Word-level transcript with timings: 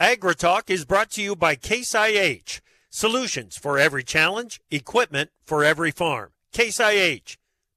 AgriTalk 0.00 0.70
is 0.70 0.86
brought 0.86 1.10
to 1.10 1.20
you 1.20 1.36
by 1.36 1.54
Case 1.54 1.94
IH. 1.94 2.60
Solutions 2.88 3.58
for 3.58 3.78
every 3.78 4.02
challenge, 4.02 4.58
equipment 4.70 5.28
for 5.42 5.62
every 5.62 5.90
farm. 5.90 6.30
Case 6.54 6.80
IH, 6.80 7.36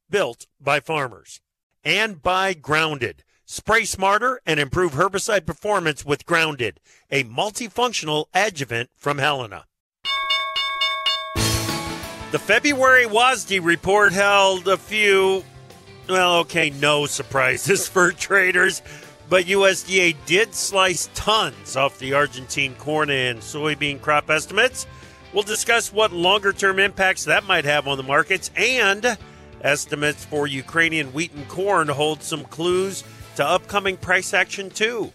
built 0.10 0.48
by 0.58 0.80
farmers. 0.80 1.42
And 1.84 2.22
by 2.22 2.54
Grounded. 2.54 3.26
Spray 3.46 3.84
smarter 3.84 4.40
and 4.46 4.58
improve 4.58 4.94
herbicide 4.94 5.46
performance 5.46 6.06
with 6.06 6.26
Grounded, 6.26 6.80
a 7.12 7.26
multifunctional 7.26 8.28
adjuvant 8.34 8.90
from 8.96 9.18
Helena. 9.18 9.66
The 12.32 12.40
February 12.40 13.06
WASDE 13.06 13.62
report 13.62 14.14
held 14.14 14.70
a 14.70 14.78
few, 14.78 15.44
well, 16.08 16.38
okay, 16.38 16.70
no 16.70 17.06
surprises 17.06 17.86
for 17.90 18.14
traders, 18.14 18.82
but 19.34 19.46
USDA 19.46 20.16
did 20.28 20.54
slice 20.54 21.10
tons 21.16 21.76
off 21.76 21.98
the 21.98 22.14
Argentine 22.14 22.76
corn 22.76 23.10
and 23.10 23.40
soybean 23.40 24.00
crop 24.00 24.30
estimates. 24.30 24.86
We'll 25.34 25.42
discuss 25.42 25.92
what 25.92 26.14
longer 26.14 26.54
term 26.54 26.78
impacts 26.78 27.26
that 27.26 27.44
might 27.44 27.66
have 27.66 27.88
on 27.88 27.98
the 27.98 28.04
markets 28.04 28.52
and 28.56 29.18
estimates 29.62 30.24
for 30.24 30.46
Ukrainian 30.46 31.08
wheat 31.14 31.34
and 31.34 31.48
corn 31.48 31.88
hold 31.88 32.22
some 32.22 32.44
clues 32.44 33.04
to 33.36 33.44
upcoming 33.44 33.98
price 33.98 34.36
action, 34.36 34.70
too. 34.70 35.12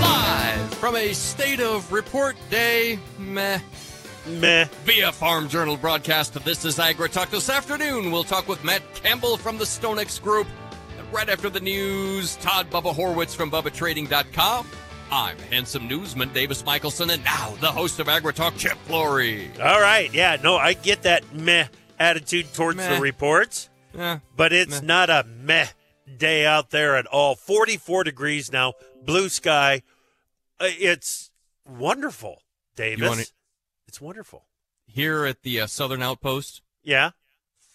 Live 0.00 0.74
from 0.74 0.94
a 0.94 1.12
state 1.12 1.58
of 1.58 1.90
report 1.90 2.36
day, 2.50 3.00
meh. 3.18 3.58
Meh. 4.28 4.66
Via 4.84 5.10
Farm 5.10 5.48
Journal 5.48 5.76
broadcast, 5.76 6.34
this 6.44 6.64
is 6.64 6.78
AgriTalk. 6.78 7.30
This 7.30 7.50
afternoon, 7.50 8.12
we'll 8.12 8.22
talk 8.22 8.46
with 8.46 8.62
Matt 8.62 8.82
Campbell 8.94 9.36
from 9.36 9.58
the 9.58 9.64
StoneX 9.64 10.22
Group. 10.22 10.46
Right 11.12 11.28
after 11.28 11.48
the 11.48 11.60
news, 11.60 12.36
Todd 12.36 12.70
Bubba 12.70 12.94
Horwitz 12.94 13.34
from 13.34 13.50
BubbaTrading.com. 13.50 14.66
I'm 15.10 15.38
handsome 15.50 15.88
newsman 15.88 16.32
Davis 16.34 16.64
Michaelsen, 16.64 17.08
and 17.10 17.24
now 17.24 17.54
the 17.60 17.72
host 17.72 17.98
of 17.98 18.08
AgriTalk, 18.08 18.58
Chip 18.58 18.76
Flory. 18.86 19.50
All 19.60 19.80
right. 19.80 20.12
Yeah, 20.12 20.36
no, 20.42 20.56
I 20.56 20.74
get 20.74 21.02
that 21.02 21.32
meh 21.34 21.66
attitude 21.98 22.52
towards 22.52 22.76
Meh. 22.76 22.94
the 22.94 23.00
reports, 23.00 23.70
Yeah. 23.94 24.18
but 24.36 24.52
it's 24.52 24.82
Meh. 24.82 24.86
not 24.86 25.08
a 25.10 25.24
meh 25.24 25.68
day 26.18 26.44
out 26.44 26.70
there 26.70 26.94
at 26.96 27.06
all. 27.06 27.34
44 27.34 28.04
degrees 28.04 28.52
now, 28.52 28.74
blue 29.02 29.30
sky. 29.30 29.82
Uh, 30.60 30.66
It's 30.78 31.30
wonderful, 31.66 32.42
Davis. 32.76 33.32
It's 33.86 34.00
wonderful. 34.00 34.44
Here 34.86 35.24
at 35.24 35.42
the 35.42 35.62
uh, 35.62 35.66
Southern 35.66 36.02
Outpost, 36.02 36.60
Yeah. 36.82 37.12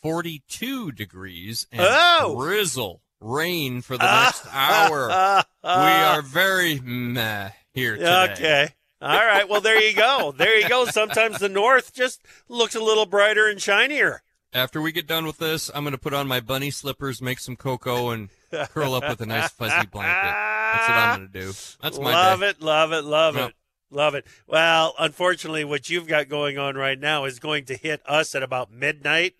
42 0.04 0.92
degrees 0.92 1.66
and 1.72 1.82
Oh! 1.84 2.36
drizzle, 2.40 3.02
rain 3.24 3.82
for 3.82 3.98
the 3.98 4.06
next 4.24 4.46
hour. 4.52 5.44
We 5.64 5.70
are 5.70 6.22
very 6.22 6.80
meh 6.80 7.50
here 7.74 7.96
today. 7.98 8.32
Okay. 8.34 8.68
All 9.02 9.10
right. 9.18 9.48
Well, 9.50 9.62
there 9.62 9.82
you 9.82 9.94
go. 9.96 10.34
There 10.38 10.58
you 10.60 10.70
go. 10.70 10.86
Sometimes 10.86 11.40
the 11.40 11.50
north 11.50 11.94
just 11.94 12.22
looks 12.48 12.76
a 12.76 12.80
little 12.84 13.06
brighter 13.06 13.48
and 13.48 13.62
shinier. 13.62 14.22
After 14.54 14.82
we 14.82 14.92
get 14.92 15.08
done 15.08 15.26
with 15.26 15.40
this, 15.40 15.72
I'm 15.74 15.84
going 15.84 15.94
to 15.94 15.98
put 15.98 16.14
on 16.14 16.28
my 16.28 16.40
bunny 16.40 16.70
slippers, 16.70 17.22
make 17.22 17.40
some 17.40 17.56
cocoa, 17.56 18.12
and 18.12 18.30
curl 18.70 18.94
up 18.94 19.10
with 19.10 19.20
a 19.22 19.26
nice 19.26 19.50
fuzzy 19.50 19.88
blanket. 19.88 20.14
That's 20.14 20.88
what 20.90 20.98
I'm 20.98 21.20
going 21.20 21.32
to 21.32 21.40
do. 21.40 21.48
That's 21.82 22.00
my 22.00 22.12
love 22.14 22.40
day. 22.42 22.50
it, 22.50 22.62
love 22.62 22.92
it, 22.94 23.04
love 23.04 23.36
it, 23.36 23.54
love 23.90 24.14
it. 24.16 24.26
Well, 24.48 24.94
unfortunately, 25.00 25.66
what 25.66 25.90
you've 25.90 26.08
got 26.08 26.30
going 26.30 26.60
on 26.60 26.76
right 26.76 27.00
now 27.00 27.26
is 27.26 27.40
going 27.40 27.66
to 27.66 27.76
hit 27.76 28.02
us 28.06 28.36
at 28.36 28.44
about 28.44 28.72
midnight, 28.72 29.34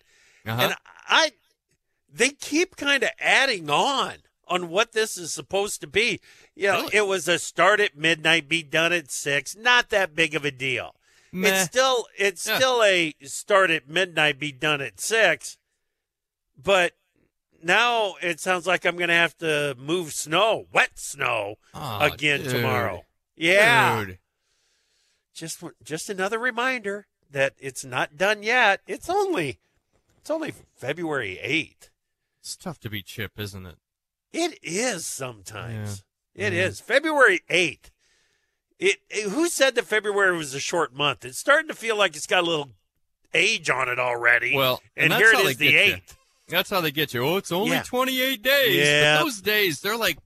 Uh-huh. 0.44 0.60
and 0.60 0.74
I, 1.06 1.30
they 2.16 2.30
keep 2.30 2.76
kind 2.76 3.02
of 3.02 3.10
adding 3.18 3.68
on 3.68 4.18
on 4.46 4.68
what 4.68 4.92
this 4.92 5.16
is 5.16 5.32
supposed 5.32 5.80
to 5.80 5.86
be. 5.86 6.20
You 6.54 6.68
know, 6.68 6.80
Really? 6.82 6.96
it 6.96 7.06
was 7.06 7.26
a 7.28 7.38
start 7.38 7.80
at 7.80 7.96
midnight, 7.96 8.48
be 8.48 8.62
done 8.62 8.92
at 8.92 9.10
six. 9.10 9.56
Not 9.56 9.88
that 9.90 10.14
big 10.14 10.34
of 10.34 10.44
a 10.44 10.50
deal. 10.50 10.94
Meh. 11.32 11.48
It's 11.48 11.64
still 11.64 12.06
it's 12.16 12.46
Yeah. 12.46 12.56
still 12.58 12.82
a 12.84 13.14
start 13.22 13.70
at 13.70 13.88
midnight, 13.88 14.38
be 14.38 14.52
done 14.52 14.80
at 14.80 15.00
six, 15.00 15.58
but. 16.56 16.92
Now 17.66 18.16
it 18.20 18.40
sounds 18.40 18.66
like 18.66 18.84
I'm 18.84 18.96
going 18.96 19.08
to 19.08 19.14
have 19.14 19.38
to 19.38 19.74
move 19.78 20.12
snow, 20.12 20.66
wet 20.70 20.98
snow, 20.98 21.54
Aw, 21.72 22.04
again 22.12 22.42
dude. 22.42 22.50
tomorrow. 22.50 23.06
Yeah. 23.36 24.04
Dude. 24.04 24.18
Just 25.32 25.62
just 25.82 26.10
another 26.10 26.38
reminder 26.38 27.06
that 27.30 27.54
it's 27.58 27.82
not 27.82 28.18
done 28.18 28.42
yet. 28.42 28.82
It's 28.86 29.08
only 29.08 29.60
it's 30.18 30.28
only 30.30 30.52
February 30.76 31.38
8th. 31.42 31.88
It's 32.44 32.56
tough 32.56 32.78
to 32.80 32.90
be 32.90 33.00
Chip, 33.00 33.40
isn't 33.40 33.64
it? 33.64 33.76
It 34.30 34.58
is 34.62 35.06
sometimes. 35.06 36.04
It 36.34 36.52
Yeah. 36.52 36.66
is 36.66 36.78
February 36.78 37.40
8th. 37.48 37.90
It, 38.78 38.98
it 39.08 39.30
who 39.30 39.48
said 39.48 39.76
that 39.76 39.86
February 39.86 40.36
was 40.36 40.52
a 40.52 40.60
short 40.60 40.92
month? 40.92 41.24
It's 41.24 41.38
starting 41.38 41.68
to 41.68 41.74
feel 41.74 41.96
like 41.96 42.14
it's 42.16 42.26
got 42.26 42.42
a 42.44 42.46
little 42.46 42.72
age 43.32 43.70
on 43.70 43.88
it 43.88 43.98
already. 43.98 44.54
Well, 44.54 44.82
and, 44.94 45.10
and 45.10 45.22
here 45.22 45.32
it 45.32 45.38
is 45.46 45.56
the 45.56 45.70
get 45.72 45.86
you. 45.86 45.94
8th. 45.94 46.16
That's 46.48 46.68
how 46.68 46.82
they 46.82 46.90
get 46.90 47.14
you. 47.14 47.24
Oh, 47.24 47.38
it's 47.38 47.50
only 47.50 47.70
Yeah. 47.70 47.82
28 47.82 48.42
days. 48.42 48.76
Yeah. 48.76 49.16
But 49.18 49.24
those 49.24 49.40
days, 49.40 49.80
they're 49.80 49.96
like 49.96 50.18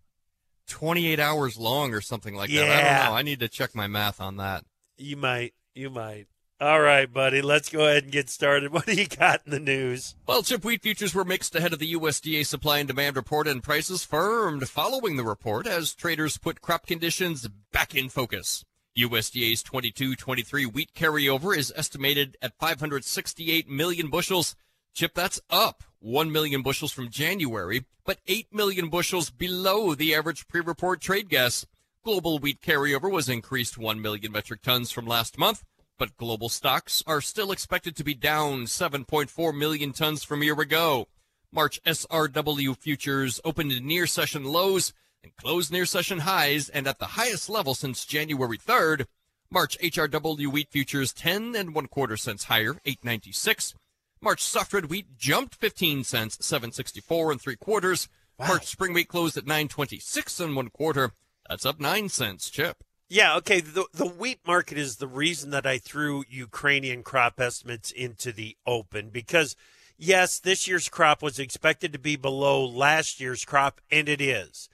28 0.66 1.20
hours 1.20 1.56
long 1.56 1.94
or 1.94 2.00
something 2.00 2.34
like 2.34 2.50
that. 2.50 2.56
I 2.64 2.66
Yeah. 2.66 2.98
don't 3.04 3.12
know. 3.12 3.16
I 3.16 3.22
need 3.22 3.38
to 3.38 3.48
check 3.48 3.76
my 3.76 3.86
math 3.86 4.20
on 4.20 4.38
that. 4.38 4.64
You 4.96 5.16
might, 5.16 5.54
you 5.76 5.88
might. 5.90 6.26
All 6.60 6.80
right, 6.80 7.12
buddy, 7.12 7.40
let's 7.40 7.68
go 7.68 7.86
ahead 7.86 8.02
and 8.02 8.12
get 8.12 8.28
started. 8.28 8.72
What 8.78 8.86
do 8.86 8.94
you 8.94 9.06
got 9.06 9.42
in 9.46 9.52
the 9.52 9.60
news? 9.60 10.16
Well, 10.26 10.42
chip 10.42 10.64
wheat 10.64 10.82
futures 10.82 11.14
were 11.14 11.24
mixed 11.24 11.54
ahead 11.54 11.72
of 11.72 11.78
the 11.78 11.94
USDA 11.94 12.44
supply 12.44 12.78
and 12.78 12.88
demand 12.88 13.14
report, 13.14 13.46
and 13.46 13.62
prices 13.62 14.04
firmed 14.04 14.68
following 14.68 15.16
the 15.16 15.22
report 15.22 15.68
as 15.68 15.94
traders 15.94 16.36
put 16.36 16.60
crop 16.60 16.84
conditions 16.84 17.46
back 17.70 17.94
in 17.94 18.08
focus. 18.08 18.64
USDA's 18.98 19.62
22-23 19.62 20.72
wheat 20.72 20.92
carryover 20.94 21.56
is 21.56 21.72
estimated 21.76 22.36
at 22.42 22.58
568 22.58 23.68
million 23.68 24.10
bushels. 24.10 24.56
Chip, 24.94 25.14
that's 25.14 25.40
up 25.50 25.84
1 26.00 26.32
million 26.32 26.62
bushels 26.62 26.90
from 26.90 27.08
January, 27.08 27.84
but 28.04 28.18
8 28.26 28.52
million 28.52 28.88
bushels 28.88 29.30
below 29.30 29.94
the 29.94 30.12
average 30.12 30.48
pre-report 30.48 31.00
trade 31.00 31.28
guess. 31.28 31.66
Global 32.02 32.40
wheat 32.40 32.60
carryover 32.60 33.08
was 33.08 33.28
increased 33.28 33.78
1 33.78 34.02
million 34.02 34.32
metric 34.32 34.62
tons 34.62 34.90
from 34.90 35.06
last 35.06 35.38
month, 35.38 35.62
but 35.98 36.16
global 36.16 36.48
stocks 36.48 37.02
are 37.06 37.20
still 37.20 37.52
expected 37.52 37.96
to 37.96 38.04
be 38.04 38.14
down 38.14 38.64
7.4 38.64 39.56
million 39.56 39.92
tons 39.92 40.24
from 40.24 40.42
a 40.42 40.46
year 40.46 40.60
ago. 40.60 41.08
March 41.52 41.82
SRW 41.84 42.76
futures 42.76 43.40
opened 43.44 43.82
near 43.82 44.06
session 44.06 44.44
lows 44.44 44.92
and 45.22 45.36
closed 45.36 45.72
near 45.72 45.86
session 45.86 46.20
highs 46.20 46.68
and 46.68 46.86
at 46.86 46.98
the 46.98 47.06
highest 47.06 47.50
level 47.50 47.74
since 47.74 48.04
January 48.04 48.58
3rd. 48.58 49.06
March 49.50 49.78
HRW 49.78 50.52
wheat 50.52 50.70
futures 50.70 51.12
10 51.12 51.56
and 51.56 51.74
one 51.74 51.86
quarter 51.86 52.16
cents 52.16 52.44
higher, 52.44 52.80
896. 52.84 53.74
March 54.20 54.42
soft 54.42 54.72
red 54.72 54.86
wheat 54.86 55.16
jumped 55.16 55.54
15 55.54 56.04
cents, 56.04 56.38
764 56.44 57.32
and 57.32 57.40
three 57.40 57.56
quarters. 57.56 58.08
March 58.38 58.66
spring 58.66 58.92
wheat 58.92 59.08
closed 59.08 59.36
at 59.36 59.46
926 59.46 60.40
and 60.40 60.54
one 60.54 60.70
quarter. 60.70 61.12
That's 61.48 61.66
up 61.66 61.80
nine 61.80 62.08
cents, 62.08 62.50
Chip. 62.50 62.84
Yeah, 63.08 63.36
okay. 63.36 63.60
The 63.60 63.86
the 63.92 64.06
wheat 64.06 64.40
market 64.46 64.76
is 64.76 64.96
the 64.96 65.08
reason 65.08 65.50
that 65.50 65.66
I 65.66 65.78
threw 65.78 66.24
Ukrainian 66.28 67.02
crop 67.02 67.40
estimates 67.40 67.90
into 67.90 68.32
the 68.32 68.56
open 68.66 69.08
because 69.08 69.56
yes, 69.96 70.38
this 70.38 70.68
year's 70.68 70.88
crop 70.88 71.22
was 71.22 71.38
expected 71.38 71.92
to 71.92 71.98
be 71.98 72.16
below 72.16 72.64
last 72.64 73.20
year's 73.20 73.44
crop 73.44 73.80
and 73.90 74.08
it 74.08 74.20
is. 74.20 74.68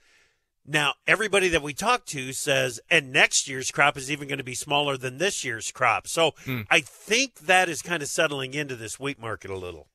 Now, 0.67 0.95
everybody 1.05 1.47
that 1.49 1.61
we 1.61 1.73
talk 1.73 2.05
to 2.07 2.33
says 2.33 2.79
and 2.89 3.13
next 3.13 3.47
year's 3.47 3.69
crop 3.69 3.97
is 3.97 4.09
even 4.09 4.27
going 4.27 4.39
to 4.39 4.43
be 4.43 4.55
smaller 4.55 4.97
than 4.97 5.19
this 5.19 5.43
year's 5.45 5.71
crop. 5.71 6.07
So, 6.07 6.33
hmm. 6.43 6.61
I 6.71 6.79
think 6.79 7.41
that 7.41 7.69
is 7.69 7.83
kind 7.83 8.01
of 8.01 8.09
settling 8.09 8.55
into 8.55 8.75
this 8.75 8.99
wheat 8.99 9.19
market 9.19 9.51
a 9.51 9.57
little. 9.57 9.87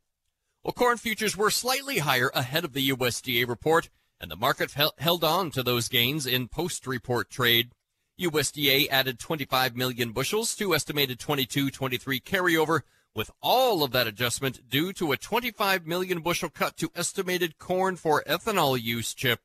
Well, 0.62 0.72
corn 0.72 0.99
futures 0.99 1.37
were 1.37 1.51
slightly 1.51 1.99
higher 1.99 2.31
ahead 2.34 2.65
of 2.65 2.72
the 2.72 2.91
USDA 2.91 3.49
report, 3.49 3.89
and 4.21 4.31
the 4.31 4.37
market 4.37 4.75
held 4.99 5.25
on 5.25 5.51
to 5.53 5.62
those 5.62 5.89
gains 5.89 6.27
in 6.27 6.49
post-report 6.49 7.31
trade. 7.31 7.72
USDA 8.21 8.87
added 8.91 9.19
25 9.19 9.75
million 9.75 10.13
bushels 10.13 10.55
to 10.57 10.75
estimated 10.75 11.19
22-23 11.19 12.22
carryover, 12.22 12.83
with 13.15 13.31
all 13.43 13.83
of 13.83 13.93
that 13.93 14.07
adjustment 14.07 14.69
due 14.69 14.93
to 14.93 15.13
a 15.13 15.17
25 15.17 15.87
million 15.87 16.21
bushel 16.21 16.51
cut 16.51 16.77
to 16.77 16.91
estimated 16.95 17.59
corn 17.59 17.97
for 17.97 18.22
ethanol 18.25 18.81
use 18.81 19.15
chip. 19.15 19.41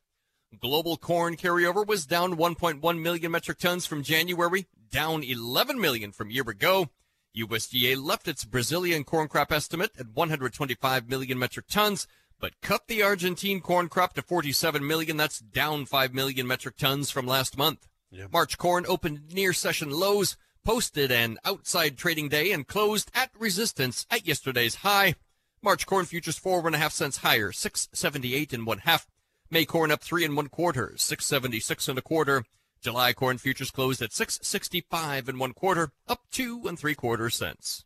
Global 0.59 0.97
corn 0.97 1.37
carryover 1.37 1.87
was 1.87 2.05
down 2.05 2.35
1.1 2.35 3.01
million 3.01 3.31
metric 3.31 3.59
tons 3.59 3.85
from 3.85 4.03
January, 4.03 4.67
down 4.91 5.23
11 5.23 5.79
million 5.79 6.11
from 6.11 6.29
year 6.29 6.43
ago. 6.47 6.89
USDA 7.35 8.01
left 8.01 8.27
its 8.27 8.43
Brazilian 8.43 9.05
corn 9.05 9.29
crop 9.29 9.53
estimate 9.53 9.91
at 9.97 10.09
125 10.13 11.09
million 11.09 11.39
metric 11.39 11.67
tons, 11.69 12.07
but 12.41 12.59
cut 12.61 12.87
the 12.87 13.01
Argentine 13.01 13.61
corn 13.61 13.87
crop 13.87 14.13
to 14.15 14.21
47 14.21 14.85
million. 14.85 15.15
That's 15.15 15.39
down 15.39 15.85
5 15.85 16.13
million 16.13 16.45
metric 16.45 16.75
tons 16.75 17.09
from 17.09 17.25
last 17.25 17.57
month. 17.57 17.87
March 18.31 18.57
corn 18.57 18.85
opened 18.87 19.33
near 19.33 19.53
session 19.53 19.89
lows, 19.89 20.37
posted 20.63 21.11
an 21.11 21.37
outside 21.45 21.97
trading 21.97 22.29
day, 22.29 22.51
and 22.51 22.67
closed 22.67 23.11
at 23.13 23.31
resistance 23.37 24.05
at 24.09 24.27
yesterday's 24.27 24.75
high. 24.75 25.15
March 25.61 25.85
corn 25.85 26.05
futures 26.05 26.37
four 26.37 26.65
and 26.65 26.75
a 26.75 26.79
half 26.79 26.93
cents 26.93 27.17
higher, 27.17 27.51
678 27.51 28.53
and 28.53 28.65
one 28.65 28.79
half. 28.79 29.07
May 29.49 29.65
corn 29.65 29.91
up 29.91 30.01
three 30.01 30.25
and 30.25 30.35
one 30.35 30.49
quarter, 30.49 30.93
676 30.97 31.87
and 31.87 31.99
a 31.99 32.01
quarter. 32.01 32.45
July 32.81 33.13
corn 33.13 33.37
futures 33.37 33.71
closed 33.71 34.01
at 34.01 34.13
665 34.13 35.27
and 35.27 35.39
one 35.39 35.53
quarter, 35.53 35.91
up 36.07 36.21
two 36.31 36.67
and 36.67 36.77
three 36.77 36.93
quarter 36.93 37.29
cents. 37.29 37.83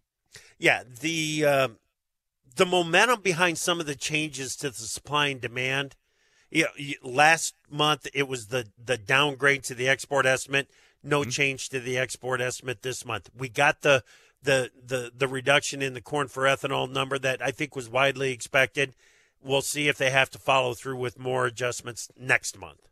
Yeah, 0.57 0.83
the 1.01 1.45
uh, 1.45 1.67
the 2.55 2.65
momentum 2.65 3.21
behind 3.21 3.57
some 3.57 3.79
of 3.79 3.85
the 3.85 3.95
changes 3.95 4.55
to 4.57 4.69
the 4.69 4.75
supply 4.75 5.27
and 5.27 5.39
demand. 5.39 5.95
Yeah, 6.51 6.67
last 7.03 7.55
month 7.69 8.07
it 8.13 8.27
was 8.27 8.47
the 8.47 8.67
the 8.83 8.97
downgrade 8.97 9.63
to 9.65 9.75
the 9.75 9.87
export 9.87 10.25
estimate. 10.25 10.69
No 11.03 11.21
mm-hmm. 11.21 11.29
change 11.29 11.69
to 11.69 11.79
the 11.79 11.97
export 11.97 12.41
estimate 12.41 12.81
this 12.81 13.05
month. 13.05 13.29
We 13.37 13.49
got 13.49 13.81
the 13.81 14.03
the 14.41 14.71
the 14.83 15.11
the 15.15 15.27
reduction 15.27 15.81
in 15.81 15.93
the 15.93 16.01
corn 16.01 16.27
for 16.27 16.43
ethanol 16.43 16.91
number 16.91 17.19
that 17.19 17.41
I 17.41 17.51
think 17.51 17.75
was 17.75 17.89
widely 17.89 18.31
expected. 18.31 18.95
We'll 19.41 19.61
see 19.61 19.87
if 19.87 19.97
they 19.97 20.09
have 20.09 20.29
to 20.31 20.39
follow 20.39 20.73
through 20.73 20.97
with 20.97 21.19
more 21.19 21.45
adjustments 21.45 22.09
next 22.17 22.59
month. 22.59 22.89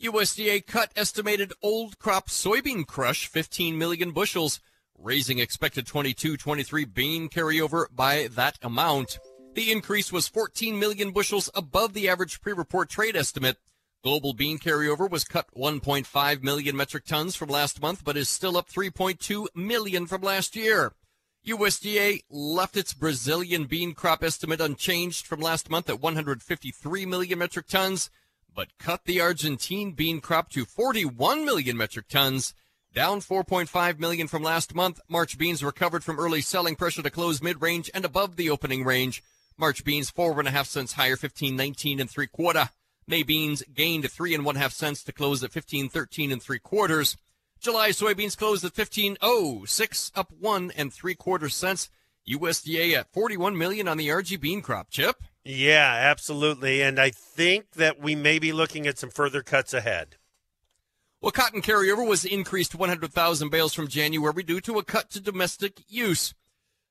USDA 0.00 0.66
cut 0.66 0.90
estimated 0.94 1.52
old 1.62 1.98
crop 1.98 2.28
soybean 2.28 2.86
crush 2.86 3.26
15 3.26 3.76
million 3.76 4.12
bushels, 4.12 4.60
raising 4.98 5.38
expected 5.38 5.86
22-23 5.86 6.92
bean 6.92 7.28
carryover 7.28 7.86
by 7.94 8.28
that 8.32 8.58
amount. 8.62 9.18
The 9.56 9.72
increase 9.72 10.12
was 10.12 10.28
14 10.28 10.78
million 10.78 11.12
bushels 11.12 11.48
above 11.54 11.94
the 11.94 12.10
average 12.10 12.42
pre-report 12.42 12.90
trade 12.90 13.16
estimate. 13.16 13.56
Global 14.04 14.34
bean 14.34 14.58
carryover 14.58 15.10
was 15.10 15.24
cut 15.24 15.46
1.5 15.56 16.42
million 16.42 16.76
metric 16.76 17.06
tons 17.06 17.34
from 17.34 17.48
last 17.48 17.80
month, 17.80 18.04
but 18.04 18.18
is 18.18 18.28
still 18.28 18.58
up 18.58 18.68
3.2 18.68 19.46
million 19.54 20.06
from 20.06 20.20
last 20.20 20.56
year. 20.56 20.92
USDA 21.46 22.20
left 22.28 22.76
its 22.76 22.92
Brazilian 22.92 23.64
bean 23.64 23.94
crop 23.94 24.22
estimate 24.22 24.60
unchanged 24.60 25.26
from 25.26 25.40
last 25.40 25.70
month 25.70 25.88
at 25.88 26.02
153 26.02 27.06
million 27.06 27.38
metric 27.38 27.66
tons 27.66 28.10
but 28.54 28.68
cut 28.78 29.04
the 29.04 29.20
Argentine 29.20 29.92
bean 29.92 30.20
crop 30.20 30.50
to 30.50 30.64
41 30.64 31.44
million 31.44 31.76
metric 31.76 32.08
tons, 32.08 32.54
down 32.94 33.20
4.5 33.20 33.98
million 33.98 34.28
from 34.28 34.42
last 34.42 34.74
month. 34.74 34.98
March 35.08 35.36
beans 35.36 35.62
recovered 35.62 36.02
from 36.02 36.18
early 36.18 36.40
selling 36.40 36.74
pressure 36.74 37.02
to 37.02 37.10
close 37.10 37.42
mid-range 37.42 37.90
and 37.94 38.04
above 38.04 38.36
the 38.36 38.48
opening 38.48 38.82
range. 38.82 39.22
March 39.58 39.84
beans 39.84 40.10
four 40.10 40.38
and 40.38 40.48
a 40.48 40.50
half 40.50 40.66
cents 40.66 40.92
higher, 40.92 41.16
15.19 41.16 42.00
and 42.00 42.10
three 42.10 42.26
quarter. 42.26 42.70
May 43.08 43.22
beans 43.22 43.62
gained 43.72 44.10
three 44.10 44.34
and 44.34 44.44
one 44.44 44.56
half 44.56 44.72
cents 44.72 45.02
to 45.04 45.12
close 45.12 45.42
at 45.42 45.52
15.13 45.52 46.32
and 46.32 46.42
three 46.42 46.58
quarters. 46.58 47.16
July 47.60 47.90
soybeans 47.90 48.36
closed 48.36 48.64
at 48.64 48.74
15.06, 48.74 50.12
up 50.14 50.32
one 50.38 50.70
and 50.76 50.92
three 50.92 51.14
quarter 51.14 51.48
cents. 51.48 51.88
USDA 52.28 52.94
at 52.94 53.12
41 53.12 53.56
million 53.56 53.86
on 53.86 53.96
the 53.96 54.08
RG 54.08 54.40
bean 54.40 54.60
crop. 54.60 54.90
Chip. 54.90 55.22
Yeah, 55.44 55.92
absolutely. 55.96 56.82
And 56.82 56.98
I 56.98 57.10
think 57.10 57.72
that 57.72 58.00
we 58.00 58.16
may 58.16 58.40
be 58.40 58.52
looking 58.52 58.86
at 58.86 58.98
some 58.98 59.10
further 59.10 59.42
cuts 59.42 59.72
ahead. 59.72 60.16
Well, 61.20 61.30
cotton 61.30 61.62
carryover 61.62 62.06
was 62.06 62.24
increased 62.24 62.74
100,000 62.74 63.48
bales 63.48 63.72
from 63.72 63.88
January 63.88 64.42
due 64.42 64.60
to 64.62 64.78
a 64.78 64.84
cut 64.84 65.10
to 65.10 65.20
domestic 65.20 65.80
use. 65.88 66.34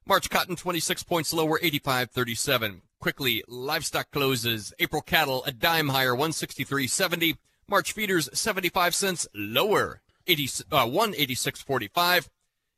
March 0.08 0.30
cotton 0.30 0.56
26 0.56 1.02
points 1.04 1.34
lower, 1.34 1.58
85.37. 1.60 2.82
Quickly, 3.00 3.44
livestock 3.48 4.12
closes. 4.12 4.72
April 4.78 5.02
cattle 5.02 5.44
a 5.46 5.52
dime 5.52 5.90
higher, 5.90 6.14
163.70. 6.14 7.38
March 7.68 7.92
feeders 7.92 8.30
75 8.32 8.94
cents 8.94 9.28
lower, 9.34 10.02
80, 10.28 10.44
uh, 10.72 10.86
186.45. 10.86 12.30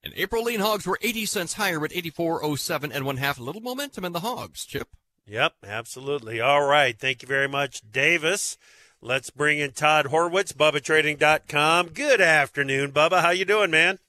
And 0.03 0.13
April 0.15 0.44
lean 0.44 0.62
hogs 0.62 0.88
were 0.88 0.97
80 1.01 1.25
cents 1.25 1.53
higher 1.53 1.83
at 1.83 1.91
84.07 1.91 2.91
and 2.94 3.06
one 3.06 3.18
half. 3.18 3.39
A 3.39 3.44
little 3.44 3.62
momentum 3.62 4.06
in 4.06 4.13
the 4.13 4.21
hogs, 4.21 4.65
Chip. 4.65 4.88
Yep, 5.25 5.56
absolutely. 5.65 6.39
All 6.39 6.65
right. 6.65 6.97
Thank 6.97 7.21
you 7.21 7.27
very 7.27 7.50
much, 7.50 7.81
Davis. 7.91 8.57
Let's 9.01 9.29
bring 9.29 9.59
in 9.59 9.71
Todd 9.74 10.06
Horwitz, 10.06 10.53
BubbaTrading.com. 10.53 11.89
Good 11.89 12.21
afternoon, 12.21 12.94
Bubba. 12.94 13.21
How 13.21 13.31
you 13.31 13.44
doing, 13.44 13.69
man? 13.69 14.00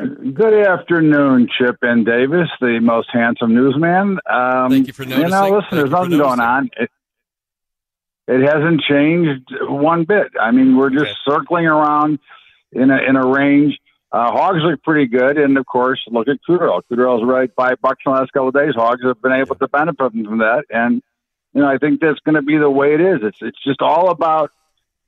Good 0.00 0.66
afternoon, 0.66 1.48
Chip 1.58 1.76
and 1.82 2.06
Davis, 2.06 2.48
the 2.60 2.78
most 2.80 3.08
handsome 3.12 3.54
newsman. 3.54 4.18
Um, 4.24 4.70
Thank 4.70 4.86
you 4.86 4.92
for 4.92 5.04
noticing. 5.04 5.24
You 5.24 5.28
know, 5.28 5.42
listen, 5.42 5.60
Thank 5.62 5.70
there's 5.70 5.90
nothing 5.90 6.18
going 6.18 6.40
on. 6.40 6.70
It, 6.78 6.90
it, 8.26 8.40
hasn't 8.40 8.80
changed 8.82 9.52
one 9.62 10.04
bit. 10.04 10.28
I 10.40 10.52
mean, 10.52 10.76
we're 10.76 10.90
just 10.90 11.04
okay. 11.04 11.14
circling 11.28 11.66
around 11.66 12.18
in 12.72 12.90
a 12.90 12.96
in 12.96 13.16
a 13.16 13.26
range. 13.26 13.78
Uh, 14.10 14.32
hogs 14.32 14.60
look 14.62 14.82
pretty 14.82 15.06
good, 15.06 15.36
and 15.36 15.58
of 15.58 15.66
course, 15.66 16.00
look 16.10 16.28
at 16.28 16.38
oil. 16.48 16.80
Crude 16.82 17.28
right 17.28 17.50
five 17.54 17.80
bucks 17.82 18.02
in 18.06 18.12
the 18.12 18.18
last 18.18 18.32
couple 18.32 18.48
of 18.48 18.54
days. 18.54 18.74
Hogs 18.74 19.02
have 19.04 19.20
been 19.20 19.32
able 19.32 19.56
to 19.56 19.68
benefit 19.68 19.98
from 19.98 20.38
that, 20.38 20.64
and 20.70 21.02
you 21.52 21.60
know 21.60 21.68
I 21.68 21.76
think 21.76 22.00
that's 22.00 22.20
going 22.20 22.36
to 22.36 22.42
be 22.42 22.56
the 22.56 22.70
way 22.70 22.94
it 22.94 23.00
is. 23.00 23.18
It's 23.22 23.38
it's 23.42 23.62
just 23.62 23.82
all 23.82 24.10
about 24.10 24.50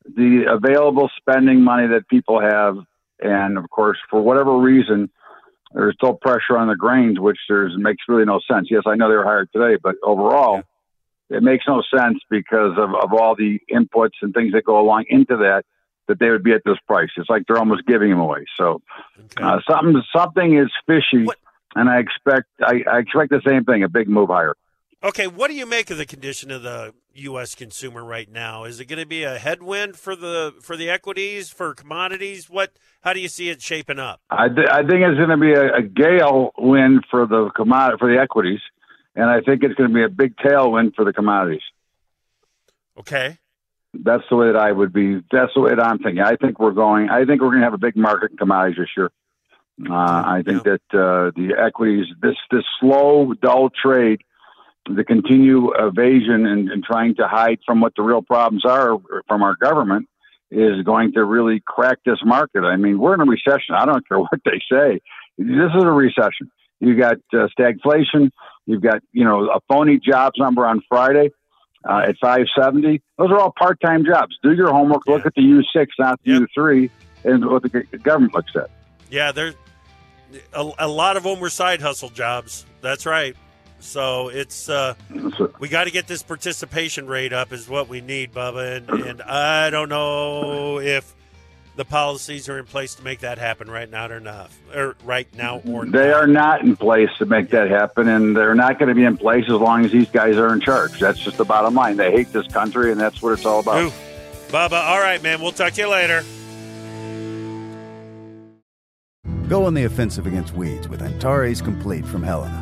the 0.05 0.45
available 0.50 1.11
spending 1.17 1.62
money 1.62 1.88
that 1.88 2.09
people 2.09 2.41
have, 2.41 2.77
and 3.23 3.59
of 3.59 3.69
course, 3.71 3.99
for 4.11 4.21
whatever 4.21 4.57
reason, 4.59 5.11
there's 5.73 5.95
still 5.95 6.15
pressure 6.15 6.57
on 6.57 6.69
the 6.69 6.77
grains, 6.77 7.19
which 7.19 7.39
there's 7.49 7.73
makes 7.77 8.03
really 8.09 8.25
no 8.25 8.41
sense. 8.51 8.69
Yes, 8.71 8.83
I 8.87 8.95
know 8.95 9.09
they 9.09 9.17
were 9.17 9.25
higher 9.25 9.47
today, 9.47 9.79
but 9.83 9.97
overall, 10.03 10.63
yeah. 11.31 11.39
it 11.39 11.43
makes 11.43 11.65
no 11.67 11.83
sense 11.97 12.19
because 12.31 12.73
of 12.77 12.95
of 12.95 13.13
all 13.13 13.35
the 13.35 13.61
inputs 13.71 14.21
and 14.21 14.35
things 14.35 14.53
that 14.53 14.65
go 14.65 14.81
along 14.81 15.05
into 15.09 15.37
that 15.39 15.65
that 16.09 16.19
they 16.19 16.31
would 16.31 16.43
be 16.43 16.53
at 16.53 16.63
this 16.65 16.79
price. 16.87 17.11
It's 17.17 17.31
like 17.31 17.45
they're 17.47 17.59
almost 17.59 17.87
giving 17.87 18.11
them 18.11 18.21
away. 18.21 18.45
So 18.59 18.83
okay. 19.19 19.43
uh, 19.43 19.61
something 19.69 20.03
something 20.15 20.59
is 20.59 20.71
fishy, 20.87 21.25
what? 21.25 21.39
and 21.75 21.89
I 21.89 21.99
expect 22.01 22.49
I, 22.61 22.83
I 22.91 22.99
expect 22.99 23.31
the 23.31 23.41
same 23.47 23.65
thing, 23.65 23.83
a 23.83 23.89
big 23.89 24.09
move 24.09 24.29
higher. 24.29 24.55
Okay, 25.04 25.26
what 25.26 25.49
do 25.49 25.54
you 25.54 25.66
make 25.66 25.90
of 25.90 25.99
the 25.99 26.06
condition 26.06 26.52
of 26.52 26.62
the 26.62 26.94
U.S. 27.14 27.56
consumer 27.56 28.04
right 28.04 28.31
now? 28.31 28.62
Is 28.62 28.78
it 28.78 28.84
going 28.84 29.00
to 29.00 29.06
be 29.06 29.25
a 29.25 29.37
headwind 29.37 29.96
for 29.96 30.14
the 30.14 30.54
for 30.60 30.76
the 30.76 30.88
equities 30.90 31.50
for 31.50 31.75
commodities? 31.75 32.49
What? 32.49 32.72
How 33.00 33.12
do 33.12 33.19
you 33.19 33.26
see 33.26 33.49
it 33.49 33.60
shaping 33.60 33.99
up? 33.99 34.20
I, 34.31 34.49
th- 34.49 34.69
I 34.70 34.82
think 34.82 35.02
it's 35.02 35.19
going 35.19 35.31
to 35.31 35.37
be 35.37 35.52
a, 35.54 35.78
a 35.78 35.82
gale 35.82 36.52
wind 36.56 37.04
for 37.10 37.26
the 37.26 37.50
commodity 37.50 37.96
for 37.99 38.14
the 38.14 38.20
equities, 38.20 38.60
and 39.16 39.28
I 39.28 39.40
think 39.40 39.64
it's 39.64 39.75
going 39.75 39.90
to 39.90 39.94
be 39.94 40.04
a 40.04 40.08
big 40.08 40.37
tailwind 40.37 40.94
for 40.94 41.04
the 41.04 41.12
commodities. 41.12 41.62
Okay. 42.96 43.38
That's 43.93 44.25
the 44.31 44.37
way 44.37 44.52
that 44.52 44.56
I 44.56 44.70
would 44.70 44.93
be. 44.93 45.16
That's 45.32 45.52
the 45.54 45.62
way 45.62 45.75
that 45.75 45.84
I'm 45.84 45.99
thinking. 45.99 46.22
I 46.22 46.37
think 46.37 46.60
we're 46.60 46.70
going. 46.70 47.10
I 47.10 47.25
think 47.25 47.43
we're 47.43 47.49
going 47.49 47.60
to 47.60 47.66
have 47.66 47.75
a 47.75 47.78
big 47.78 47.96
market 47.96 48.31
in 48.31 48.37
commodities 48.37 48.78
this 48.78 48.88
year. 48.96 49.10
Uh, 49.84 49.94
I 49.94 50.43
think 50.46 50.64
yeah. 50.64 50.76
that 50.93 50.99
uh, 50.99 51.31
the 51.34 51.56
equities, 51.58 52.06
this 52.22 52.37
this 52.52 52.64
slow, 52.78 53.34
dull 53.34 53.69
trade, 53.70 54.22
the 54.87 55.05
continue 55.05 55.73
evasion 55.75 56.46
and, 56.46 56.70
and 56.70 56.82
trying 56.82 57.14
to 57.17 57.29
hide 57.29 57.58
from 57.64 57.81
what 57.81 57.93
the 57.96 58.02
real 58.02 58.23
problems 58.23 58.64
are 58.64 58.96
from 59.29 59.43
our 59.43 59.55
government, 59.56 60.08
is 60.50 60.82
going 60.84 61.12
to 61.12 61.25
really 61.25 61.62
crack 61.64 61.99
this 62.05 62.19
market. 62.25 62.62
I 62.62 62.76
mean, 62.76 62.99
we're 62.99 63.14
in 63.14 63.21
a 63.21 63.25
recession. 63.25 63.75
I 63.75 63.87
don't 63.87 64.07
care 64.07 64.18
what 64.18 64.40
they 64.45 64.61
say. 64.71 65.00
This 65.38 65.71
is 65.75 65.83
a 65.83 65.90
recession. 65.90 66.50
You 66.80 66.97
got 66.97 67.16
uh, 67.33 67.49
stagflation. 67.59 68.30
You've 68.66 68.83
got 68.83 69.02
you 69.12 69.25
know 69.25 69.49
a 69.49 69.61
phony 69.68 69.99
jobs 69.99 70.38
number 70.38 70.66
on 70.66 70.83
Friday 70.88 71.30
uh, 71.88 72.04
at 72.09 72.16
570. 72.21 73.00
Those 73.18 73.30
are 73.30 73.38
all 73.38 73.52
part 73.57 73.80
time 73.80 74.04
jobs. 74.04 74.37
Do 74.42 74.52
your 74.52 74.71
homework. 74.73 75.02
Yeah. 75.07 75.14
Look 75.14 75.26
at 75.26 75.35
the 75.35 75.42
U6, 75.42 75.87
not 75.99 76.21
the 76.25 76.33
yep. 76.33 76.42
U3, 76.57 76.90
and 77.25 77.47
what 77.47 77.62
the 77.62 77.68
government 77.99 78.35
looks 78.35 78.52
at. 78.57 78.71
Yeah, 79.11 79.33
there's 79.33 79.54
a, 80.52 80.71
a, 80.78 80.88
lot 80.88 81.16
of 81.16 81.23
them 81.23 81.40
were 81.40 81.50
side 81.50 81.80
hustle 81.80 82.09
jobs. 82.09 82.66
That's 82.80 83.07
right. 83.07 83.37
So 83.83 84.29
it's 84.29 84.69
uh, 84.69 84.95
we 85.59 85.69
got 85.69 85.85
to 85.85 85.91
get 85.91 86.07
this 86.07 86.23
participation 86.23 87.07
rate 87.07 87.33
up 87.33 87.53
is 87.53 87.69
what 87.69 87.89
we 87.89 88.01
need, 88.01 88.33
Bubba. 88.33 88.77
And, 88.77 88.89
and 89.03 89.23
I 89.23 89.71
don't 89.71 89.89
know 89.89 90.79
if 90.79 91.15
the 91.75 91.85
policies 91.85 92.49
are 92.49 92.59
in 92.59 92.65
place 92.65 92.95
to 92.95 93.03
make 93.03 93.21
that 93.21 93.39
happen 93.39 93.69
right 93.69 93.91
now 93.91 94.09
or 94.09 94.21
not, 94.21 94.51
or 94.75 94.95
right 95.05 95.27
now 95.35 95.61
or 95.67 95.85
they 95.85 96.09
not. 96.09 96.15
are 96.15 96.27
not 96.27 96.62
in 96.62 96.77
place 96.77 97.09
to 97.19 97.27
make 97.27 97.51
that 97.51 97.71
happen, 97.71 98.09
and 98.09 98.37
they're 98.37 98.55
not 98.55 98.79
going 98.79 98.89
to 98.89 98.95
be 98.95 99.05
in 99.05 99.17
place 99.17 99.45
as 99.47 99.53
long 99.53 99.85
as 99.85 99.91
these 99.91 100.09
guys 100.11 100.37
are 100.37 100.53
in 100.53 100.61
charge. 100.61 101.01
That's 101.01 101.19
just 101.19 101.37
the 101.37 101.45
bottom 101.45 101.75
line. 101.75 101.97
They 101.97 102.12
hate 102.12 102.33
this 102.33 102.47
country, 102.47 102.93
and 102.93 103.01
that's 103.01 103.21
what 103.21 103.33
it's 103.33 103.45
all 103.45 103.61
about. 103.61 103.83
Ooh. 103.83 103.93
Bubba, 104.49 104.85
all 104.85 105.01
right, 105.01 105.23
man. 105.23 105.41
We'll 105.41 105.53
talk 105.53 105.73
to 105.73 105.81
you 105.81 105.89
later. 105.89 106.23
Go 109.49 109.65
on 109.65 109.75
the 109.75 109.85
offensive 109.85 110.27
against 110.27 110.55
weeds 110.55 110.89
with 110.89 111.03
Antares 111.03 111.61
Complete 111.61 112.07
from 112.07 112.23
Helena. 112.23 112.62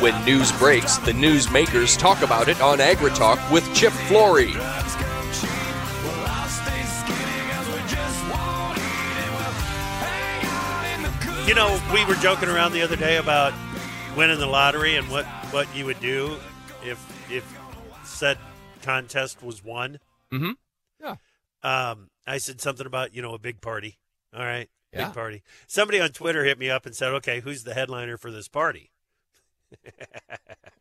When 0.00 0.24
news 0.24 0.50
breaks, 0.52 0.96
the 0.96 1.12
newsmakers 1.12 1.98
talk 1.98 2.22
about 2.22 2.48
it 2.48 2.58
on 2.62 2.78
AgriTalk 2.78 3.52
with 3.52 3.64
Chip 3.74 3.92
Flory. 3.92 4.52
You 11.46 11.54
know, 11.54 11.78
we 11.92 12.02
were 12.06 12.14
joking 12.14 12.48
around 12.48 12.72
the 12.72 12.80
other 12.80 12.96
day 12.96 13.18
about 13.18 13.52
winning 14.16 14.38
the 14.38 14.46
lottery 14.46 14.96
and 14.96 15.10
what, 15.10 15.26
what 15.52 15.68
you 15.76 15.84
would 15.84 16.00
do 16.00 16.38
if 16.82 16.98
if 17.30 17.44
said 18.04 18.38
contest 18.80 19.42
was 19.42 19.62
won. 19.62 19.98
Mm-hmm. 20.32 20.52
Yeah. 21.02 21.16
Um, 21.62 22.08
I 22.26 22.38
said 22.38 22.62
something 22.62 22.86
about 22.86 23.14
you 23.14 23.20
know 23.20 23.34
a 23.34 23.38
big 23.38 23.60
party. 23.60 23.98
All 24.34 24.42
right, 24.44 24.68
Yeah. 24.94 25.06
big 25.06 25.14
party. 25.14 25.42
Somebody 25.66 26.00
on 26.00 26.10
Twitter 26.10 26.44
hit 26.44 26.58
me 26.58 26.70
up 26.70 26.86
and 26.86 26.94
said, 26.94 27.12
"Okay, 27.14 27.40
who's 27.40 27.64
the 27.64 27.74
headliner 27.74 28.16
for 28.16 28.30
this 28.30 28.48
party?" 28.48 28.90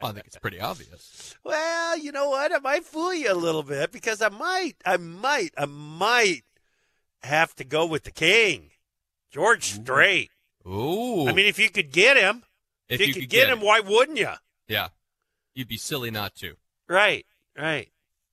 Well, 0.02 0.12
I 0.12 0.14
think 0.16 0.28
it's 0.28 0.38
pretty 0.38 0.60
obvious. 0.60 1.36
Well, 1.46 1.98
you 1.98 2.12
know 2.12 2.30
what? 2.30 2.54
I 2.54 2.60
might 2.60 2.84
fool 2.84 3.14
you 3.14 3.32
a 3.32 3.36
little 3.36 3.64
bit 3.64 3.92
because 3.92 4.22
I 4.22 4.30
might, 4.30 4.76
I 4.86 4.98
might, 4.98 5.54
I 5.58 5.66
might 5.66 6.44
have 7.22 7.54
to 7.56 7.64
go 7.64 7.86
with 7.86 8.04
the 8.04 8.12
king, 8.12 8.72
George 9.32 9.64
Strait. 9.66 10.32
Ooh. 10.66 11.28
I 11.28 11.34
mean, 11.34 11.46
if 11.46 11.60
you 11.60 11.70
could 11.70 11.92
get 11.92 12.18
him, 12.18 12.44
if, 12.90 13.00
you, 13.00 13.14
could, 13.14 13.30
get, 13.30 13.50
him, 13.50 13.60
why 13.62 13.80
wouldn't 13.82 14.18
you? 14.18 14.32
yeah. 14.68 14.90
You'd 15.54 15.68
be 15.68 15.78
silly 15.78 16.10
not 16.10 16.34
to. 16.38 16.56
Right, 16.90 17.26
right. 17.58 17.90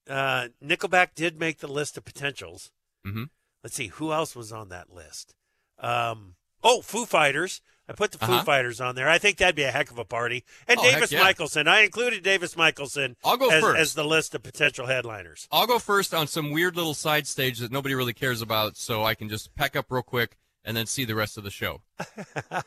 Uh, 0.09 0.47
Nickelback 0.63 1.09
did 1.13 1.39
make 1.39 1.59
the 1.59 1.67
list 1.67 1.97
of 1.97 2.03
potentials. 2.03 2.71
Mm-hmm. 3.05 3.25
Let's 3.63 3.75
see 3.75 3.87
who 3.87 4.11
else 4.11 4.35
was 4.35 4.51
on 4.51 4.69
that 4.69 4.91
list. 4.91 5.35
Um, 5.81 6.35
oh, 6.63 6.81
Foo 6.81 7.05
Fighters. 7.05 7.61
I 7.89 7.93
put 7.93 8.11
the 8.13 8.19
Foo 8.19 8.31
Uh-huh. 8.31 8.43
Fighters 8.43 8.79
on 8.79 8.95
there. 8.95 9.09
I 9.09 9.17
think 9.17 9.37
that'd 9.37 9.55
be 9.55 9.63
a 9.63 9.71
heck 9.71 9.91
of 9.91 9.97
a 9.97 10.05
party. 10.05 10.45
And 10.67 10.79
Oh, 10.79 10.83
Davis 10.83 11.11
yeah. 11.11 11.21
Michaelsen. 11.23 11.67
I 11.67 11.81
included 11.81 12.23
Davis 12.23 12.55
Michaelsen 12.55 13.17
I'll 13.21 13.35
go 13.35 13.49
as, 13.49 13.61
first. 13.61 13.79
as 13.81 13.93
the 13.95 14.05
list 14.05 14.33
of 14.33 14.43
potential 14.43 14.85
headliners. 14.85 15.45
I'll 15.51 15.67
go 15.67 15.77
first 15.77 16.13
on 16.13 16.27
some 16.27 16.51
weird 16.51 16.77
little 16.77 16.93
side 16.93 17.27
stage 17.27 17.59
that 17.59 17.69
nobody 17.71 17.93
really 17.95 18.13
cares 18.13 18.41
about, 18.41 18.77
so 18.77 19.03
I 19.03 19.13
can 19.15 19.27
just 19.27 19.53
pack 19.55 19.75
up 19.75 19.87
real 19.89 20.03
quick 20.03 20.37
and 20.63 20.77
then 20.77 20.85
see 20.85 21.03
the 21.03 21.15
rest 21.15 21.37
of 21.37 21.43
the 21.43 21.51
show. 21.51 21.81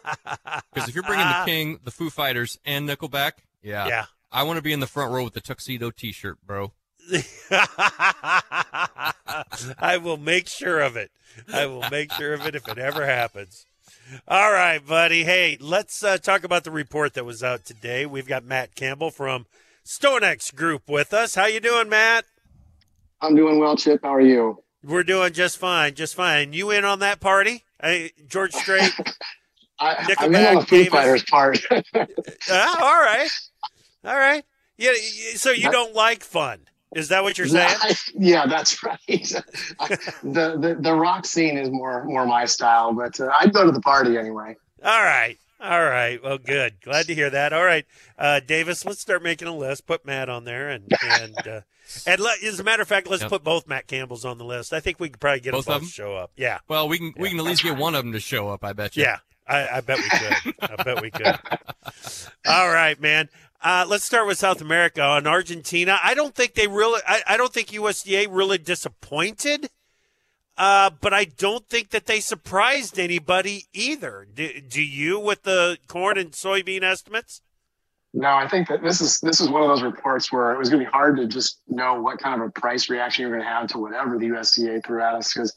Because 0.75 0.89
if 0.89 0.95
you're 0.95 1.05
bringing 1.05 1.27
the 1.27 1.43
King, 1.47 1.79
the 1.85 1.91
Foo 1.93 2.11
Fighters, 2.11 2.59
and 2.65 2.89
Nickelback, 2.89 3.33
yeah, 3.63 3.87
Yeah. 3.87 4.05
I 4.33 4.43
want 4.43 4.57
to 4.57 4.63
be 4.63 4.73
in 4.73 4.81
the 4.81 4.87
front 4.89 5.13
row 5.13 5.23
with 5.25 5.35
the 5.35 5.41
tuxedo 5.41 5.91
T-shirt, 5.93 6.39
bro. 6.45 6.73
I 9.79 9.99
will 10.03 10.17
make 10.17 10.49
sure 10.49 10.81
of 10.81 10.97
it. 10.97 11.11
I 11.53 11.67
will 11.67 11.85
make 11.91 12.13
sure 12.13 12.35
of 12.35 12.47
it 12.47 12.55
if 12.55 12.67
it 12.69 12.79
ever 12.79 13.07
happens. 13.07 13.67
All 14.29 14.53
right, 14.53 14.85
buddy. 14.85 15.25
Hey, 15.25 15.57
let's 15.61 16.03
uh, 16.05 16.19
talk 16.19 16.45
about 16.45 16.65
the 16.65 16.71
report 16.71 17.15
that 17.15 17.25
was 17.25 17.43
out 17.43 17.65
today. 17.65 18.07
We've 18.07 18.27
got 18.27 18.45
Matt 18.45 18.75
Campbell 18.75 19.11
from 19.11 19.47
StoneX 19.85 20.55
Group 20.55 20.89
with 20.89 21.13
us. 21.13 21.35
How 21.35 21.47
you 21.47 21.61
doing, 21.61 21.89
Matt? 21.89 22.25
I'm 23.21 23.35
doing 23.35 23.59
well, 23.59 23.77
Chip. 23.77 24.01
How 24.03 24.15
are 24.15 24.21
you? 24.21 24.63
We're 24.83 25.03
doing 25.03 25.33
just 25.33 25.57
fine, 25.59 25.95
just 25.95 26.15
fine. 26.15 26.53
You 26.53 26.71
in 26.71 26.85
on 26.85 26.99
that 26.99 27.21
party? 27.21 27.65
Hey, 27.83 28.13
George 28.29 28.53
Strait? 28.53 28.93
I, 29.81 30.15
I'm 30.19 30.35
in 30.35 30.47
on 30.47 30.55
the 30.57 30.67
Foo 30.67 30.85
Fighters 30.85 31.25
part. 31.25 31.59
Ah, 32.51 32.79
all 32.83 33.01
right, 33.01 33.29
all 34.05 34.17
right. 34.17 34.45
Yeah. 34.77 34.93
So 35.35 35.51
you 35.51 35.71
don't 35.71 35.95
like 35.95 36.23
fun? 36.23 36.61
Is 36.95 37.09
that 37.09 37.23
what 37.23 37.37
you're 37.39 37.47
saying? 37.49 37.77
yeah, 38.19 38.47
that's 38.47 38.83
right. 38.85 38.99
the, 39.07 40.57
the 40.59 40.77
the 40.81 40.95
rock 40.95 41.27
scene 41.27 41.57
is 41.59 41.71
more 41.71 42.05
more 42.05 42.27
my 42.27 42.45
style, 42.45 42.93
but 42.93 43.19
uh, 43.21 43.31
I'd 43.41 43.53
go 43.53 43.65
to 43.65 43.73
the 43.73 43.81
party 43.81 44.17
anyway. 44.17 44.57
All 44.83 45.03
right. 45.03 45.39
All 45.61 45.83
right. 45.85 46.23
Well, 46.23 46.39
good. 46.39 46.75
Glad 46.83 47.07
to 47.07 47.15
hear 47.15 47.31
that. 47.31 47.53
All 47.53 47.65
right, 47.65 47.87
uh, 48.19 48.41
Davis. 48.41 48.85
Let's 48.85 49.01
start 49.01 49.23
making 49.23 49.49
a 49.49 49.57
list. 49.57 49.87
Put 49.87 50.05
Matt 50.05 50.29
on 50.29 50.45
there, 50.45 50.69
and 50.69 50.93
and 51.03 51.49
uh, 51.49 51.61
and 52.07 52.21
let, 52.21 52.43
as 52.43 52.61
a 52.61 52.65
matter 52.65 52.83
of 52.83 52.89
fact, 52.89 53.09
let's 53.09 53.23
Yep. 53.23 53.31
put 53.31 53.45
both 53.45 53.67
Matt 53.67 53.87
Campbells 53.87 54.25
on 54.25 54.37
the 54.39 54.45
list. 54.45 54.73
I 54.73 54.81
think 54.81 55.01
we 55.01 55.09
could 55.09 55.21
probably 55.21 55.41
get 55.41 55.53
Both 55.53 55.67
them 55.67 55.75
of 55.77 55.81
them? 55.83 55.89
to 55.89 55.93
show 55.95 56.17
up. 56.17 56.33
Yeah. 56.37 56.59
Well, 56.69 56.89
we 56.89 56.99
can 56.99 57.15
we 57.17 57.31
can 57.31 57.39
at 57.39 57.45
least 57.45 57.63
get 57.63 57.77
one 57.79 57.95
of 57.95 58.05
them 58.05 58.13
to 58.13 58.21
show 58.21 58.49
up. 58.51 58.63
I 58.65 58.73
bet 58.75 58.97
you. 58.97 59.05
Yeah. 59.05 59.19
I, 59.47 59.69
I 59.77 59.81
bet 59.83 59.99
we 59.99 60.09
could. 60.09 60.55
I 60.71 60.83
bet 60.83 61.03
we 61.03 61.11
could. 61.11 61.39
All 62.47 62.69
right, 62.71 62.99
man. 63.01 63.29
Uh, 63.65 63.87
let's 63.89 64.05
start 64.05 64.27
with 64.27 64.37
South 64.37 64.61
America 64.61 65.01
on 65.01 65.27
Argentina. 65.27 65.99
I 66.05 66.13
don't 66.13 66.35
think 66.35 66.53
they 66.53 66.67
really. 66.67 67.01
I, 67.09 67.23
I 67.27 67.37
don't 67.39 67.53
think 67.53 67.69
USDA 67.69 68.29
really 68.31 68.59
disappointed. 68.59 69.71
Uh, 70.57 70.91
but 71.01 71.13
I 71.13 71.25
don't 71.25 71.69
think 71.69 71.91
that 71.91 72.07
they 72.07 72.21
surprised 72.21 72.99
anybody 72.99 73.65
either. 73.73 74.27
Do, 74.33 74.61
do 74.61 74.83
you 74.83 75.19
with 75.19 75.43
the 75.43 75.79
corn 75.89 76.17
and 76.17 76.31
soybean 76.31 76.85
estimates? 76.85 77.41
No, 78.13 78.29
I 78.29 78.47
think 78.47 78.69
that 78.69 78.83
this 78.83 79.01
is 79.01 79.19
this 79.21 79.41
is 79.41 79.49
one 79.49 79.63
of 79.63 79.69
those 79.69 79.83
reports 79.83 80.31
where 80.31 80.53
it 80.53 80.59
was 80.59 80.69
going 80.69 80.85
to 80.85 80.89
be 80.89 80.93
hard 80.93 81.17
to 81.17 81.27
just 81.27 81.61
know 81.67 82.01
what 82.01 82.19
kind 82.19 82.41
of 82.41 82.47
a 82.47 82.51
price 82.53 82.89
reaction 82.89 83.23
you're 83.23 83.33
going 83.33 83.43
to 83.43 83.49
have 83.49 83.67
to 83.69 83.79
whatever 83.79 84.17
the 84.19 84.27
USDA 84.27 84.85
threw 84.87 85.03
at 85.03 85.15
us 85.15 85.33
because 85.33 85.53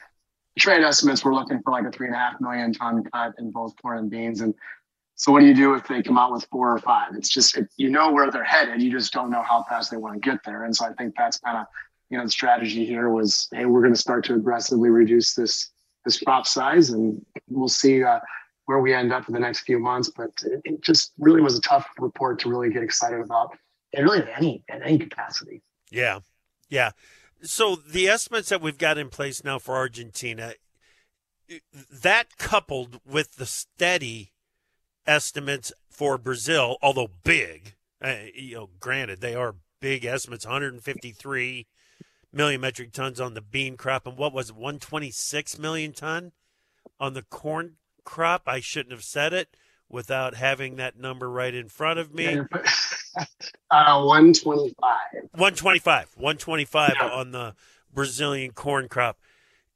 trade 0.57 0.81
estimates 0.81 1.23
were 1.23 1.35
looking 1.35 1.61
for 1.61 1.71
like 1.71 1.85
a 1.85 1.91
three 1.91 2.07
and 2.07 2.15
a 2.15 2.19
half 2.19 2.41
million 2.41 2.73
ton 2.73 3.03
cut 3.13 3.33
in 3.37 3.51
both 3.51 3.79
corn 3.79 3.99
and 3.99 4.09
beans. 4.09 4.41
And 4.41 4.55
so, 5.17 5.31
what 5.31 5.41
do 5.41 5.47
you 5.47 5.55
do 5.55 5.73
if 5.73 5.87
they 5.87 6.01
come 6.01 6.17
out 6.17 6.31
with 6.31 6.47
four 6.51 6.71
or 6.71 6.79
five? 6.79 7.15
It's 7.15 7.29
just 7.29 7.57
it, 7.57 7.67
you 7.75 7.89
know 7.89 8.11
where 8.11 8.31
they're 8.31 8.43
headed, 8.43 8.81
you 8.81 8.91
just 8.91 9.11
don't 9.11 9.29
know 9.29 9.43
how 9.43 9.65
fast 9.67 9.91
they 9.91 9.97
want 9.97 10.13
to 10.13 10.19
get 10.19 10.39
there. 10.45 10.63
And 10.63 10.75
so, 10.75 10.85
I 10.85 10.93
think 10.93 11.15
that's 11.17 11.39
kind 11.39 11.57
of 11.57 11.65
you 12.09 12.17
know 12.17 12.23
the 12.23 12.31
strategy 12.31 12.85
here 12.85 13.09
was 13.09 13.49
hey, 13.51 13.65
we're 13.65 13.81
going 13.81 13.93
to 13.93 13.99
start 13.99 14.23
to 14.25 14.35
aggressively 14.35 14.89
reduce 14.89 15.33
this 15.33 15.71
this 16.05 16.19
crop 16.21 16.47
size, 16.47 16.91
and 16.91 17.23
we'll 17.49 17.67
see. 17.67 18.03
Uh, 18.03 18.19
where 18.67 18.79
we 18.79 18.93
end 18.93 19.13
up 19.13 19.25
in 19.29 19.33
the 19.33 19.39
next 19.39 19.61
few 19.61 19.79
months. 19.79 20.11
But 20.15 20.31
it, 20.45 20.61
it 20.65 20.83
just 20.83 21.13
really 21.17 21.41
was 21.41 21.57
a 21.57 21.61
tough 21.61 21.87
report 21.97 22.39
to 22.39 22.49
really 22.49 22.69
get 22.69 22.83
excited 22.83 23.19
about, 23.19 23.57
and 23.93 24.03
really 24.03 24.23
any 24.35 24.63
any 24.69 24.99
capacity. 24.99 25.63
Yeah, 25.89 26.19
yeah. 26.69 26.91
So 27.41 27.75
the 27.75 28.07
estimates 28.07 28.49
that 28.49 28.61
we've 28.61 28.77
got 28.77 28.97
in 28.97 29.09
place 29.09 29.43
now 29.43 29.57
for 29.57 29.75
Argentina, 29.75 30.53
that 31.91 32.37
coupled 32.37 32.99
with 33.05 33.35
the 33.35 33.45
steady 33.45 34.33
estimates 35.07 35.71
for 35.89 36.17
Brazil, 36.17 36.77
although 36.81 37.07
big, 37.23 37.75
uh, 38.03 38.13
you 38.35 38.55
know, 38.55 38.69
granted 38.79 39.21
they 39.21 39.33
are 39.33 39.55
big 39.79 40.05
estimates, 40.05 40.45
153 40.45 41.65
million 42.33 42.61
metric 42.61 42.91
tons 42.91 43.19
on 43.19 43.33
the 43.33 43.41
bean 43.41 43.77
crop, 43.77 44.05
and 44.05 44.17
what 44.17 44.33
was 44.33 44.49
it, 44.49 44.55
126 44.55 45.57
million 45.57 45.93
ton 45.93 46.31
on 46.99 47.13
the 47.13 47.23
corn 47.23 47.75
crop? 48.03 48.43
I 48.45 48.59
shouldn't 48.59 48.91
have 48.91 49.03
said 49.03 49.33
it 49.33 49.55
without 49.89 50.35
having 50.35 50.75
that 50.75 50.97
number 50.99 51.29
right 51.29 51.55
in 51.55 51.69
front 51.69 51.97
of 51.97 52.13
me. 52.13 52.39
uh, 53.71 54.03
one 54.03 54.33
twenty 54.33 54.75
five. 54.79 55.23
125 55.31 56.09
125 56.17 56.93
Yeah. 56.99 57.07
on 57.09 57.31
the 57.31 57.55
brazilian 57.93 58.51
corn 58.51 58.87
crop 58.89 59.17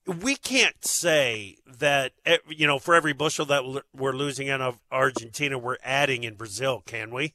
we 0.05 0.35
can't 0.35 0.83
say 0.85 1.57
that 1.65 2.11
eh, 2.25 2.37
you 2.49 2.65
know 2.65 2.79
for 2.79 2.95
every 2.95 3.13
bushel 3.13 3.45
that 3.45 3.63
we're 3.95 4.13
losing 4.13 4.49
out 4.49 4.61
of 4.61 4.79
argentina 4.91 5.57
we're 5.57 5.77
adding 5.83 6.23
in 6.23 6.35
brazil 6.35 6.81
can 6.85 7.11
we 7.11 7.33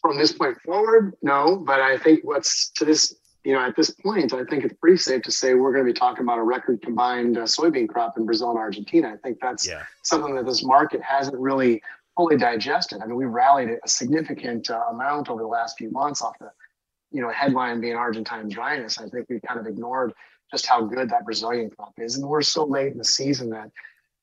From 0.00 0.18
this 0.18 0.32
point 0.32 0.60
forward, 0.62 1.14
no. 1.22 1.56
But 1.56 1.80
I 1.80 1.98
think 1.98 2.20
what's 2.24 2.70
to 2.70 2.84
this, 2.84 3.14
you 3.44 3.52
know, 3.52 3.60
at 3.60 3.76
this 3.76 3.90
point, 3.90 4.32
I 4.32 4.44
think 4.44 4.64
it's 4.64 4.74
pretty 4.74 4.96
safe 4.96 5.22
to 5.22 5.30
say 5.30 5.54
we're 5.54 5.72
going 5.72 5.84
to 5.86 5.92
be 5.92 5.98
talking 5.98 6.22
about 6.22 6.38
a 6.38 6.42
record 6.42 6.82
combined 6.82 7.36
uh, 7.36 7.42
soybean 7.42 7.88
crop 7.88 8.16
in 8.16 8.24
Brazil 8.24 8.50
and 8.50 8.58
Argentina. 8.58 9.12
I 9.12 9.16
think 9.16 9.38
that's 9.40 9.66
yeah 9.66 9.82
something 10.02 10.34
that 10.36 10.46
this 10.46 10.64
market 10.64 11.02
hasn't 11.02 11.38
really 11.38 11.82
fully 12.16 12.36
digested. 12.36 13.02
I 13.02 13.06
mean, 13.06 13.16
we 13.16 13.26
rallied 13.26 13.70
a 13.70 13.88
significant 13.88 14.70
uh, 14.70 14.82
amount 14.90 15.28
over 15.28 15.42
the 15.42 15.48
last 15.48 15.76
few 15.76 15.90
months 15.90 16.22
off 16.22 16.38
the, 16.38 16.50
you 17.10 17.20
know, 17.20 17.30
headline 17.30 17.80
being 17.80 17.96
Argentine 17.96 18.48
dryness. 18.48 18.98
I 18.98 19.08
think 19.08 19.28
we 19.28 19.40
kind 19.40 19.60
of 19.60 19.66
ignored 19.66 20.12
just 20.54 20.66
how 20.66 20.80
good 20.82 21.10
that 21.10 21.24
Brazilian 21.24 21.70
crop 21.70 21.94
is, 21.98 22.16
and 22.16 22.28
we're 22.28 22.42
so 22.42 22.64
late 22.64 22.92
in 22.92 22.98
the 22.98 23.04
season 23.04 23.50
that, 23.50 23.70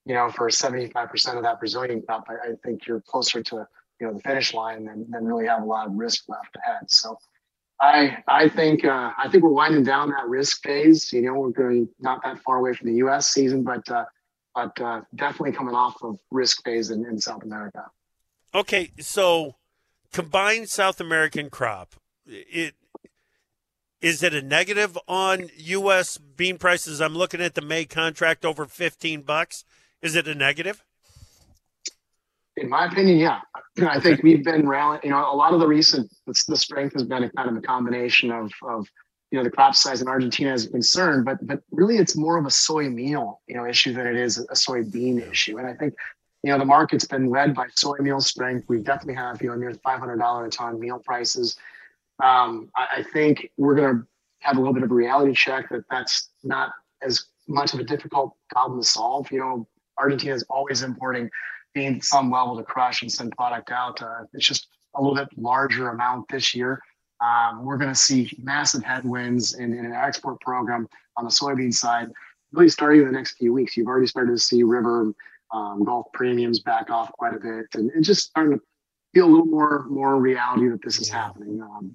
you 0.06 0.16
know, 0.16 0.30
for 0.32 0.48
75% 0.50 1.38
of 1.38 1.44
that 1.44 1.60
Brazilian 1.60 2.02
crop, 2.02 2.26
I, 2.30 2.52
I 2.52 2.54
think 2.64 2.88
you're 2.88 3.02
closer 3.02 3.44
to, 3.44 3.68
you 4.00 4.08
know, 4.08 4.14
the 4.14 4.22
finish 4.22 4.54
line 4.54 4.86
than, 4.86 5.10
than 5.12 5.26
really 5.26 5.48
have 5.48 5.62
a 5.62 5.66
lot 5.66 5.88
of 5.88 5.94
risk 5.94 6.30
left 6.30 6.56
ahead. 6.56 6.90
So. 6.90 7.18
I 7.84 8.24
I 8.28 8.48
think 8.48 8.86
uh, 8.86 9.10
I 9.18 9.28
think 9.28 9.44
we're 9.44 9.50
winding 9.50 9.84
down 9.84 10.12
that 10.12 10.28
risk 10.28 10.62
phase. 10.62 11.12
You 11.12 11.24
know, 11.24 11.34
we're 11.34 11.50
going 11.50 11.90
not 12.00 12.22
that 12.24 12.38
far 12.44 12.58
away 12.58 12.74
from 12.76 12.90
the 12.92 12.98
U.S. 12.98 13.30
season, 13.30 13.64
but 13.64 13.90
uh, 13.90 14.06
but 14.54 14.80
uh, 14.80 15.02
definitely 15.16 15.54
coming 15.54 15.74
off 15.74 15.96
of 16.04 16.20
risk 16.30 16.64
phase 16.64 16.92
in, 16.92 17.04
in 17.08 17.20
South 17.20 17.42
America. 17.44 17.84
okay 18.54 18.92
so 19.00 19.56
combined 20.12 20.70
south 20.70 21.00
american 21.00 21.50
crop 21.50 21.96
it 22.26 22.76
is 24.02 24.24
it 24.24 24.34
a 24.34 24.42
negative 24.42 24.98
on 25.08 25.50
U.S. 25.58 26.18
bean 26.18 26.58
prices? 26.58 27.00
I'm 27.00 27.16
looking 27.16 27.42
at 27.42 27.54
the 27.54 27.62
May 27.62 27.86
contract 27.86 28.44
over 28.44 28.66
15 28.66 29.22
bucks. 29.22 29.64
Is 30.02 30.16
it 30.16 30.28
a 30.28 30.34
negative? 30.34 30.84
In 32.58 32.70
my 32.70 32.86
opinion, 32.86 33.18
yeah. 33.18 33.40
I 33.88 34.00
think 34.00 34.24
we've 34.24 34.44
been 34.44 34.68
rallying. 34.68 35.02
You 35.04 35.12
know, 35.12 35.32
a 35.32 35.36
lot 35.36 35.54
of 35.54 35.60
the 35.60 35.68
recent 35.68 36.12
the 36.26 36.58
strength 36.58 36.94
has 36.94 37.04
been 37.04 37.24
a 37.24 37.30
kind 37.32 37.50
of 37.50 37.56
a 37.56 37.62
combination 37.62 38.32
of 38.32 38.52
of 38.64 38.88
you 39.32 39.38
know 39.38 39.44
the 39.44 39.50
crop 39.50 39.76
size 39.76 40.02
in 40.02 40.08
Argentina 40.08 40.54
is 40.54 40.66
a 40.66 40.70
concern, 40.70 41.24
but 41.24 41.38
but 41.48 41.62
really 41.72 41.98
it's 41.98 42.18
more 42.18 42.38
of 42.38 42.46
a 42.46 42.52
soy 42.52 42.90
meal 42.90 43.40
you 43.48 43.56
know 43.56 43.66
issue 43.66 43.94
than 43.94 44.06
it 44.06 44.18
is 44.18 44.38
a 44.38 44.54
soybean 44.54 45.30
issue. 45.32 45.58
And 45.60 45.68
I 45.68 45.74
think 45.74 45.94
you 46.44 46.52
know 46.52 46.60
the 46.60 46.66
market's 46.66 47.06
been 47.06 47.30
led 47.30 47.56
by 47.56 47.68
soy 47.76 47.98
meal 48.00 48.20
strength. 48.20 48.66
We 48.68 48.80
definitely 48.80 49.16
have 49.16 49.42
you 49.42 49.50
know 49.50 49.56
near 49.56 49.74
five 49.76 50.00
hundred 50.00 50.18
dollar 50.18 50.46
a 50.46 50.50
ton 50.50 50.80
meal 50.80 51.02
prices. 51.06 51.56
Um, 52.22 52.70
I, 52.76 52.88
I 52.98 53.04
think 53.04 53.50
we're 53.58 53.76
going 53.76 53.96
to 53.96 54.08
have 54.40 54.58
a 54.58 54.60
little 54.60 54.74
bit 54.74 54.84
of 54.84 54.92
a 54.92 54.94
reality 54.94 55.34
check 55.34 55.70
that 55.70 55.84
that's 55.90 56.30
not 56.44 56.72
as 57.02 57.26
much 57.48 57.74
of 57.74 57.80
a 57.80 57.84
difficult 57.84 58.36
problem 58.50 58.82
to 58.82 58.88
solve. 58.88 59.32
You 59.32 59.40
know, 59.40 59.68
Argentina 59.98 60.34
is 60.34 60.44
always 60.50 60.84
importing 60.84 61.30
beans 61.74 62.08
some 62.08 62.32
level 62.32 62.58
to 62.58 62.64
crush 62.64 63.02
and 63.02 63.12
send 63.12 63.32
product 63.34 63.72
out. 63.72 64.02
Uh, 64.02 64.24
it's 64.34 64.46
just 64.46 64.68
a 64.96 65.02
little 65.02 65.16
bit 65.16 65.30
larger 65.38 65.90
amount 65.90 66.28
this 66.30 66.54
year. 66.54 66.82
Um, 67.22 67.64
we're 67.64 67.78
going 67.78 67.94
to 67.94 68.00
see 68.00 68.32
massive 68.42 68.84
headwinds 68.84 69.54
in, 69.54 69.74
in, 69.74 69.86
an 69.86 69.94
export 69.94 70.42
program 70.42 70.88
on 71.18 71.24
the 71.24 71.30
soybean 71.30 71.74
side, 71.74 72.10
really 72.52 72.68
starting 72.68 73.02
in 73.02 73.08
the 73.08 73.14
next 73.14 73.38
few 73.38 73.54
weeks. 73.54 73.78
You've 73.78 73.88
already 73.88 74.08
started 74.08 74.32
to 74.32 74.40
see 74.40 74.64
river 74.64 75.14
um, 75.54 75.84
Gulf 75.84 76.08
premiums 76.14 76.60
back 76.60 76.90
off 76.90 77.12
quite 77.14 77.36
a 77.36 77.40
bit, 77.40 77.68
and, 77.76 77.92
and, 77.92 78.04
just 78.04 78.30
starting 78.30 78.58
to 78.58 78.64
feel 79.14 79.26
a 79.26 79.32
little 79.32 79.46
more 79.46 79.86
more 79.90 80.16
reality 80.16 80.70
that 80.70 80.82
this 80.82 81.00
is 81.00 81.10
happening. 81.10 81.62
Um, 81.62 81.94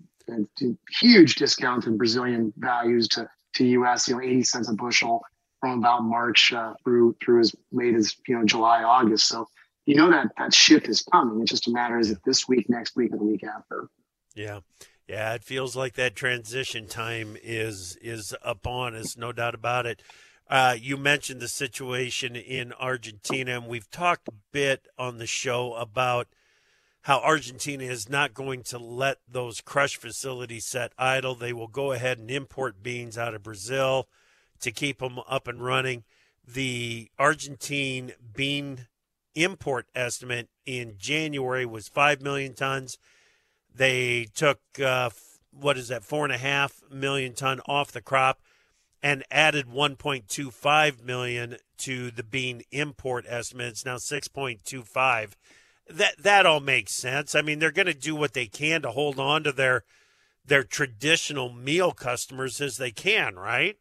huge 0.90 1.36
discounts 1.36 1.86
in 1.86 1.96
Brazilian 1.96 2.52
values 2.56 3.08
to 3.08 3.28
to 3.54 3.64
U.S. 3.64 4.08
You 4.08 4.16
know, 4.16 4.22
80 4.22 4.42
cents 4.42 4.68
a 4.68 4.74
bushel 4.74 5.22
from 5.60 5.78
about 5.78 6.04
March 6.04 6.52
uh, 6.52 6.74
through 6.84 7.16
through 7.22 7.40
as 7.40 7.54
late 7.72 7.94
as 7.94 8.16
you 8.26 8.38
know 8.38 8.44
July, 8.44 8.82
August. 8.82 9.28
So 9.28 9.48
you 9.86 9.96
know 9.96 10.10
that 10.10 10.28
that 10.38 10.54
shift 10.54 10.88
is 10.88 11.02
coming. 11.02 11.40
It's 11.40 11.50
just 11.50 11.68
a 11.68 11.70
matter 11.70 11.98
is 11.98 12.10
it 12.10 12.18
this 12.24 12.48
week, 12.48 12.68
next 12.68 12.96
week, 12.96 13.12
or 13.12 13.18
the 13.18 13.24
week 13.24 13.44
after. 13.44 13.88
Yeah. 14.34 14.60
Yeah, 15.08 15.34
it 15.34 15.44
feels 15.44 15.76
like 15.76 15.94
that 15.94 16.16
transition 16.16 16.88
time 16.88 17.36
is 17.40 17.96
is 18.02 18.34
upon 18.42 18.96
us, 18.96 19.16
no 19.16 19.32
doubt 19.32 19.54
about 19.54 19.86
it. 19.86 20.02
Uh, 20.48 20.76
you 20.80 20.96
mentioned 20.96 21.40
the 21.40 21.48
situation 21.48 22.34
in 22.34 22.72
Argentina, 22.72 23.56
and 23.56 23.66
we've 23.66 23.90
talked 23.90 24.28
a 24.28 24.34
bit 24.52 24.86
on 24.98 25.18
the 25.18 25.26
show 25.26 25.74
about 25.74 26.28
how 27.06 27.20
Argentina 27.20 27.84
is 27.84 28.08
not 28.08 28.34
going 28.34 28.64
to 28.64 28.76
let 28.76 29.18
those 29.28 29.60
crush 29.60 29.96
facilities 29.96 30.66
set 30.66 30.90
idle. 30.98 31.36
They 31.36 31.52
will 31.52 31.68
go 31.68 31.92
ahead 31.92 32.18
and 32.18 32.28
import 32.28 32.82
beans 32.82 33.16
out 33.16 33.32
of 33.32 33.44
Brazil 33.44 34.08
to 34.58 34.72
keep 34.72 34.98
them 34.98 35.20
up 35.28 35.46
and 35.46 35.64
running. 35.64 36.02
The 36.44 37.08
Argentine 37.16 38.14
bean 38.34 38.88
import 39.36 39.86
estimate 39.94 40.48
in 40.64 40.96
January 40.98 41.64
was 41.64 41.86
5 41.86 42.22
million 42.22 42.54
tons. 42.54 42.98
They 43.72 44.26
took 44.34 44.58
uh, 44.84 45.10
what 45.52 45.78
is 45.78 45.86
that 45.86 46.02
four 46.02 46.24
and 46.24 46.32
a 46.32 46.38
half 46.38 46.82
million 46.90 47.34
ton 47.34 47.60
off 47.68 47.92
the 47.92 48.02
crop 48.02 48.40
and 49.00 49.22
added 49.30 49.66
1.25 49.66 51.04
million 51.04 51.58
to 51.78 52.10
the 52.10 52.24
bean 52.24 52.62
import 52.72 53.26
estimate. 53.28 53.68
It's 53.68 53.84
now 53.84 53.98
6.25. 53.98 55.34
That 55.88 56.18
that 56.18 56.46
all 56.46 56.60
makes 56.60 56.92
sense. 56.92 57.34
I 57.34 57.42
mean, 57.42 57.58
they're 57.58 57.70
going 57.70 57.86
to 57.86 57.94
do 57.94 58.16
what 58.16 58.34
they 58.34 58.46
can 58.46 58.82
to 58.82 58.90
hold 58.90 59.18
on 59.18 59.44
to 59.44 59.52
their 59.52 59.84
their 60.44 60.64
traditional 60.64 61.52
meal 61.52 61.92
customers 61.92 62.60
as 62.60 62.76
they 62.76 62.90
can, 62.90 63.36
right? 63.36 63.76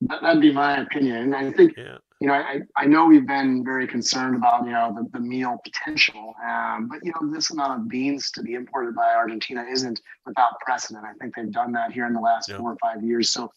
That'd 0.00 0.42
be 0.42 0.52
my 0.52 0.78
opinion. 0.78 1.16
And 1.16 1.36
I 1.36 1.50
think 1.52 1.76
yeah 1.76 1.98
you 2.20 2.28
know, 2.28 2.34
I, 2.34 2.60
I 2.76 2.86
know 2.86 3.06
we've 3.06 3.26
been 3.26 3.62
very 3.62 3.86
concerned 3.86 4.36
about, 4.36 4.64
you 4.64 4.72
know, 4.72 4.94
the, 4.94 5.18
the 5.18 5.20
meal 5.20 5.60
potential, 5.62 6.34
um, 6.46 6.88
but, 6.88 7.04
you 7.04 7.12
know, 7.12 7.30
this 7.30 7.50
amount 7.50 7.80
of 7.80 7.88
beans 7.88 8.30
to 8.32 8.42
be 8.42 8.54
imported 8.54 8.94
by 8.94 9.12
Argentina 9.14 9.64
isn't 9.70 10.00
without 10.24 10.58
precedent. 10.60 11.04
I 11.04 11.12
think 11.20 11.34
they've 11.34 11.52
done 11.52 11.72
that 11.72 11.92
here 11.92 12.06
in 12.06 12.14
the 12.14 12.20
last 12.20 12.48
yeah. 12.48 12.56
four 12.56 12.72
or 12.72 12.76
five 12.80 13.02
years. 13.02 13.28
So 13.30 13.52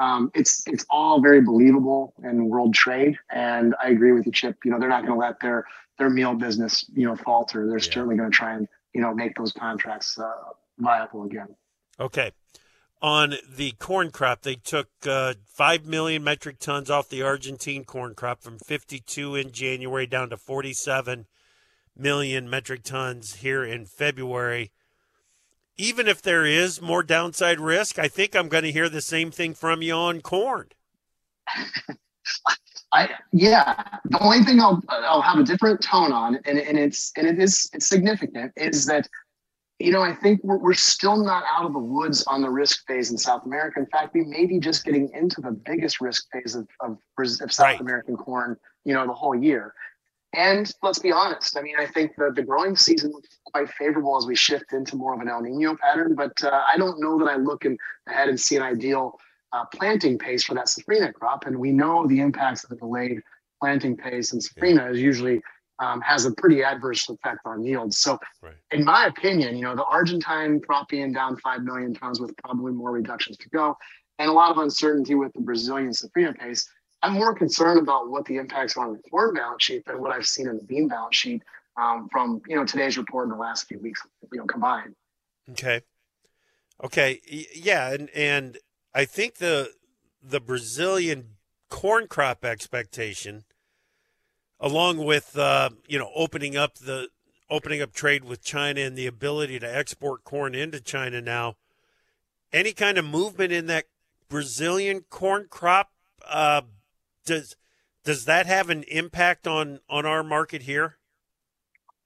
um, 0.00 0.30
it's 0.34 0.64
it's 0.66 0.84
all 0.90 1.20
very 1.20 1.40
believable 1.40 2.14
in 2.24 2.48
world 2.48 2.74
trade. 2.74 3.16
And 3.30 3.76
I 3.82 3.90
agree 3.90 4.12
with 4.12 4.26
you, 4.26 4.32
Chip. 4.32 4.56
You 4.64 4.72
know, 4.72 4.80
they're 4.80 4.88
not 4.88 5.06
going 5.06 5.14
to 5.14 5.20
let 5.20 5.38
their 5.40 5.66
their 6.00 6.10
meal 6.10 6.34
business, 6.34 6.84
you 6.92 7.06
know, 7.06 7.14
falter. 7.14 7.68
They're 7.68 7.78
yeah. 7.78 7.92
certainly 7.92 8.16
going 8.16 8.32
to 8.32 8.36
try 8.36 8.54
and, 8.54 8.66
you 8.92 9.00
know, 9.00 9.14
make 9.14 9.36
those 9.36 9.52
contracts 9.52 10.18
uh, 10.18 10.32
viable 10.78 11.22
again. 11.22 11.54
Okay 12.00 12.32
on 13.02 13.34
the 13.48 13.72
corn 13.72 14.10
crop. 14.10 14.42
They 14.42 14.56
took 14.56 14.88
uh, 15.06 15.34
5 15.46 15.86
million 15.86 16.22
metric 16.22 16.58
tons 16.58 16.90
off 16.90 17.08
the 17.08 17.22
Argentine 17.22 17.84
corn 17.84 18.14
crop 18.14 18.42
from 18.42 18.58
52 18.58 19.36
in 19.36 19.52
January 19.52 20.06
down 20.06 20.30
to 20.30 20.36
47 20.36 21.26
million 21.96 22.48
metric 22.48 22.82
tons 22.82 23.36
here 23.36 23.64
in 23.64 23.86
February. 23.86 24.72
Even 25.76 26.06
if 26.08 26.20
there 26.20 26.44
is 26.44 26.82
more 26.82 27.02
downside 27.02 27.58
risk, 27.58 27.98
I 27.98 28.08
think 28.08 28.36
I'm 28.36 28.48
going 28.48 28.64
to 28.64 28.72
hear 28.72 28.88
the 28.88 29.00
same 29.00 29.30
thing 29.30 29.54
from 29.54 29.80
you 29.80 29.94
on 29.94 30.20
corn. 30.20 30.68
I 32.92 33.10
yeah. 33.32 33.98
The 34.04 34.18
only 34.20 34.42
thing 34.42 34.60
I'll 34.60 34.82
I'll 34.88 35.22
have 35.22 35.38
a 35.38 35.44
different 35.44 35.80
tone 35.80 36.12
on, 36.12 36.36
and, 36.44 36.58
and 36.58 36.78
it's 36.78 37.12
and 37.16 37.26
it 37.26 37.38
is 37.38 37.70
it's 37.72 37.88
significant, 37.88 38.52
is 38.56 38.86
that 38.86 39.08
you 39.80 39.92
know, 39.92 40.02
I 40.02 40.14
think 40.14 40.40
we're, 40.44 40.58
we're 40.58 40.74
still 40.74 41.16
not 41.16 41.42
out 41.50 41.64
of 41.64 41.72
the 41.72 41.78
woods 41.78 42.22
on 42.24 42.42
the 42.42 42.50
risk 42.50 42.86
phase 42.86 43.10
in 43.10 43.16
South 43.16 43.46
America. 43.46 43.80
In 43.80 43.86
fact, 43.86 44.14
we 44.14 44.24
may 44.24 44.44
be 44.44 44.60
just 44.60 44.84
getting 44.84 45.10
into 45.14 45.40
the 45.40 45.52
biggest 45.52 46.00
risk 46.02 46.26
phase 46.30 46.54
of, 46.54 46.68
of, 46.80 46.98
of 47.18 47.52
South 47.52 47.58
right. 47.64 47.80
American 47.80 48.14
corn, 48.16 48.58
you 48.84 48.92
know, 48.92 49.06
the 49.06 49.14
whole 49.14 49.34
year. 49.34 49.72
And 50.34 50.70
let's 50.82 50.98
be 50.98 51.10
honest, 51.10 51.56
I 51.56 51.62
mean, 51.62 51.74
I 51.78 51.86
think 51.86 52.12
the, 52.16 52.30
the 52.32 52.42
growing 52.42 52.76
season 52.76 53.10
looks 53.10 53.40
quite 53.46 53.68
favorable 53.70 54.16
as 54.16 54.26
we 54.26 54.36
shift 54.36 54.72
into 54.72 54.96
more 54.96 55.14
of 55.14 55.20
an 55.20 55.28
El 55.28 55.40
Nino 55.40 55.76
pattern. 55.76 56.14
But 56.14 56.32
uh, 56.44 56.62
I 56.72 56.76
don't 56.76 57.00
know 57.00 57.18
that 57.18 57.28
I 57.28 57.36
look 57.36 57.64
in, 57.64 57.76
ahead 58.06 58.28
and 58.28 58.38
see 58.38 58.56
an 58.56 58.62
ideal 58.62 59.18
uh, 59.52 59.64
planting 59.74 60.18
pace 60.18 60.44
for 60.44 60.54
that 60.54 60.66
safrinha 60.66 61.12
crop. 61.12 61.46
And 61.46 61.58
we 61.58 61.72
know 61.72 62.06
the 62.06 62.20
impacts 62.20 62.64
of 62.64 62.70
the 62.70 62.76
delayed 62.76 63.20
planting 63.60 63.96
pace 63.96 64.32
and 64.32 64.42
safrinha 64.42 64.92
is 64.92 65.00
usually 65.00 65.40
um, 65.80 66.00
has 66.02 66.26
a 66.26 66.32
pretty 66.32 66.62
adverse 66.62 67.08
effect 67.08 67.40
on 67.46 67.64
yields. 67.64 67.98
So, 67.98 68.18
right. 68.42 68.54
in 68.70 68.84
my 68.84 69.06
opinion, 69.06 69.56
you 69.56 69.62
know, 69.62 69.74
the 69.74 69.84
Argentine 69.84 70.60
crop 70.60 70.88
being 70.88 71.12
down 71.12 71.36
5 71.38 71.62
million 71.62 71.94
tons 71.94 72.20
with 72.20 72.36
probably 72.36 72.72
more 72.72 72.92
reductions 72.92 73.38
to 73.38 73.48
go, 73.48 73.76
and 74.18 74.28
a 74.28 74.32
lot 74.32 74.50
of 74.50 74.58
uncertainty 74.58 75.14
with 75.14 75.32
the 75.32 75.40
Brazilian 75.40 75.90
safrinha 75.90 76.38
pace, 76.38 76.68
I'm 77.02 77.14
more 77.14 77.34
concerned 77.34 77.80
about 77.80 78.10
what 78.10 78.26
the 78.26 78.36
impacts 78.36 78.76
are 78.76 78.86
on 78.86 78.92
the 78.92 78.98
corn 79.10 79.34
balance 79.34 79.64
sheet 79.64 79.84
than 79.86 80.00
what 80.00 80.12
I've 80.12 80.26
seen 80.26 80.46
in 80.46 80.58
the 80.58 80.64
bean 80.64 80.88
balance 80.88 81.16
sheet 81.16 81.42
um, 81.80 82.08
from, 82.12 82.42
you 82.46 82.56
know, 82.56 82.66
today's 82.66 82.98
report 82.98 83.24
in 83.24 83.30
the 83.30 83.38
last 83.38 83.66
few 83.66 83.78
weeks, 83.78 84.02
you 84.30 84.38
know, 84.38 84.44
combined. 84.44 84.94
Okay. 85.52 85.80
Okay. 86.84 87.20
Yeah. 87.54 87.94
And, 87.94 88.10
and 88.10 88.58
I 88.94 89.04
think 89.04 89.36
the, 89.36 89.70
the 90.22 90.40
Brazilian 90.40 91.36
corn 91.68 92.08
crop 92.08 92.44
expectation 92.44 93.44
along 94.60 94.98
with 94.98 95.36
uh, 95.36 95.70
you 95.88 95.98
know 95.98 96.10
opening 96.14 96.56
up 96.56 96.76
the 96.76 97.08
opening 97.48 97.82
up 97.82 97.92
trade 97.92 98.24
with 98.24 98.42
China 98.42 98.80
and 98.82 98.96
the 98.96 99.06
ability 99.06 99.58
to 99.58 99.76
export 99.76 100.22
corn 100.22 100.54
into 100.54 100.80
China 100.80 101.20
now. 101.20 101.56
Any 102.52 102.72
kind 102.72 102.98
of 102.98 103.04
movement 103.04 103.52
in 103.52 103.66
that 103.66 103.86
Brazilian 104.28 105.02
corn 105.08 105.46
crop 105.48 105.90
uh, 106.28 106.62
does 107.24 107.56
does 108.04 108.26
that 108.26 108.46
have 108.46 108.70
an 108.70 108.84
impact 108.84 109.46
on 109.46 109.80
on 109.88 110.04
our 110.04 110.22
market 110.22 110.62
here? 110.62 110.98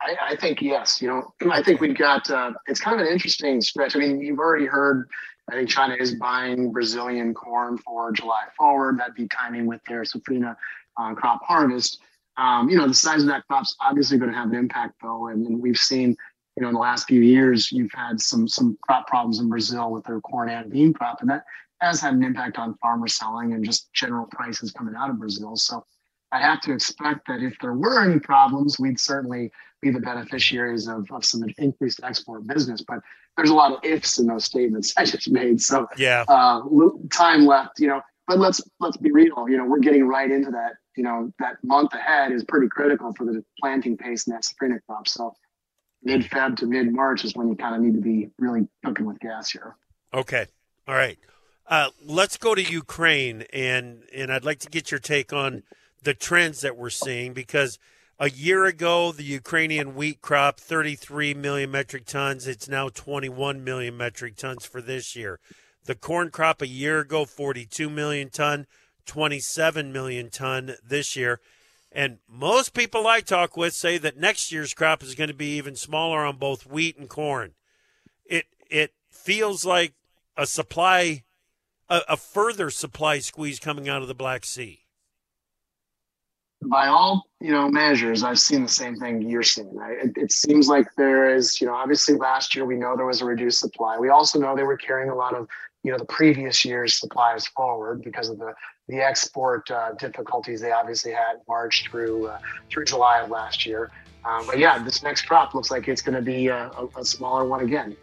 I, 0.00 0.32
I 0.32 0.36
think 0.36 0.60
yes. 0.62 1.00
You 1.02 1.08
know, 1.08 1.50
I 1.50 1.62
think 1.62 1.80
we've 1.80 1.96
got 1.96 2.30
uh, 2.30 2.52
it's 2.66 2.80
kind 2.80 3.00
of 3.00 3.06
an 3.06 3.12
interesting 3.12 3.60
stretch. 3.60 3.96
I 3.96 3.98
mean, 3.98 4.20
you've 4.20 4.38
already 4.38 4.66
heard. 4.66 5.08
I 5.50 5.54
think 5.54 5.68
China 5.68 5.94
is 5.94 6.14
buying 6.14 6.72
Brazilian 6.72 7.34
corn 7.34 7.76
for 7.78 8.12
July 8.12 8.44
forward. 8.56 8.98
That'd 8.98 9.14
be 9.14 9.28
timing 9.28 9.66
with 9.66 9.80
their 9.86 10.02
Safrinha 10.02 10.56
uh, 10.98 11.14
crop 11.14 11.42
harvest. 11.44 12.00
Um, 12.36 12.68
you 12.68 12.76
know, 12.76 12.88
the 12.88 12.94
size 12.94 13.22
of 13.22 13.28
that 13.28 13.46
crop's 13.46 13.76
obviously 13.80 14.18
going 14.18 14.32
to 14.32 14.36
have 14.36 14.48
an 14.50 14.56
impact, 14.56 14.94
though, 15.02 15.28
and, 15.28 15.46
and, 15.46 15.60
we've 15.60 15.76
seen, 15.76 16.16
you 16.56 16.62
know, 16.62 16.68
in 16.68 16.74
the 16.74 16.80
last 16.80 17.06
few 17.06 17.20
years, 17.20 17.70
you've 17.70 17.92
had 17.94 18.20
some 18.20 18.48
some 18.48 18.76
crop 18.82 19.06
problems 19.06 19.38
in 19.38 19.48
Brazil 19.48 19.92
with 19.92 20.04
their 20.04 20.20
corn 20.20 20.48
and 20.48 20.70
bean 20.70 20.92
crop, 20.92 21.20
and 21.20 21.30
that 21.30 21.44
has 21.80 22.00
had 22.00 22.14
an 22.14 22.24
impact 22.24 22.58
on 22.58 22.74
farmer 22.78 23.06
selling 23.06 23.52
and 23.52 23.64
just 23.64 23.92
general 23.92 24.26
prices 24.26 24.72
coming 24.72 24.94
out 24.96 25.10
of 25.10 25.18
Brazil. 25.18 25.54
So 25.54 25.84
I 26.32 26.40
have 26.40 26.60
to 26.62 26.72
expect 26.72 27.28
that 27.28 27.42
if 27.42 27.56
there 27.60 27.74
were 27.74 28.02
any 28.02 28.18
problems, 28.18 28.80
we'd 28.80 28.98
certainly 28.98 29.52
be 29.80 29.90
the 29.90 30.00
beneficiaries 30.00 30.88
of, 30.88 31.10
of 31.12 31.24
some 31.24 31.44
increased 31.58 32.00
export 32.02 32.46
business. 32.46 32.82
But 32.82 33.00
there's 33.36 33.50
a 33.50 33.54
lot 33.54 33.72
of 33.72 33.78
ifs 33.82 34.18
in 34.18 34.26
those 34.26 34.44
statements 34.44 34.94
I 34.98 35.04
just 35.04 35.30
made. 35.30 35.60
So 35.60 35.86
yeah, 35.96 36.24
uh, 36.28 36.62
time 37.12 37.46
left, 37.46 37.80
you 37.80 37.88
know. 37.88 38.00
But 38.26 38.38
let's 38.38 38.62
let's 38.80 38.96
be 38.96 39.10
real. 39.12 39.48
You 39.48 39.58
know, 39.58 39.66
we're 39.66 39.80
getting 39.80 40.06
right 40.06 40.30
into 40.30 40.50
that 40.52 40.74
you 40.96 41.04
know 41.04 41.32
that 41.38 41.56
month 41.62 41.92
ahead 41.92 42.32
is 42.32 42.44
pretty 42.44 42.68
critical 42.68 43.12
for 43.16 43.24
the 43.24 43.44
planting 43.60 43.96
pace 43.96 44.26
in 44.26 44.32
that 44.32 44.42
safrinha 44.42 44.78
crop. 44.86 45.08
So 45.08 45.34
mid 46.02 46.22
Feb 46.22 46.56
to 46.58 46.66
mid 46.66 46.92
March 46.92 47.24
is 47.24 47.34
when 47.34 47.48
you 47.48 47.56
kind 47.56 47.74
of 47.74 47.82
need 47.82 47.94
to 47.94 48.00
be 48.00 48.30
really 48.38 48.68
cooking 48.84 49.06
with 49.06 49.18
gas 49.20 49.50
here. 49.50 49.76
Okay. 50.12 50.46
All 50.86 50.94
right. 50.94 51.18
Uh, 51.66 51.88
let's 52.04 52.36
go 52.36 52.54
to 52.54 52.62
Ukraine, 52.62 53.42
and 53.52 54.04
and 54.14 54.32
I'd 54.32 54.44
like 54.44 54.60
to 54.60 54.68
get 54.68 54.90
your 54.90 55.00
take 55.00 55.32
on 55.32 55.62
the 56.02 56.14
trends 56.14 56.60
that 56.60 56.76
we're 56.76 56.90
seeing 56.90 57.32
because 57.32 57.78
a 58.18 58.30
year 58.30 58.64
ago 58.64 59.12
the 59.12 59.24
Ukrainian 59.24 59.94
wheat 59.94 60.20
crop 60.20 60.60
33 60.60 61.34
million 61.34 61.70
metric 61.70 62.06
tons. 62.06 62.46
It's 62.46 62.68
now 62.68 62.88
21 62.88 63.64
million 63.64 63.96
metric 63.96 64.36
tons 64.36 64.64
for 64.64 64.80
this 64.80 65.16
year. 65.16 65.40
The 65.84 65.94
corn 65.94 66.30
crop 66.30 66.62
a 66.62 66.66
year 66.66 67.00
ago 67.00 67.24
42 67.24 67.90
million 67.90 68.30
ton, 68.30 68.66
27 69.06 69.92
million 69.92 70.30
ton 70.30 70.76
this 70.82 71.16
year. 71.16 71.40
And 71.92 72.18
most 72.28 72.74
people 72.74 73.06
I 73.06 73.20
talk 73.20 73.56
with 73.56 73.74
say 73.74 73.98
that 73.98 74.16
next 74.16 74.50
year's 74.50 74.74
crop 74.74 75.02
is 75.02 75.14
going 75.14 75.28
to 75.28 75.34
be 75.34 75.56
even 75.56 75.76
smaller 75.76 76.24
on 76.24 76.38
both 76.38 76.66
wheat 76.66 76.98
and 76.98 77.08
corn. 77.08 77.52
It 78.24 78.46
it 78.70 78.94
feels 79.10 79.64
like 79.64 79.94
a 80.36 80.46
supply 80.46 81.22
a, 81.88 82.00
a 82.08 82.16
further 82.16 82.70
supply 82.70 83.18
squeeze 83.18 83.60
coming 83.60 83.88
out 83.88 84.02
of 84.02 84.08
the 84.08 84.14
Black 84.14 84.44
Sea. 84.44 84.83
By 86.66 86.86
all 86.86 87.26
you 87.40 87.50
know 87.50 87.68
measures, 87.68 88.22
I've 88.22 88.38
seen 88.38 88.62
the 88.62 88.68
same 88.68 88.96
thing 88.96 89.22
you're 89.22 89.42
seeing. 89.42 89.76
It, 90.02 90.12
it 90.16 90.32
seems 90.32 90.68
like 90.68 90.86
there 90.96 91.34
is, 91.34 91.60
you 91.60 91.66
know, 91.66 91.74
obviously 91.74 92.16
last 92.16 92.54
year 92.54 92.64
we 92.64 92.76
know 92.76 92.96
there 92.96 93.06
was 93.06 93.20
a 93.20 93.24
reduced 93.24 93.58
supply. 93.58 93.98
We 93.98 94.08
also 94.08 94.38
know 94.38 94.56
they 94.56 94.62
were 94.62 94.76
carrying 94.76 95.10
a 95.10 95.14
lot 95.14 95.34
of, 95.34 95.48
you 95.82 95.92
know, 95.92 95.98
the 95.98 96.06
previous 96.06 96.64
year's 96.64 96.94
supplies 96.98 97.46
forward 97.48 98.02
because 98.02 98.28
of 98.28 98.38
the 98.38 98.54
the 98.88 99.00
export 99.00 99.70
uh, 99.70 99.92
difficulties 99.92 100.60
they 100.60 100.72
obviously 100.72 101.12
had 101.12 101.36
March 101.48 101.84
through 101.90 102.26
uh, 102.26 102.38
through 102.70 102.84
July 102.84 103.20
of 103.20 103.30
last 103.30 103.64
year. 103.64 103.90
Um, 104.24 104.46
but 104.46 104.58
yeah, 104.58 104.82
this 104.82 105.02
next 105.02 105.22
crop 105.22 105.54
looks 105.54 105.70
like 105.70 105.86
it's 105.86 106.00
going 106.00 106.14
to 106.14 106.22
be 106.22 106.48
a, 106.48 106.70
a, 106.70 106.88
a, 106.96 107.04
smaller 107.04 107.44
one 107.44 107.60
again. 107.60 107.94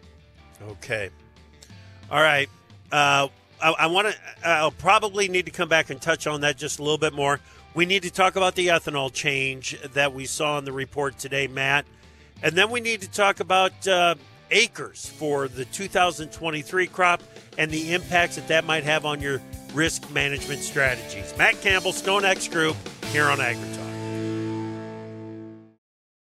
Okay. 0.69 1.09
All 2.11 2.21
right. 2.21 2.47
Uh, 2.91 3.27
I, 3.61 3.71
I 3.79 3.87
want 3.87 4.07
to. 4.07 4.15
I'll 4.47 4.71
probably 4.71 5.27
need 5.27 5.45
to 5.45 5.51
come 5.51 5.69
back 5.69 5.89
and 5.89 5.99
touch 5.99 6.27
on 6.27 6.41
that 6.41 6.57
just 6.57 6.79
a 6.79 6.83
little 6.83 6.97
bit 6.97 7.13
more. 7.13 7.39
We 7.73 7.85
need 7.85 8.03
to 8.03 8.11
talk 8.11 8.35
about 8.35 8.55
the 8.55 8.67
ethanol 8.67 9.11
change 9.13 9.79
that 9.93 10.13
we 10.13 10.25
saw 10.25 10.57
in 10.57 10.65
the 10.65 10.73
report 10.73 11.17
today, 11.17 11.47
Matt, 11.47 11.85
and 12.43 12.55
then 12.55 12.69
we 12.69 12.81
need 12.81 13.01
to 13.01 13.09
talk 13.09 13.39
about 13.39 13.87
uh, 13.87 14.15
acres 14.49 15.05
for 15.05 15.47
the 15.47 15.65
2023 15.65 16.87
crop 16.87 17.23
and 17.57 17.71
the 17.71 17.93
impacts 17.93 18.35
that 18.35 18.49
that 18.49 18.65
might 18.65 18.83
have 18.83 19.05
on 19.05 19.21
your 19.21 19.41
risk 19.73 20.11
management 20.11 20.59
strategies. 20.61 21.33
Matt 21.37 21.61
Campbell, 21.61 21.93
StoneX 21.93 22.51
Group, 22.51 22.75
here 23.07 23.25
on 23.25 23.37
AgriTalk. 23.37 23.91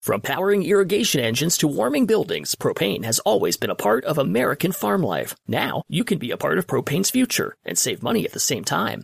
From 0.01 0.19
powering 0.19 0.63
irrigation 0.63 1.21
engines 1.21 1.57
to 1.59 1.67
warming 1.67 2.07
buildings, 2.07 2.55
propane 2.55 3.05
has 3.05 3.19
always 3.19 3.55
been 3.55 3.69
a 3.69 3.75
part 3.75 4.03
of 4.03 4.17
American 4.17 4.71
farm 4.71 5.03
life. 5.03 5.35
Now, 5.47 5.83
you 5.87 6.03
can 6.03 6.17
be 6.17 6.31
a 6.31 6.37
part 6.37 6.57
of 6.57 6.65
propane's 6.65 7.11
future 7.11 7.55
and 7.63 7.77
save 7.77 8.01
money 8.01 8.25
at 8.25 8.31
the 8.31 8.39
same 8.39 8.63
time. 8.63 9.03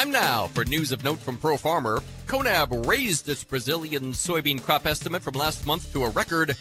Time 0.00 0.12
now 0.12 0.46
for 0.46 0.64
news 0.64 0.92
of 0.92 1.04
note 1.04 1.18
from 1.18 1.36
Pro 1.36 1.58
Farmer. 1.58 2.00
Conab 2.26 2.86
raised 2.86 3.28
its 3.28 3.44
Brazilian 3.44 4.12
soybean 4.12 4.62
crop 4.62 4.86
estimate 4.86 5.20
from 5.20 5.34
last 5.34 5.66
month 5.66 5.92
to 5.92 6.04
a 6.04 6.08
record. 6.08 6.56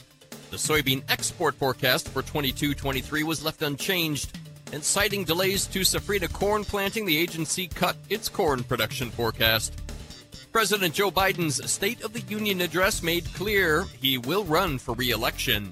The 0.52 0.58
soybean 0.58 1.04
export 1.08 1.56
forecast 1.56 2.10
for 2.10 2.22
22 2.22 2.74
23 2.74 3.24
was 3.24 3.42
left 3.42 3.62
unchanged. 3.62 4.38
And 4.74 4.84
citing 4.84 5.24
delays 5.24 5.68
to 5.68 5.86
safrinha 5.86 6.34
corn 6.34 6.66
planting, 6.66 7.06
the 7.06 7.18
agency 7.18 7.70
cut 7.70 7.96
its 8.10 8.28
corn 8.28 8.62
production 8.62 9.10
forecast. 9.10 9.74
President 10.52 10.94
Joe 10.94 11.10
Biden's 11.10 11.72
State 11.72 12.04
of 12.04 12.12
the 12.12 12.20
Union 12.28 12.60
address 12.60 13.02
made 13.02 13.34
clear 13.34 13.86
he 14.02 14.18
will 14.18 14.44
run 14.44 14.78
for 14.78 14.96
re 14.96 15.12
election. 15.12 15.72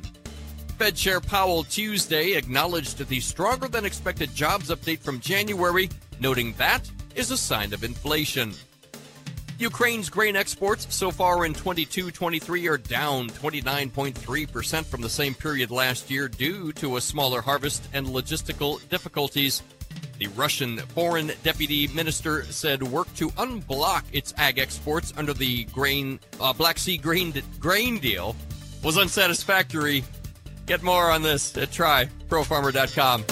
Fed 0.77 0.95
Chair 0.95 1.19
Powell 1.19 1.65
Tuesday 1.65 2.31
acknowledged 2.35 3.05
the 3.09 3.19
stronger 3.19 3.67
than 3.67 3.83
expected 3.83 4.33
jobs 4.33 4.69
update 4.69 4.99
from 4.99 5.19
January, 5.19 5.89
noting 6.21 6.53
that 6.53 6.89
is 7.17 7.31
a 7.31 7.37
sign 7.37 7.73
of 7.73 7.83
inflation. 7.83 8.53
Ukraine's 9.57 10.07
grain 10.07 10.35
exports 10.35 10.85
so 10.93 11.09
far 11.09 11.43
in 11.43 11.53
22 11.55 12.11
23 12.11 12.67
are 12.67 12.77
down 12.77 13.27
29.3% 13.29 14.85
from 14.85 15.01
the 15.01 15.09
same 15.09 15.33
period 15.33 15.71
last 15.71 16.11
year 16.11 16.27
due 16.27 16.71
to 16.73 16.97
a 16.97 17.01
smaller 17.01 17.41
harvest 17.41 17.89
and 17.91 18.05
logistical 18.05 18.87
difficulties. 18.89 19.63
The 20.19 20.27
Russian 20.27 20.77
foreign 20.77 21.31
deputy 21.41 21.87
minister 21.87 22.43
said 22.45 22.83
work 22.83 23.11
to 23.15 23.29
unblock 23.31 24.03
its 24.11 24.33
ag 24.37 24.59
exports 24.59 25.11
under 25.17 25.33
the 25.33 25.63
grain 25.65 26.19
uh, 26.39 26.53
Black 26.53 26.77
Sea 26.77 26.97
grain 26.97 27.33
grain 27.59 27.97
deal 27.97 28.35
was 28.83 28.97
unsatisfactory. 28.97 30.03
Get 30.67 30.83
more 30.83 31.09
on 31.09 31.23
this 31.23 31.57
at 31.57 31.69
tryprofarmer.com. 31.69 33.25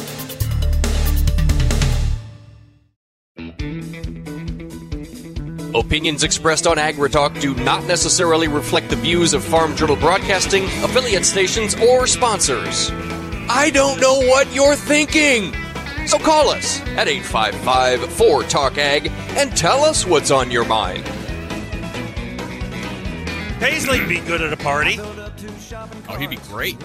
Opinions 5.73 6.23
expressed 6.23 6.67
on 6.67 6.77
AgriTalk 6.77 7.39
do 7.41 7.53
not 7.55 7.83
necessarily 7.85 8.47
reflect 8.47 8.89
the 8.89 8.95
views 8.95 9.33
of 9.33 9.43
Farm 9.43 9.75
Journal 9.75 9.97
Broadcasting, 9.97 10.63
affiliate 10.83 11.25
stations, 11.25 11.75
or 11.75 12.07
sponsors. 12.07 12.91
I 13.49 13.71
don't 13.73 13.99
know 13.99 14.17
what 14.19 14.53
you're 14.53 14.75
thinking! 14.75 15.53
So 16.07 16.17
call 16.19 16.49
us 16.49 16.79
at 16.97 17.07
855 17.07 18.13
4 18.13 18.43
Talk 18.43 18.77
Ag 18.77 19.07
and 19.37 19.55
tell 19.57 19.83
us 19.83 20.05
what's 20.05 20.31
on 20.31 20.49
your 20.51 20.63
mind. 20.65 21.03
Paisley'd 23.59 24.07
be 24.07 24.19
good 24.21 24.41
at 24.41 24.53
a 24.53 24.57
party. 24.57 24.97
Oh, 24.99 26.15
he'd 26.17 26.29
be 26.29 26.35
great. 26.37 26.77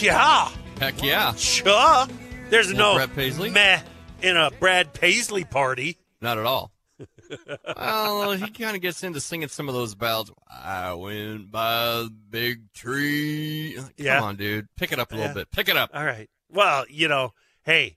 Yeah. 0.00 0.48
Heck 0.78 1.02
yeah. 1.02 1.34
Sure. 1.34 2.06
There's 2.50 2.68
Well, 2.68 2.76
no 2.76 2.94
Brad 2.96 3.14
Paisley? 3.14 3.50
meh 3.50 3.80
in 4.22 4.36
a 4.36 4.50
Brad 4.60 4.92
Paisley 4.94 5.44
party. 5.44 5.96
Not 6.20 6.38
at 6.38 6.46
all. 6.46 6.72
well, 7.76 8.32
he 8.32 8.50
kind 8.50 8.74
of 8.74 8.82
gets 8.82 9.02
into 9.04 9.20
singing 9.20 9.48
some 9.48 9.68
of 9.68 9.74
those 9.74 9.94
ballads. 9.94 10.32
I 10.50 10.92
went 10.94 11.50
by 11.50 11.86
the 12.02 12.10
big 12.30 12.72
tree. 12.72 13.74
Come 13.76 13.90
Yeah. 13.96 14.22
on, 14.22 14.36
dude. 14.36 14.66
Pick 14.76 14.92
it 14.92 14.98
up 14.98 15.12
a 15.12 15.14
little 15.14 15.28
Yeah. 15.28 15.34
bit. 15.34 15.50
Pick 15.52 15.68
it 15.68 15.76
up. 15.76 15.90
All 15.94 16.04
right. 16.04 16.28
Well, 16.50 16.84
you 16.88 17.06
know, 17.08 17.34
hey, 17.64 17.96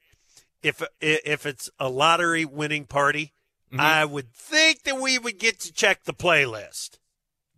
if 0.61 0.83
if 0.99 1.45
it's 1.45 1.69
a 1.79 1.89
lottery 1.89 2.45
winning 2.45 2.85
party, 2.85 3.33
Mhm. 3.73 3.79
I 3.79 4.05
would 4.05 4.33
think 4.33 4.83
that 4.83 4.97
we 4.97 5.17
would 5.17 5.39
get 5.39 5.59
to 5.61 5.73
check 5.73 6.03
the 6.03 6.13
playlist. 6.13 6.99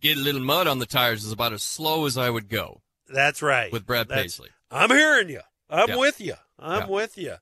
Get 0.00 0.16
a 0.16 0.20
little 0.20 0.40
mud 0.40 0.66
on 0.66 0.78
the 0.78 0.86
tires 0.86 1.24
is 1.24 1.32
about 1.32 1.52
as 1.52 1.62
slow 1.62 2.06
as 2.06 2.16
I 2.16 2.30
would 2.30 2.48
go 2.48 2.82
That's 3.08 3.42
right. 3.42 3.70
with 3.72 3.84
Brad 3.86 4.08
That's- 4.08 4.24
Paisley. 4.24 4.48
I'm 4.70 4.90
hearing 4.90 5.28
you. 5.28 5.40
I'm 5.68 5.88
Yeah. 5.90 5.96
with 5.96 6.20
you. 6.20 6.34
I'm 6.58 6.82
Yeah. 6.82 6.86
with 6.88 7.18
you. 7.18 7.36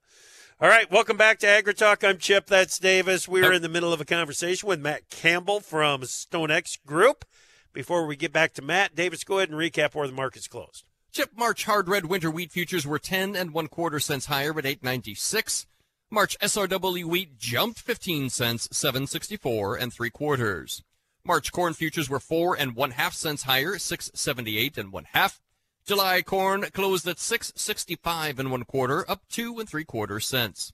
All 0.63 0.69
right, 0.69 0.89
welcome 0.93 1.17
back 1.17 1.41
to 1.41 1.47
AgriTalk. 1.49 2.09
I'm 2.09 2.19
Chip. 2.19 2.47
That's 2.47 2.79
Davis. 2.79 3.27
We're 3.27 3.53
in 3.53 3.63
the 3.63 3.69
middle 3.69 3.93
of 3.93 4.01
a 4.01 4.05
conversation 4.05 4.69
with 4.69 4.79
Matt 4.79 5.11
Campbell 5.11 5.59
from 5.59 6.03
StoneX 6.03 6.79
Group. 6.87 7.25
Before 7.73 8.07
we 8.07 8.15
get 8.15 8.33
back 8.33 8.53
to 8.55 8.63
Matt, 8.63 8.95
Davis, 8.95 9.25
go 9.25 9.39
ahead 9.39 9.49
and 9.49 9.59
recap 9.59 9.93
where 9.93 10.07
the 10.07 10.13
market's 10.13 10.47
closed. 10.47 10.85
Chip 11.11 11.31
March 11.37 11.65
hard 11.65 11.89
red 11.89 12.07
winter 12.07 12.31
wheat 12.31 12.53
futures 12.53 12.87
were 12.87 13.01
10 13.01 13.35
and 13.35 13.53
one 13.53 13.67
quarter 13.67 13.99
cents 13.99 14.27
higher 14.27 14.57
at 14.57 14.65
896. 14.65 15.67
March 16.13 16.39
SRW 16.39 17.07
wheat 17.07 17.37
jumped 17.37 17.81
15 17.81 18.31
cents, 18.31 18.69
764 18.71 19.75
and 19.75 19.93
three 19.93 20.11
quarters. 20.11 20.85
March 21.25 21.51
corn 21.51 21.75
futures 21.75 22.09
were 22.09 22.21
four 22.21 22.55
and 22.57 22.77
one 22.77 22.93
half 22.93 23.15
cents 23.15 23.43
higher, 23.43 23.79
678 23.79 24.79
and 24.79 24.93
one 24.93 25.07
half. 25.13 25.41
July 25.85 26.23
corn 26.23 26.63
closed 26.73 27.09
at 27.09 27.19
665 27.19 28.39
and 28.39 28.53
one 28.53 28.65
quarter, 28.65 29.09
up 29.11 29.23
two 29.29 29.59
and 29.59 29.69
three 29.69 29.85
quarter 29.85 30.21
cents. 30.21 30.73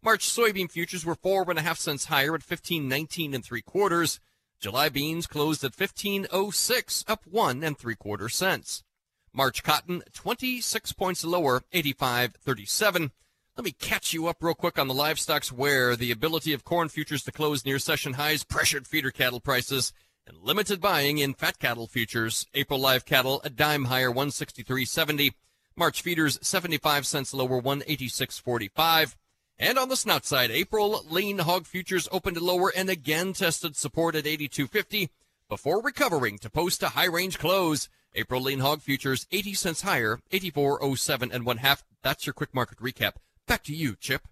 March 0.00 0.28
soybean 0.28 0.70
futures 0.70 1.04
were 1.04 1.16
four 1.16 1.44
and 1.50 1.58
a 1.58 1.62
half 1.62 1.78
cents 1.78 2.04
higher 2.04 2.36
at 2.36 2.46
15.19 2.46 3.34
and 3.34 3.44
three 3.44 3.62
quarters. 3.62 4.20
July 4.60 4.88
beans 4.88 5.26
closed 5.26 5.64
at 5.64 5.76
15.06, 5.76 7.04
up 7.08 7.22
one 7.28 7.64
and 7.64 7.76
three 7.76 7.96
quarter 7.96 8.28
cents. 8.28 8.84
March 9.32 9.64
cotton 9.64 10.04
26 10.12 10.92
points 10.92 11.24
lower, 11.24 11.62
85.37. 11.72 13.10
Let 13.56 13.64
me 13.64 13.72
catch 13.72 14.12
you 14.12 14.28
up 14.28 14.36
real 14.40 14.54
quick 14.54 14.78
on 14.78 14.86
the 14.86 14.94
livestocks 14.94 15.50
where 15.50 15.96
the 15.96 16.12
ability 16.12 16.52
of 16.52 16.64
corn 16.64 16.88
futures 16.88 17.24
to 17.24 17.32
close 17.32 17.64
near 17.64 17.80
session 17.80 18.12
highs 18.12 18.44
pressured 18.44 18.86
feeder 18.86 19.10
cattle 19.10 19.40
prices 19.40 19.92
and 20.26 20.38
limited 20.42 20.80
buying 20.80 21.18
in 21.18 21.34
fat 21.34 21.58
cattle 21.58 21.86
futures. 21.86 22.46
April 22.54 22.78
live 22.78 23.04
cattle 23.04 23.40
a 23.44 23.50
dime 23.50 23.84
higher, 23.86 24.10
163.70. 24.10 25.32
March 25.76 26.02
feeders 26.02 26.38
75 26.42 27.06
cents 27.06 27.34
lower, 27.34 27.60
186.45. 27.60 29.16
And 29.58 29.78
on 29.78 29.88
the 29.88 29.96
snout 29.96 30.24
side, 30.24 30.50
April 30.50 31.04
lean 31.08 31.38
hog 31.38 31.66
futures 31.66 32.08
opened 32.10 32.40
lower 32.40 32.72
and 32.74 32.90
again 32.90 33.32
tested 33.32 33.76
support 33.76 34.14
at 34.14 34.24
82.50 34.24 35.10
before 35.48 35.82
recovering 35.82 36.38
to 36.38 36.50
post 36.50 36.82
a 36.82 36.90
high 36.90 37.06
range 37.06 37.38
close. 37.38 37.88
April 38.14 38.40
lean 38.40 38.60
hog 38.60 38.82
futures 38.82 39.26
80 39.30 39.54
cents 39.54 39.82
higher, 39.82 40.20
84.07 40.32 41.32
and 41.32 41.44
one 41.44 41.58
half. 41.58 41.84
That's 42.02 42.26
your 42.26 42.32
quick 42.32 42.54
market 42.54 42.78
recap. 42.78 43.14
Back 43.46 43.62
to 43.64 43.74
you, 43.74 43.96
Chip. 43.96 44.22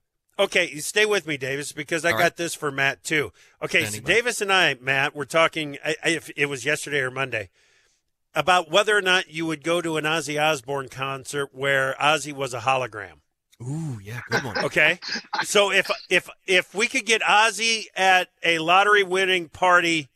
Okay, 0.42 0.76
stay 0.78 1.06
with 1.06 1.24
me, 1.24 1.36
Davis, 1.36 1.70
because 1.72 2.04
I 2.04 2.10
All 2.10 2.18
got 2.18 2.22
right. 2.24 2.36
this 2.36 2.52
for 2.52 2.72
Matt 2.72 3.04
too. 3.04 3.32
Okay, 3.62 3.82
Standing 3.82 4.00
so. 4.00 4.06
Davis 4.06 4.40
and 4.40 4.52
I, 4.52 4.76
Matt, 4.80 5.14
were 5.14 5.24
talking. 5.24 5.78
I, 5.84 5.94
I, 6.04 6.08
if 6.10 6.30
it 6.36 6.46
was 6.46 6.64
yesterday 6.64 6.98
or 6.98 7.12
Monday 7.12 7.48
about 8.34 8.68
whether 8.68 8.96
or 8.96 9.02
not 9.02 9.30
you 9.30 9.46
would 9.46 9.62
go 9.62 9.80
to 9.80 9.96
an 9.98 10.04
Ozzy 10.04 10.42
Osbourne 10.42 10.88
concert 10.88 11.50
where 11.52 11.94
Ozzy 12.00 12.32
was 12.32 12.54
a 12.54 12.60
hologram. 12.60 13.20
Ooh, 13.60 14.00
yeah, 14.02 14.20
good 14.30 14.42
one. 14.42 14.58
Okay, 14.64 14.98
so 15.44 15.70
if 15.70 15.88
if 16.10 16.28
if 16.48 16.74
we 16.74 16.88
could 16.88 17.06
get 17.06 17.22
Ozzy 17.22 17.84
at 17.94 18.28
a 18.42 18.58
lottery 18.58 19.04
winning 19.04 19.48
party 19.48 20.08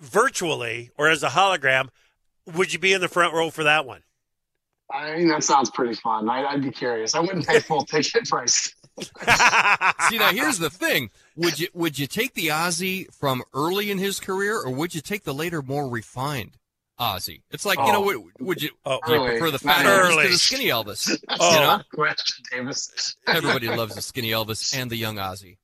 virtually 0.00 0.90
or 0.96 1.10
as 1.10 1.22
a 1.22 1.28
hologram, 1.28 1.90
would 2.50 2.72
you 2.72 2.78
be 2.78 2.94
in 2.94 3.02
the 3.02 3.08
front 3.08 3.34
row 3.34 3.50
for 3.50 3.64
that 3.64 3.84
one? 3.84 4.04
I 4.90 5.16
mean, 5.16 5.28
that 5.28 5.44
sounds 5.44 5.70
pretty 5.70 5.94
fun. 5.94 6.30
I, 6.30 6.44
I'd 6.44 6.62
be 6.62 6.70
curious. 6.70 7.14
I 7.14 7.20
wouldn't 7.20 7.46
pay 7.46 7.60
full 7.60 7.84
ticket 7.86 8.26
price. 8.28 8.74
See 10.08 10.18
now 10.18 10.30
here's 10.32 10.58
the 10.58 10.70
thing. 10.70 11.10
Would 11.36 11.58
you 11.58 11.68
would 11.74 11.98
you 11.98 12.06
take 12.06 12.34
the 12.34 12.48
Ozzy 12.48 13.12
from 13.14 13.42
early 13.54 13.90
in 13.90 13.98
his 13.98 14.20
career 14.20 14.60
or 14.60 14.70
would 14.70 14.94
you 14.94 15.00
take 15.00 15.24
the 15.24 15.34
later 15.34 15.62
more 15.62 15.88
refined 15.88 16.56
Ozzy? 17.00 17.42
It's 17.50 17.64
like, 17.64 17.78
you 17.78 17.92
know, 17.92 18.00
would, 18.02 18.18
would 18.38 18.62
you 18.62 18.70
Oh, 18.84 19.00
you 19.08 19.14
Early. 19.14 19.28
prefer 19.30 19.50
the 19.50 19.58
fat 19.58 19.82
Not 19.84 20.04
Elvis 20.04 20.10
early. 20.12 20.22
to 20.24 20.30
the 20.30 20.38
skinny 20.38 20.66
Elvis? 20.66 21.18
Oh. 21.28 21.54
You 21.54 21.60
know? 21.60 21.80
Question, 21.92 22.44
Davis. 22.50 23.16
Everybody 23.26 23.68
loves 23.68 23.94
the 23.96 24.02
skinny 24.02 24.30
Elvis 24.30 24.76
and 24.78 24.90
the 24.90 24.96
young 24.96 25.16
Ozzy. 25.16 25.56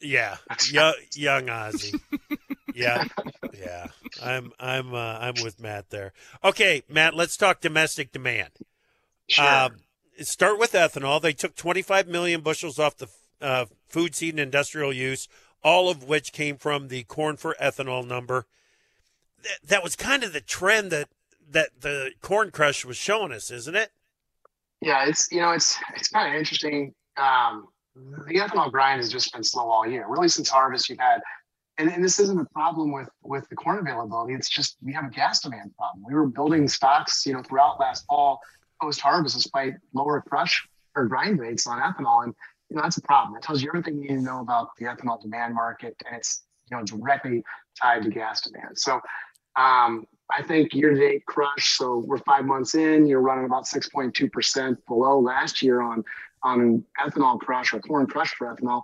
Yeah, 0.00 0.36
young, 0.70 0.94
young 1.14 1.46
Ozzy. 1.46 1.98
Yeah, 2.74 3.04
yeah. 3.58 3.86
I'm 4.22 4.52
I'm 4.58 4.92
uh, 4.92 4.98
I'm 5.20 5.34
with 5.42 5.58
Matt 5.60 5.88
there. 5.88 6.12
Okay, 6.42 6.82
Matt. 6.90 7.14
Let's 7.14 7.36
talk 7.38 7.60
domestic 7.62 8.12
demand. 8.12 8.50
Sure. 9.28 9.46
Um, 9.46 9.76
start 10.20 10.58
with 10.58 10.72
ethanol. 10.72 11.20
They 11.20 11.32
took 11.32 11.54
25 11.54 12.08
million 12.08 12.40
bushels 12.40 12.78
off 12.78 12.96
the 12.96 13.08
uh, 13.40 13.66
food, 13.88 14.14
seed, 14.14 14.34
and 14.34 14.40
industrial 14.40 14.92
use, 14.92 15.28
all 15.62 15.90
of 15.90 16.04
which 16.04 16.32
came 16.32 16.56
from 16.56 16.88
the 16.88 17.04
corn 17.04 17.36
for 17.36 17.56
ethanol 17.60 18.06
number. 18.06 18.46
That, 19.42 19.68
that 19.68 19.82
was 19.82 19.96
kind 19.96 20.22
of 20.22 20.32
the 20.32 20.40
trend 20.40 20.90
that 20.90 21.08
that 21.50 21.68
the 21.80 22.12
corn 22.22 22.50
crush 22.50 22.84
was 22.84 22.96
showing 22.96 23.32
us, 23.32 23.50
isn't 23.50 23.76
it? 23.76 23.90
Yeah, 24.80 25.06
it's 25.06 25.30
you 25.30 25.40
know 25.40 25.52
it's 25.52 25.78
it's 25.94 26.08
kind 26.08 26.32
of 26.32 26.38
interesting. 26.38 26.94
Um, 27.16 27.68
the 27.94 28.34
ethanol 28.34 28.70
grind 28.70 29.00
has 29.00 29.10
just 29.10 29.32
been 29.32 29.44
slow 29.44 29.70
all 29.70 29.86
year. 29.86 30.06
Really, 30.08 30.28
since 30.28 30.48
harvest, 30.48 30.88
you've 30.88 30.98
had, 30.98 31.20
and, 31.78 31.90
and 31.90 32.04
this 32.04 32.18
isn't 32.18 32.40
a 32.40 32.46
problem 32.46 32.92
with 32.92 33.08
with 33.22 33.48
the 33.48 33.56
corn 33.56 33.78
availability. 33.78 34.34
It's 34.34 34.48
just 34.48 34.76
we 34.82 34.92
have 34.92 35.04
a 35.04 35.10
gas 35.10 35.40
demand 35.40 35.74
problem. 35.76 36.04
We 36.06 36.14
were 36.14 36.26
building 36.26 36.68
stocks, 36.68 37.24
you 37.26 37.32
know, 37.32 37.42
throughout 37.42 37.80
last 37.80 38.04
fall, 38.06 38.40
post 38.84 39.00
harvest, 39.00 39.36
despite 39.36 39.74
lower 39.92 40.20
crush 40.20 40.68
or 40.94 41.06
grind 41.06 41.38
rates 41.38 41.66
on 41.66 41.78
ethanol, 41.80 42.24
and 42.24 42.34
you 42.68 42.76
know 42.76 42.82
that's 42.82 42.98
a 42.98 43.02
problem. 43.02 43.36
It 43.36 43.42
tells 43.42 43.62
you 43.62 43.70
everything 43.70 43.94
you 43.94 44.08
need 44.08 44.16
to 44.16 44.22
know 44.22 44.40
about 44.40 44.76
the 44.78 44.84
ethanol 44.86 45.20
demand 45.20 45.54
market, 45.54 45.94
and 46.06 46.16
it's 46.16 46.42
you 46.70 46.76
know 46.76 46.84
directly 46.84 47.42
tied 47.80 48.02
to 48.02 48.10
gas 48.10 48.42
demand. 48.42 48.78
So. 48.78 49.00
Um, 49.56 50.06
I 50.36 50.42
think 50.42 50.74
year 50.74 50.90
to 50.90 50.98
date 50.98 51.26
crush. 51.26 51.76
So 51.76 51.98
we're 51.98 52.18
five 52.18 52.44
months 52.46 52.74
in. 52.74 53.06
You're 53.06 53.20
running 53.20 53.44
about 53.44 53.66
6.2 53.66 54.32
percent 54.32 54.84
below 54.86 55.20
last 55.20 55.62
year 55.62 55.80
on 55.80 56.02
on 56.42 56.82
ethanol 56.98 57.38
crush 57.38 57.72
or 57.72 57.80
corn 57.80 58.06
crush 58.06 58.34
for 58.34 58.52
ethanol, 58.52 58.82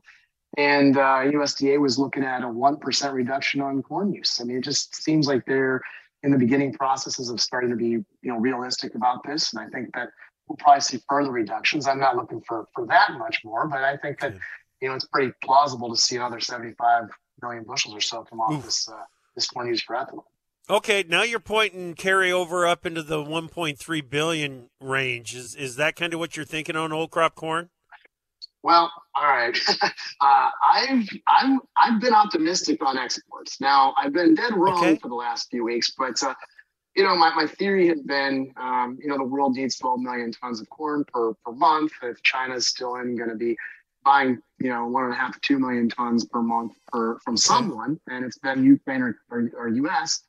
and 0.58 0.96
uh, 0.96 1.22
USDA 1.24 1.80
was 1.80 1.98
looking 1.98 2.24
at 2.24 2.44
a 2.44 2.48
one 2.48 2.76
percent 2.76 3.14
reduction 3.14 3.62
on 3.62 3.82
corn 3.82 4.12
use. 4.12 4.38
I 4.40 4.44
mean, 4.44 4.58
it 4.58 4.64
just 4.64 4.94
seems 4.94 5.26
like 5.26 5.44
they're 5.46 5.80
in 6.22 6.30
the 6.30 6.38
beginning 6.38 6.72
processes 6.72 7.30
of 7.30 7.40
starting 7.40 7.70
to 7.70 7.76
be 7.76 7.88
you 7.88 8.06
know 8.22 8.38
realistic 8.38 8.94
about 8.94 9.22
this, 9.24 9.52
and 9.52 9.62
I 9.62 9.68
think 9.68 9.94
that 9.94 10.10
we'll 10.48 10.56
probably 10.56 10.80
see 10.82 11.00
further 11.08 11.30
reductions. 11.30 11.86
I'm 11.86 12.00
not 12.00 12.16
looking 12.16 12.40
for 12.40 12.66
for 12.74 12.86
that 12.86 13.12
much 13.18 13.40
more, 13.44 13.66
but 13.66 13.82
I 13.82 13.96
think 13.96 14.20
that 14.20 14.34
you 14.80 14.88
know 14.88 14.94
it's 14.94 15.06
pretty 15.06 15.32
plausible 15.42 15.90
to 15.90 16.00
see 16.00 16.16
another 16.16 16.40
75 16.40 17.10
million 17.42 17.64
bushels 17.64 17.94
or 17.94 18.00
so 18.00 18.24
come 18.24 18.40
off 18.40 18.64
this 18.64 18.88
uh, 18.88 19.02
this 19.34 19.48
corn 19.48 19.68
use 19.68 19.82
for 19.82 19.96
ethanol. 19.96 20.24
Okay, 20.68 21.04
now 21.08 21.24
you're 21.24 21.40
pointing 21.40 21.94
carry 21.94 22.30
over 22.30 22.64
up 22.64 22.86
into 22.86 23.02
the 23.02 23.16
1.3 23.16 24.10
billion 24.10 24.70
range. 24.80 25.34
Is 25.34 25.54
is 25.56 25.76
that 25.76 25.96
kind 25.96 26.14
of 26.14 26.20
what 26.20 26.36
you're 26.36 26.46
thinking 26.46 26.76
on 26.76 26.92
old 26.92 27.10
crop 27.10 27.34
corn? 27.34 27.70
Well, 28.62 28.92
all 29.14 29.24
right. 29.26 29.56
uh, 30.20 30.50
I've 30.72 31.08
I'm 31.26 31.60
I've 31.76 32.00
been 32.00 32.14
optimistic 32.14 32.84
on 32.84 32.98
exports. 32.98 33.60
Now 33.60 33.94
I've 33.96 34.12
been 34.12 34.34
dead 34.34 34.54
wrong 34.54 34.84
Okay. 34.84 34.98
for 34.98 35.08
the 35.08 35.14
last 35.14 35.48
few 35.50 35.64
weeks, 35.64 35.92
but 35.96 36.22
uh, 36.22 36.34
you 36.94 37.04
know 37.04 37.16
my, 37.16 37.32
my 37.34 37.46
theory 37.46 37.88
had 37.88 38.06
been 38.06 38.52
um, 38.58 38.98
you 39.00 39.08
know 39.08 39.16
the 39.16 39.24
world 39.24 39.54
needs 39.54 39.78
12 39.78 40.00
million 40.00 40.32
tons 40.32 40.60
of 40.60 40.68
corn 40.68 41.04
per 41.12 41.32
per 41.44 41.52
month. 41.52 41.92
If 42.02 42.22
China's 42.22 42.66
still 42.66 42.96
in 42.96 43.16
going 43.16 43.30
to 43.30 43.36
be 43.36 43.56
buying 44.04 44.38
you 44.58 44.68
know 44.68 44.86
one 44.86 45.04
and 45.04 45.12
a 45.12 45.16
half 45.16 45.34
to 45.34 45.40
two 45.40 45.58
million 45.58 45.88
tons 45.88 46.26
per 46.26 46.42
month 46.42 46.72
per 46.88 47.18
from 47.20 47.36
someone, 47.38 47.98
and 48.08 48.24
it's 48.24 48.38
been 48.38 48.62
Ukraine 48.64 49.02
or, 49.02 49.16
or, 49.30 49.50
or 49.56 49.68
U.S. 49.68 50.22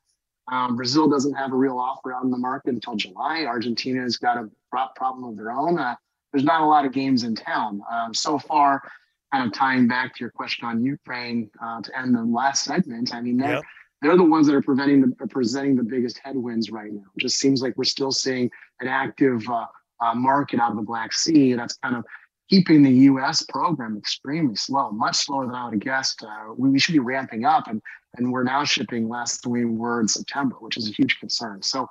Um, 0.51 0.75
Brazil 0.75 1.09
doesn't 1.09 1.33
have 1.33 1.51
a 1.51 1.55
real 1.55 1.77
offer 1.77 2.13
out 2.13 2.23
in 2.23 2.31
the 2.31 2.37
market 2.37 2.73
until 2.73 2.95
July. 2.95 3.45
Argentina's 3.45 4.17
got 4.17 4.37
a 4.37 4.49
problem 4.95 5.25
of 5.25 5.37
their 5.37 5.51
own. 5.51 5.77
Uh, 5.77 5.95
there's 6.31 6.43
not 6.45 6.61
a 6.61 6.65
lot 6.65 6.85
of 6.85 6.91
games 6.93 7.23
in 7.23 7.35
town. 7.35 7.81
Um, 7.91 8.13
so 8.13 8.39
far, 8.39 8.81
kind 9.33 9.45
of 9.47 9.53
tying 9.53 9.87
back 9.87 10.13
to 10.15 10.19
your 10.19 10.29
question 10.31 10.67
on 10.67 10.83
Ukraine 10.83 11.49
uh, 11.63 11.81
to 11.81 11.97
end 11.99 12.15
the 12.15 12.23
last 12.23 12.63
segment, 12.63 13.13
I 13.13 13.21
mean, 13.21 13.37
they're, 13.37 13.55
Yep. 13.55 13.63
they're 14.01 14.17
the 14.17 14.23
ones 14.23 14.47
that 14.47 14.55
are 14.55 14.61
preventing 14.61 15.01
the, 15.01 15.15
are 15.21 15.27
presenting 15.27 15.75
the 15.75 15.83
biggest 15.83 16.19
headwinds 16.23 16.69
right 16.71 16.91
now. 16.91 17.03
It 17.15 17.21
just 17.21 17.39
seems 17.39 17.61
like 17.61 17.75
we're 17.77 17.83
still 17.85 18.11
seeing 18.11 18.49
an 18.79 18.87
active 18.87 19.47
uh, 19.49 19.65
uh, 20.01 20.15
market 20.15 20.59
out 20.59 20.71
of 20.71 20.77
the 20.77 20.83
Black 20.83 21.13
Sea. 21.13 21.53
That's 21.53 21.75
kind 21.77 21.95
of 21.95 22.03
keeping 22.49 22.83
the 22.83 22.91
U.S. 22.91 23.43
program 23.43 23.95
extremely 23.97 24.55
slow, 24.55 24.91
much 24.91 25.15
slower 25.15 25.45
than 25.45 25.55
I 25.55 25.65
would 25.65 25.73
have 25.75 25.81
guessed. 25.81 26.23
Uh, 26.23 26.53
we, 26.57 26.69
we 26.69 26.79
should 26.79 26.93
be 26.93 26.99
ramping 26.99 27.45
up, 27.45 27.67
and 27.67 27.81
and 28.17 28.29
we're 28.29 28.43
now 28.43 28.65
shipping 28.65 29.07
less 29.07 29.39
than 29.39 29.53
we 29.53 29.63
were 29.63 30.01
in 30.01 30.07
September, 30.07 30.55
which 30.59 30.75
is 30.75 30.89
a 30.89 30.91
huge 30.91 31.17
concern. 31.19 31.61
So 31.61 31.87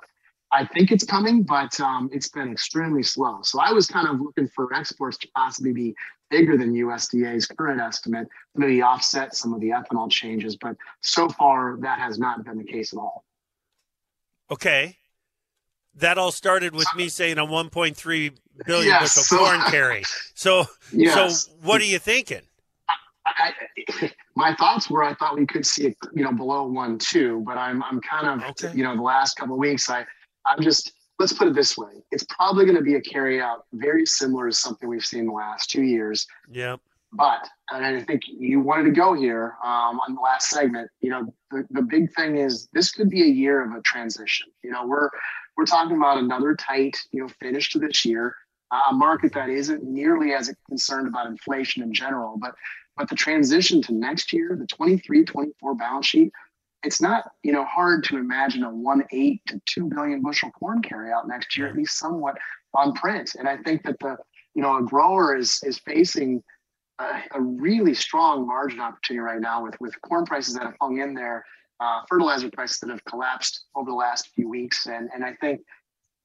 I 0.53 0.65
think 0.65 0.91
it's 0.91 1.05
coming, 1.05 1.43
but 1.43 1.79
um, 1.79 2.09
it's 2.11 2.27
been 2.27 2.51
extremely 2.51 3.03
slow. 3.03 3.39
So 3.41 3.59
I 3.61 3.71
was 3.71 3.87
kind 3.87 4.07
of 4.07 4.19
looking 4.19 4.47
for 4.49 4.73
exports 4.73 5.17
to 5.19 5.27
possibly 5.35 5.71
be 5.71 5.95
bigger 6.29 6.57
than 6.57 6.73
USDA's 6.73 7.45
current 7.47 7.79
estimate, 7.79 8.27
to 8.53 8.59
maybe 8.59 8.81
offset 8.81 9.35
some 9.35 9.53
of 9.53 9.61
the 9.61 9.69
ethanol 9.69 10.09
changes. 10.11 10.57
But 10.57 10.75
so 11.01 11.29
far, 11.29 11.77
that 11.81 11.99
has 11.99 12.19
not 12.19 12.43
been 12.43 12.57
the 12.57 12.63
case 12.65 12.91
at 12.93 12.99
all. 12.99 13.23
Okay. 14.51 14.97
That 15.95 16.17
all 16.17 16.31
started 16.31 16.73
with 16.75 16.87
me 16.95 17.09
saying 17.09 17.37
a 17.37 17.45
1.3 17.45 18.31
billion 18.65 18.87
Yes, 18.87 19.15
bushel 19.15 19.23
so- 19.23 19.37
corn 19.45 19.61
carry. 19.71 20.03
So, 20.33 20.65
Yes. 20.91 21.43
so 21.45 21.51
what 21.63 21.79
are 21.81 21.85
you 21.85 21.99
thinking? 21.99 22.41
I, 23.25 23.53
I, 24.01 24.11
my 24.35 24.55
thoughts 24.55 24.89
were 24.89 25.03
I 25.03 25.13
thought 25.13 25.37
we 25.37 25.45
could 25.45 25.65
see 25.65 25.87
it, 25.87 25.97
you 26.13 26.23
know, 26.23 26.31
below 26.33 26.65
one 26.67 26.97
two, 26.97 27.41
but 27.45 27.57
I'm 27.57 27.83
I'm 27.83 28.01
kind 28.01 28.27
of 28.41 28.49
Okay. 28.51 28.71
you 28.75 28.83
know 28.83 28.95
the 28.95 29.01
last 29.01 29.37
couple 29.37 29.53
of 29.55 29.59
weeks 29.59 29.89
I 29.89 30.05
I'm 30.45 30.61
just 30.61 30.93
let's 31.19 31.33
put 31.33 31.47
it 31.47 31.53
this 31.53 31.77
way 31.77 32.03
it's 32.11 32.25
probably 32.29 32.65
going 32.65 32.77
to 32.77 32.83
be 32.83 32.95
a 32.95 33.01
carryout 33.01 33.59
very 33.73 34.05
similar 34.05 34.49
to 34.49 34.55
something 34.55 34.89
we've 34.89 35.05
seen 35.05 35.27
the 35.27 35.31
last 35.33 35.69
two 35.69 35.83
years, 35.83 36.25
Yeah. 36.49 36.77
but 37.13 37.47
and 37.71 37.85
I 37.85 38.01
think 38.03 38.23
you 38.27 38.59
wanted 38.59 38.83
to 38.85 38.91
go 38.91 39.13
here 39.13 39.55
um, 39.63 39.99
on 39.99 40.15
the 40.15 40.21
last 40.21 40.49
segment. 40.49 40.89
You 40.99 41.09
know, 41.11 41.33
the, 41.51 41.65
the 41.71 41.81
big 41.83 42.11
thing 42.15 42.37
is 42.37 42.67
this 42.73 42.91
could 42.91 43.09
be 43.09 43.21
a 43.23 43.27
year 43.27 43.63
of 43.63 43.71
a 43.77 43.81
transition. 43.81 44.47
You 44.63 44.71
know, 44.71 44.85
we're 44.85 45.09
we're 45.57 45.65
talking 45.65 45.95
about 45.97 46.17
another 46.17 46.55
tight 46.55 46.97
you 47.11 47.21
know 47.21 47.29
finish 47.39 47.69
to 47.71 47.79
this 47.79 48.03
year, 48.03 48.35
uh, 48.71 48.81
a 48.89 48.93
market 48.93 49.33
that 49.33 49.49
isn't 49.49 49.83
nearly 49.83 50.33
as 50.33 50.53
concerned 50.67 51.07
about 51.07 51.27
inflation 51.27 51.83
in 51.83 51.93
general, 51.93 52.37
but 52.39 52.55
but 52.97 53.07
the 53.09 53.15
transition 53.15 53.81
to 53.83 53.93
next 53.93 54.33
year, 54.33 54.55
the 54.59 54.67
23, 54.67 55.23
24 55.23 55.75
balance 55.75 56.05
sheet, 56.05 56.31
it's 56.83 57.01
not 57.01 57.31
you 57.43 57.51
know 57.51 57.65
hard 57.65 58.03
to 58.05 58.17
imagine 58.17 58.63
a 58.63 58.69
one 58.69 59.03
eight 59.11 59.41
to 59.47 59.61
two 59.65 59.85
billion 59.85 60.21
bushel 60.21 60.51
corn 60.51 60.81
carryout 60.81 61.27
next 61.27 61.57
year, 61.57 61.67
at 61.67 61.75
least 61.75 61.97
somewhat 61.97 62.37
on 62.73 62.93
print. 62.93 63.35
And 63.37 63.47
I 63.47 63.57
think 63.57 63.83
that 63.83 63.99
the 63.99 64.17
you 64.53 64.61
know 64.61 64.77
a 64.77 64.81
grower 64.81 65.35
is 65.35 65.59
is 65.63 65.79
facing 65.79 66.43
a, 66.99 67.21
a, 67.33 67.41
really 67.41 67.93
strong 67.93 68.47
margin 68.47 68.79
opportunity 68.79 69.21
right 69.21 69.41
now 69.41 69.63
with 69.63 69.79
with 69.79 69.99
corn 70.01 70.25
prices 70.25 70.53
that 70.55 70.63
have 70.63 70.75
hung 70.81 70.99
in 70.99 71.13
there, 71.13 71.45
uh, 71.79 72.01
fertilizer 72.09 72.49
prices 72.51 72.79
that 72.79 72.89
have 72.89 73.03
collapsed 73.05 73.65
over 73.75 73.89
the 73.89 73.95
last 73.95 74.29
few 74.35 74.49
weeks, 74.49 74.87
and 74.87 75.09
and 75.13 75.23
I 75.23 75.35
think. 75.41 75.61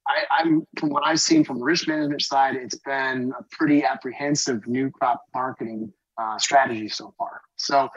I, 0.08 0.42
am 0.42 0.64
from 0.78 0.90
what 0.90 1.04
I've 1.04 1.18
seen 1.18 1.42
from 1.42 1.58
the 1.58 1.64
risk 1.64 1.88
management 1.88 2.22
side, 2.22 2.54
it's 2.54 2.78
been 2.78 3.32
a 3.36 3.42
pretty 3.50 3.82
apprehensive 3.82 4.64
new 4.68 4.88
crop 4.88 5.24
marketing 5.34 5.92
uh, 6.16 6.38
strategy 6.38 6.88
so 6.88 7.12
far. 7.18 7.40
So 7.56 7.88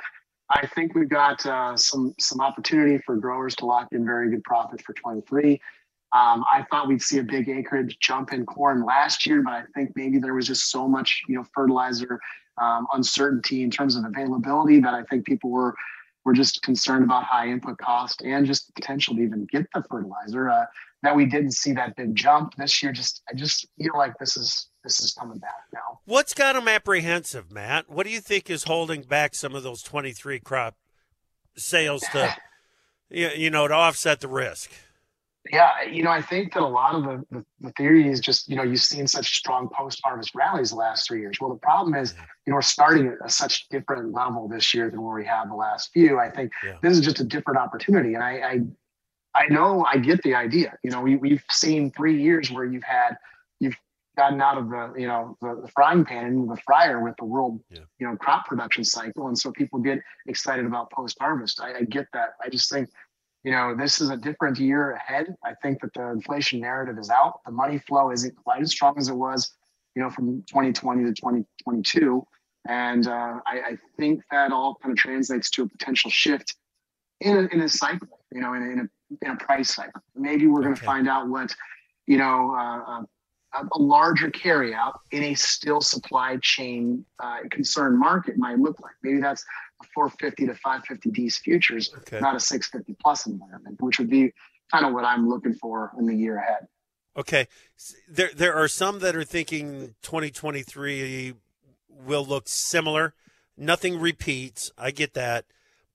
I 0.49 0.65
think 0.67 0.95
we've 0.95 1.09
got 1.09 1.45
uh, 1.45 1.77
some 1.77 2.15
some 2.19 2.41
opportunity 2.41 2.97
for 3.05 3.15
growers 3.15 3.55
to 3.57 3.65
lock 3.65 3.89
in 3.91 4.05
very 4.05 4.29
good 4.29 4.43
profits 4.43 4.83
for 4.83 4.93
23. 4.93 5.61
Um, 6.11 6.43
I 6.51 6.65
thought 6.71 6.87
we'd 6.87 7.03
see 7.03 7.19
a 7.19 7.23
big 7.23 7.49
acreage 7.49 7.97
jump 7.99 8.33
in 8.33 8.45
corn 8.45 8.83
last 8.83 9.27
year, 9.27 9.43
but 9.43 9.53
I 9.53 9.63
think 9.75 9.91
maybe 9.95 10.17
there 10.17 10.33
was 10.33 10.47
just 10.47 10.71
so 10.71 10.87
much, 10.87 11.21
you 11.27 11.35
know, 11.35 11.45
fertilizer 11.53 12.19
um, 12.59 12.87
uncertainty 12.93 13.61
in 13.61 13.69
terms 13.69 13.95
of 13.95 14.05
availability 14.05 14.79
that 14.79 14.93
I 14.95 15.03
think 15.03 15.25
people 15.25 15.51
were 15.51 15.75
were 16.25 16.33
just 16.33 16.61
concerned 16.63 17.03
about 17.03 17.23
high 17.23 17.47
input 17.47 17.77
cost 17.77 18.21
and 18.23 18.45
just 18.45 18.67
the 18.67 18.73
potential 18.73 19.15
to 19.15 19.21
even 19.21 19.45
get 19.51 19.67
the 19.73 19.83
fertilizer. 19.89 20.49
Uh, 20.49 20.65
that 21.01 21.15
we 21.15 21.25
didn't 21.25 21.51
see 21.51 21.71
that 21.73 21.95
big 21.95 22.15
jump 22.15 22.55
this 22.55 22.83
year. 22.83 22.91
Just 22.91 23.21
I 23.29 23.35
just 23.35 23.67
feel 23.77 23.93
like 23.95 24.17
this 24.19 24.35
is 24.35 24.67
this 24.89 24.99
is 25.01 25.13
coming 25.13 25.37
back 25.37 25.65
now. 25.71 25.99
What's 26.05 26.33
got 26.33 26.53
them 26.53 26.67
apprehensive, 26.67 27.51
Matt? 27.51 27.89
What 27.89 28.05
do 28.05 28.11
you 28.11 28.21
think 28.21 28.49
is 28.49 28.63
holding 28.63 29.03
back 29.03 29.35
some 29.35 29.53
of 29.53 29.61
those 29.61 29.83
23 29.83 30.39
crop 30.39 30.75
sales 31.55 32.01
to, 32.11 32.35
you 33.09 33.49
know, 33.49 33.67
to 33.67 33.73
offset 33.73 34.19
the 34.19 34.27
risk? 34.27 34.71
Yeah, 35.51 35.83
you 35.83 36.03
know, 36.03 36.11
I 36.11 36.21
think 36.21 36.53
that 36.53 36.63
a 36.63 36.67
lot 36.67 36.95
of 36.95 37.03
the, 37.03 37.25
the, 37.31 37.45
the, 37.61 37.71
theory 37.71 38.07
is 38.09 38.19
just, 38.19 38.49
you 38.49 38.55
know, 38.55 38.63
you've 38.63 38.81
seen 38.81 39.07
such 39.07 39.37
strong 39.37 39.69
post 39.69 40.01
harvest 40.03 40.35
rallies 40.35 40.71
the 40.71 40.75
last 40.75 41.07
three 41.07 41.21
years. 41.21 41.37
Well, 41.39 41.49
the 41.49 41.59
problem 41.59 41.95
is, 41.95 42.13
you 42.45 42.51
know, 42.51 42.55
we're 42.55 42.61
starting 42.61 43.07
at 43.07 43.13
a 43.23 43.29
such 43.29 43.67
different 43.69 44.13
level 44.13 44.47
this 44.47 44.73
year 44.73 44.89
than 44.89 45.01
where 45.01 45.15
we 45.15 45.25
have 45.25 45.49
the 45.49 45.55
last 45.55 45.91
few. 45.93 46.19
I 46.19 46.29
think 46.29 46.51
yeah. 46.63 46.75
this 46.81 46.93
is 46.93 47.01
just 47.03 47.19
a 47.21 47.23
different 47.23 47.57
opportunity. 47.57 48.15
And 48.15 48.23
I, 48.23 48.31
I, 48.31 48.59
I 49.33 49.47
know 49.47 49.85
I 49.85 49.97
get 49.97 50.21
the 50.23 50.35
idea. 50.35 50.77
You 50.83 50.91
know, 50.91 51.01
we, 51.01 51.15
we've 51.15 51.43
seen 51.49 51.91
three 51.91 52.21
years 52.21 52.51
where 52.51 52.65
you've 52.65 52.83
had, 52.83 53.17
you've 53.59 53.77
gotten 54.19 54.41
out 54.41 54.57
of 54.57 54.69
the, 54.69 54.93
you 54.97 55.07
know, 55.07 55.37
the, 55.41 55.61
the 55.61 55.67
frying 55.69 56.03
pan 56.03 56.25
into 56.27 56.47
the 56.53 56.61
fryer 56.61 57.03
with 57.03 57.15
the 57.17 57.25
world, 57.25 57.59
yeah. 57.69 57.79
you 57.99 58.07
know, 58.07 58.15
crop 58.17 58.45
production 58.45 58.83
cycle. 58.83 59.27
And 59.27 59.37
so 59.37 59.51
people 59.51 59.79
get 59.79 59.99
excited 60.27 60.65
about 60.65 60.91
post 60.91 61.17
harvest. 61.19 61.61
I, 61.61 61.79
I 61.79 61.83
get 61.83 62.07
that. 62.13 62.29
I 62.43 62.49
just 62.49 62.69
think 62.71 62.89
you 63.43 63.51
know, 63.51 63.75
this 63.75 64.01
is 64.01 64.09
a 64.09 64.17
different 64.17 64.59
year 64.59 64.91
ahead. 64.91 65.33
I 65.45 65.53
think 65.61 65.79
that 65.81 65.93
the 65.93 66.09
inflation 66.09 66.59
narrative 66.59 66.97
is 66.97 67.09
out. 67.09 67.39
The 67.45 67.51
money 67.51 67.79
flow 67.79 68.11
isn't 68.11 68.35
quite 68.35 68.61
as 68.61 68.71
strong 68.71 68.95
as 68.97 69.07
it 69.07 69.15
was, 69.15 69.53
you 69.95 70.01
know, 70.01 70.09
from 70.09 70.43
2020 70.47 71.05
to 71.05 71.13
2022. 71.13 72.25
And 72.67 73.07
uh, 73.07 73.39
I, 73.47 73.59
I, 73.71 73.77
think 73.97 74.21
that 74.31 74.51
all 74.51 74.75
kind 74.81 74.91
of 74.91 74.97
translates 74.97 75.49
to 75.51 75.63
a 75.63 75.69
potential 75.69 76.11
shift 76.11 76.57
in 77.21 77.37
a, 77.37 77.41
in 77.53 77.61
a 77.61 77.69
cycle, 77.69 78.19
you 78.33 78.41
know, 78.41 78.53
in, 78.53 78.63
in, 78.63 78.79
a, 78.79 79.25
in 79.25 79.31
a 79.31 79.37
price 79.37 79.73
cycle. 79.73 80.01
Maybe 80.15 80.45
we're 80.45 80.59
okay. 80.59 80.65
going 80.65 80.75
to 80.75 80.83
find 80.83 81.07
out 81.07 81.29
what, 81.29 81.55
you 82.05 82.17
know, 82.17 82.53
uh, 82.53 83.03
a, 83.53 83.65
a, 83.73 83.79
larger 83.79 84.29
carryout 84.29 84.99
in 85.11 85.23
a 85.23 85.33
still 85.33 85.81
supply 85.81 86.37
chain 86.41 87.05
uh, 87.19 87.37
concerned 87.49 87.97
market 87.97 88.37
might 88.37 88.59
look 88.59 88.79
like. 88.79 88.93
Maybe 89.03 89.19
that's 89.19 89.43
a 89.81 89.85
450 89.93 90.47
to 90.47 90.53
550 90.53 91.11
D's 91.11 91.37
futures, 91.37 91.93
okay. 91.99 92.19
not 92.19 92.35
a 92.35 92.39
650 92.39 92.95
plus 93.01 93.25
environment, 93.25 93.81
which 93.81 93.99
would 93.99 94.09
be 94.09 94.31
kind 94.71 94.85
of 94.85 94.93
what 94.93 95.05
I'm 95.05 95.27
looking 95.27 95.53
for 95.53 95.91
in 95.97 96.05
the 96.05 96.15
year 96.15 96.37
ahead. 96.37 96.67
Okay. 97.17 97.47
There, 98.07 98.29
there 98.35 98.55
are 98.55 98.67
some 98.67 98.99
that 98.99 99.15
are 99.15 99.23
thinking 99.23 99.95
2023 100.03 101.33
will 101.89 102.25
look 102.25 102.47
similar. 102.47 103.13
Nothing 103.57 103.99
repeats. 103.99 104.71
I 104.77 104.91
get 104.91 105.13
that. 105.15 105.45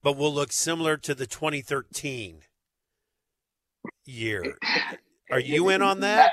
But 0.03 0.17
will 0.17 0.33
look 0.33 0.51
similar 0.51 0.97
to 0.97 1.15
the 1.15 1.25
2013 1.25 2.41
year. 4.05 4.57
Are 5.31 5.39
you 5.39 5.69
in 5.69 5.81
on 5.81 6.01
that? 6.01 6.31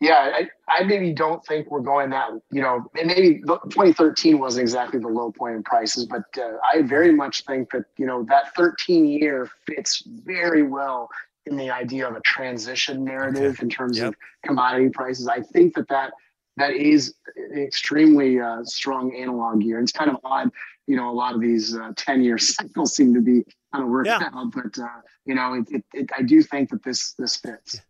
Yeah, 0.00 0.30
I, 0.34 0.48
I 0.68 0.84
maybe 0.84 1.12
don't 1.12 1.44
think 1.46 1.70
we're 1.70 1.80
going 1.80 2.10
that, 2.10 2.30
you 2.50 2.60
know, 2.60 2.84
and 2.98 3.06
maybe 3.06 3.40
2013 3.40 4.38
wasn't 4.38 4.62
exactly 4.62 5.00
the 5.00 5.08
low 5.08 5.32
point 5.32 5.56
in 5.56 5.62
prices, 5.62 6.04
but 6.04 6.24
uh, 6.38 6.58
I 6.72 6.82
very 6.82 7.12
much 7.12 7.44
think 7.44 7.70
that, 7.70 7.84
you 7.96 8.04
know, 8.04 8.22
that 8.24 8.54
13 8.54 9.06
year 9.06 9.48
fits 9.66 10.02
very 10.06 10.62
well 10.62 11.08
in 11.46 11.56
the 11.56 11.70
idea 11.70 12.06
of 12.06 12.14
a 12.14 12.20
transition 12.20 13.04
narrative 13.04 13.54
okay. 13.54 13.62
in 13.62 13.70
terms 13.70 13.98
yep. 13.98 14.08
of 14.08 14.16
commodity 14.44 14.90
prices. 14.90 15.28
I 15.28 15.40
think 15.40 15.74
that 15.76 15.88
that, 15.88 16.12
that 16.58 16.74
is 16.74 17.14
an 17.36 17.62
extremely 17.62 18.38
uh, 18.38 18.64
strong 18.64 19.14
analog 19.16 19.62
year. 19.62 19.80
It's 19.80 19.92
kind 19.92 20.10
of 20.10 20.16
odd, 20.24 20.50
you 20.86 20.96
know, 20.96 21.10
a 21.10 21.12
lot 21.12 21.34
of 21.34 21.40
these 21.40 21.74
uh, 21.74 21.92
10 21.96 22.22
year 22.22 22.36
cycles 22.36 22.94
seem 22.96 23.14
to 23.14 23.22
be 23.22 23.44
kind 23.72 23.84
of 23.84 23.88
worked 23.88 24.08
yeah. 24.08 24.28
out, 24.34 24.52
but, 24.52 24.78
uh, 24.78 25.00
you 25.24 25.34
know, 25.34 25.54
it, 25.54 25.70
it, 25.70 25.84
it, 25.94 26.10
I 26.16 26.22
do 26.22 26.42
think 26.42 26.68
that 26.70 26.82
this, 26.82 27.12
this 27.12 27.36
fits. 27.36 27.80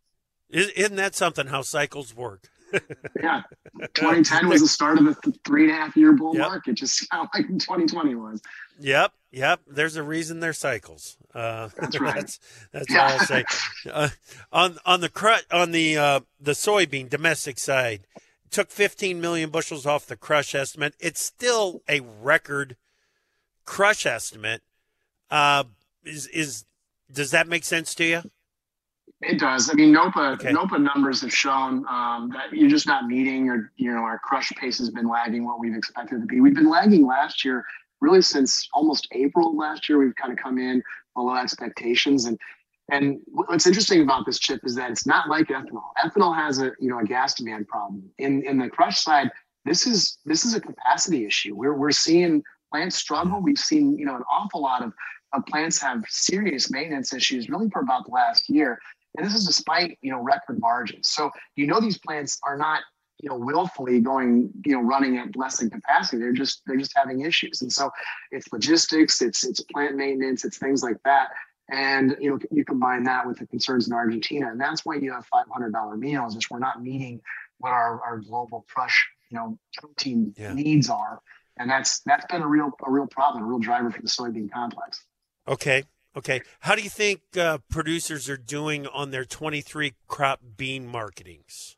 Isn't 0.51 0.97
that 0.97 1.15
something 1.15 1.49
how 1.49 1.63
cycles 1.63 2.15
work? 2.15 2.49
yeah. 3.23 3.43
2010 3.95 4.49
was 4.49 4.61
the 4.61 4.69
start 4.69 4.99
of 4.99 5.07
a 5.07 5.15
three 5.45 5.65
and 5.65 5.73
a 5.73 5.75
half 5.75 5.97
year 5.97 6.13
bull 6.13 6.35
yep. 6.35 6.49
market, 6.49 6.75
just 6.75 7.07
how 7.11 7.29
like 7.35 7.47
2020 7.47 8.15
was. 8.15 8.41
Yep. 8.81 9.13
Yep. 9.33 9.61
There's 9.67 9.97
a 9.97 10.03
reason 10.03 10.41
they're 10.41 10.53
cycles. 10.53 11.17
Uh, 11.35 11.69
that's 11.79 12.01
right. 12.01 12.15
That's, 12.15 12.41
that's 12.73 12.91
yeah. 12.91 13.03
all 13.03 13.13
I'll 13.13 13.27
say. 13.27 13.45
Uh, 13.91 14.09
on, 14.53 14.79
on 14.85 15.01
the 15.01 15.09
crush, 15.09 15.43
on 15.51 15.73
the, 15.73 15.97
uh, 15.97 16.21
the 16.41 16.53
soybean 16.53 17.09
domestic 17.09 17.59
side, 17.59 18.07
took 18.51 18.71
15 18.71 19.21
million 19.21 19.51
bushels 19.51 19.87
off 19.87 20.07
the 20.07 20.17
crush 20.17 20.55
estimate. 20.55 20.95
It's 21.01 21.21
still 21.21 21.83
a 21.89 22.01
record 22.01 22.77
crush 23.65 24.07
estimate. 24.07 24.63
Uh, 25.31 25.65
is, 26.05 26.27
is, 26.29 26.65
does 27.13 27.33
that 27.33 27.49
make 27.49 27.65
sense 27.65 27.95
to 27.97 28.05
you? 28.05 28.23
It 29.23 29.39
does. 29.39 29.71
I 29.71 29.75
mean, 29.75 29.93
NOPA 29.93 30.33
okay. 30.35 30.53
NOPA 30.53 30.79
numbers 30.79 31.23
have 31.23 31.33
shown 31.33 31.87
um, 31.89 32.31
that 32.35 32.53
you're 32.53 32.69
just 32.69 32.87
not 32.87 33.07
meeting, 33.07 33.49
or 33.49 33.73
you 33.77 33.91
know, 33.91 34.01
our 34.01 34.19
crush 34.19 34.53
pace 34.53 34.79
has 34.79 34.91
been 34.91 35.09
lagging 35.09 35.47
what 35.47 35.59
we've 35.59 35.75
expected 35.75 36.21
to 36.21 36.27
be. 36.27 36.41
We've 36.41 36.55
been 36.55 36.69
lagging 36.69 37.07
last 37.07 37.43
year, 37.43 37.65
really 38.01 38.21
since 38.21 38.69
almost 38.75 39.09
April 39.13 39.57
last 39.57 39.89
year. 39.89 39.99
We've 39.99 40.15
kind 40.17 40.33
of 40.33 40.39
come 40.39 40.59
in 40.59 40.83
below 41.15 41.35
expectations, 41.35 42.27
and 42.27 42.39
and 42.91 43.19
what's 43.27 43.67
interesting 43.67 44.03
about 44.03 44.27
this 44.27 44.39
chip 44.39 44.61
is 44.65 44.75
that 44.75 44.91
it's 44.91 45.07
not 45.07 45.31
like 45.31 45.49
ethanol. 45.49 45.85
Ethanol 46.05 46.35
has 46.35 46.61
a 46.61 46.73
you 46.79 46.91
know 46.91 46.99
a 46.99 47.05
gas 47.05 47.35
demand 47.35 47.69
problem. 47.69 48.05
In 48.19 48.45
in 48.45 48.59
the 48.59 48.69
crush 48.69 49.01
side, 49.01 49.31
this 49.65 49.87
is 49.87 50.19
this 50.27 50.45
is 50.45 50.55
a 50.55 50.61
capacity 50.61 51.25
issue. 51.25 51.55
We're 51.55 51.75
we're 51.75 51.91
seeing 51.91 52.43
plants 52.71 52.97
struggle. 52.97 53.41
We've 53.41 53.59
seen 53.59 53.99
you 53.99 54.05
know 54.05 54.17
an 54.17 54.25
awful 54.31 54.61
lot 54.61 54.83
of, 54.83 54.93
of 55.33 55.47
plants 55.47 55.81
have 55.81 56.05
serious 56.09 56.71
maintenance 56.71 57.15
issues 57.15 57.49
really 57.49 57.71
for 57.71 57.81
about 57.81 58.05
the 58.05 58.13
last 58.13 58.51
year. 58.51 58.79
And 59.17 59.27
this 59.27 59.35
is 59.35 59.47
despite, 59.47 59.99
you 60.03 60.11
know, 60.11 60.21
record 60.21 60.61
margins. 60.61 61.09
So, 61.09 61.31
you 61.55 61.67
know, 61.67 61.81
these 61.81 61.99
plants 61.99 62.39
are 62.43 62.57
not, 62.57 62.83
you 63.19 63.29
know, 63.29 63.37
willfully 63.37 64.01
going, 64.01 64.51
you 64.65 64.73
know, 64.73 64.83
running 64.83 65.17
at 65.19 65.37
less 65.37 65.59
than 65.59 65.71
capacity. 65.71 66.19
They're 66.19 66.33
just, 66.33 66.63
they're 66.67 66.77
just 66.77 66.93
having 66.95 67.23
issues. 67.23 67.63
And 67.63 67.73
so 67.73 67.91
it's 68.31 68.47
logistics, 68.53 69.23
it's, 69.23 69.45
it's 69.45 69.61
plant 69.61 69.97
maintenance, 69.97 70.45
it's 70.45 70.59
things 70.59 70.83
like 70.83 70.99
that. 71.05 71.31
And, 71.71 72.17
you 72.21 72.31
know, 72.31 72.39
you 72.51 72.65
combine 72.65 73.05
that 73.05 73.27
with 73.27 73.39
the 73.39 73.47
concerns 73.47 73.89
in 73.89 73.93
Argentina. 73.93 74.51
And 74.51 74.61
that's 74.61 74.85
why 74.85 74.97
you 74.97 75.13
have 75.13 75.27
$500 75.33 75.99
meals 75.99 76.37
is 76.37 76.49
we're 76.51 76.59
not 76.59 76.83
meeting 76.83 77.21
what 77.59 77.73
our, 77.73 78.01
our 78.03 78.19
global 78.19 78.65
crush, 78.69 79.09
you 79.31 79.39
know, 79.39 79.59
protein 79.77 80.35
yeah. 80.37 80.53
needs 80.53 80.91
are. 80.91 81.21
And 81.59 81.71
that's, 81.71 82.01
that's 82.01 82.27
been 82.27 82.43
a 82.43 82.47
real, 82.47 82.71
a 82.87 82.91
real 82.91 83.07
problem, 83.07 83.43
a 83.43 83.47
real 83.47 83.59
driver 83.59 83.91
for 83.91 84.03
the 84.03 84.09
soybean 84.09 84.53
complex. 84.53 85.03
Okay. 85.49 85.85
Okay. 86.17 86.41
How 86.61 86.75
do 86.75 86.83
you 86.83 86.89
think 86.89 87.21
uh, 87.37 87.59
producers 87.69 88.29
are 88.31 88.39
doing 88.39 88.87
on 88.87 89.11
their 89.11 89.25
23 89.25 89.95
crop 90.09 90.41
bean 90.57 90.87
marketings? 90.87 91.77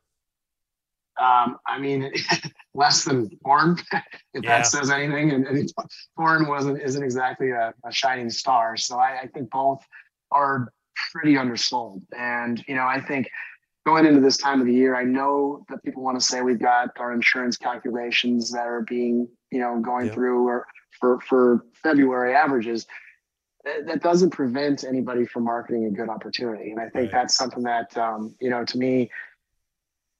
Um, 1.20 1.58
I 1.66 1.80
mean, 1.80 2.12
less 2.74 3.04
than 3.04 3.28
corn, 3.44 3.76
if 4.34 4.44
yeah. 4.44 4.58
that 4.58 4.66
says 4.66 4.90
anything. 4.90 5.32
And, 5.32 5.46
and, 5.46 5.72
corn 6.16 6.46
wasn't 6.46 6.80
isn't 6.80 7.02
exactly 7.02 7.50
a, 7.50 7.74
a 7.84 7.90
shining 7.90 8.30
star. 8.30 8.76
So 8.76 8.98
I, 8.98 9.22
I, 9.22 9.26
think 9.26 9.50
both 9.50 9.80
are 10.30 10.72
pretty 11.12 11.36
undersold. 11.36 12.02
And 12.16 12.64
you 12.68 12.76
know, 12.76 12.86
I 12.86 13.00
think 13.00 13.28
going 13.84 14.06
into 14.06 14.20
this 14.20 14.36
time 14.36 14.60
of 14.60 14.68
the 14.68 14.74
year, 14.74 14.94
I 14.94 15.02
know 15.02 15.64
that 15.68 15.82
people 15.82 16.04
want 16.04 16.20
to 16.20 16.24
say 16.24 16.40
we've 16.40 16.60
got 16.60 16.90
our 17.00 17.12
insurance 17.12 17.56
calculations 17.56 18.52
that 18.52 18.68
are 18.68 18.82
being 18.82 19.26
you 19.50 19.58
know 19.58 19.80
going 19.80 20.06
yeah. 20.06 20.14
through 20.14 20.46
or 20.46 20.66
for 21.00 21.20
for 21.22 21.64
February 21.82 22.36
averages 22.36 22.86
that 23.64 24.02
doesn't 24.02 24.30
prevent 24.30 24.84
anybody 24.84 25.26
from 25.26 25.44
marketing 25.44 25.86
a 25.86 25.90
good 25.90 26.08
opportunity. 26.08 26.70
And 26.70 26.80
I 26.80 26.84
think 26.84 26.94
right. 26.94 27.12
that's 27.12 27.34
something 27.34 27.62
that, 27.64 27.96
um, 27.98 28.34
you 28.40 28.50
know, 28.50 28.64
to 28.64 28.78
me, 28.78 29.10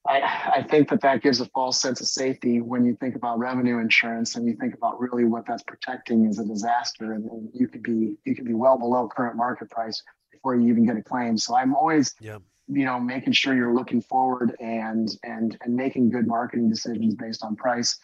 I, 0.07 0.51
I 0.55 0.63
think 0.63 0.89
that 0.89 1.01
that 1.01 1.21
gives 1.21 1.41
a 1.41 1.45
false 1.47 1.79
sense 1.79 1.99
of 2.01 2.07
safety 2.07 2.61
when 2.61 2.85
you 2.85 2.95
think 2.95 3.15
about 3.15 3.37
revenue 3.37 3.79
insurance 3.79 4.35
and 4.35 4.47
you 4.47 4.55
think 4.55 4.73
about 4.73 4.99
really 4.99 5.25
what 5.25 5.45
that's 5.45 5.63
protecting 5.63 6.25
is 6.25 6.39
a 6.39 6.45
disaster 6.45 7.13
and, 7.13 7.29
and 7.29 7.49
you 7.53 7.67
could 7.67 7.83
be 7.83 8.17
you 8.25 8.35
could 8.35 8.45
be 8.45 8.53
well 8.53 8.77
below 8.77 9.07
current 9.07 9.35
market 9.35 9.69
price 9.69 10.01
before 10.31 10.55
you 10.55 10.69
even 10.69 10.85
get 10.85 10.95
a 10.95 11.03
claim. 11.03 11.37
So 11.37 11.55
I'm 11.55 11.75
always 11.75 12.15
yeah. 12.21 12.37
you 12.67 12.85
know 12.85 12.99
making 12.99 13.33
sure 13.33 13.53
you're 13.53 13.75
looking 13.75 14.01
forward 14.01 14.55
and 14.61 15.09
and 15.23 15.57
and 15.61 15.75
making 15.75 16.11
good 16.11 16.27
marketing 16.27 16.69
decisions 16.69 17.15
based 17.15 17.43
on 17.43 17.55
price. 17.55 17.97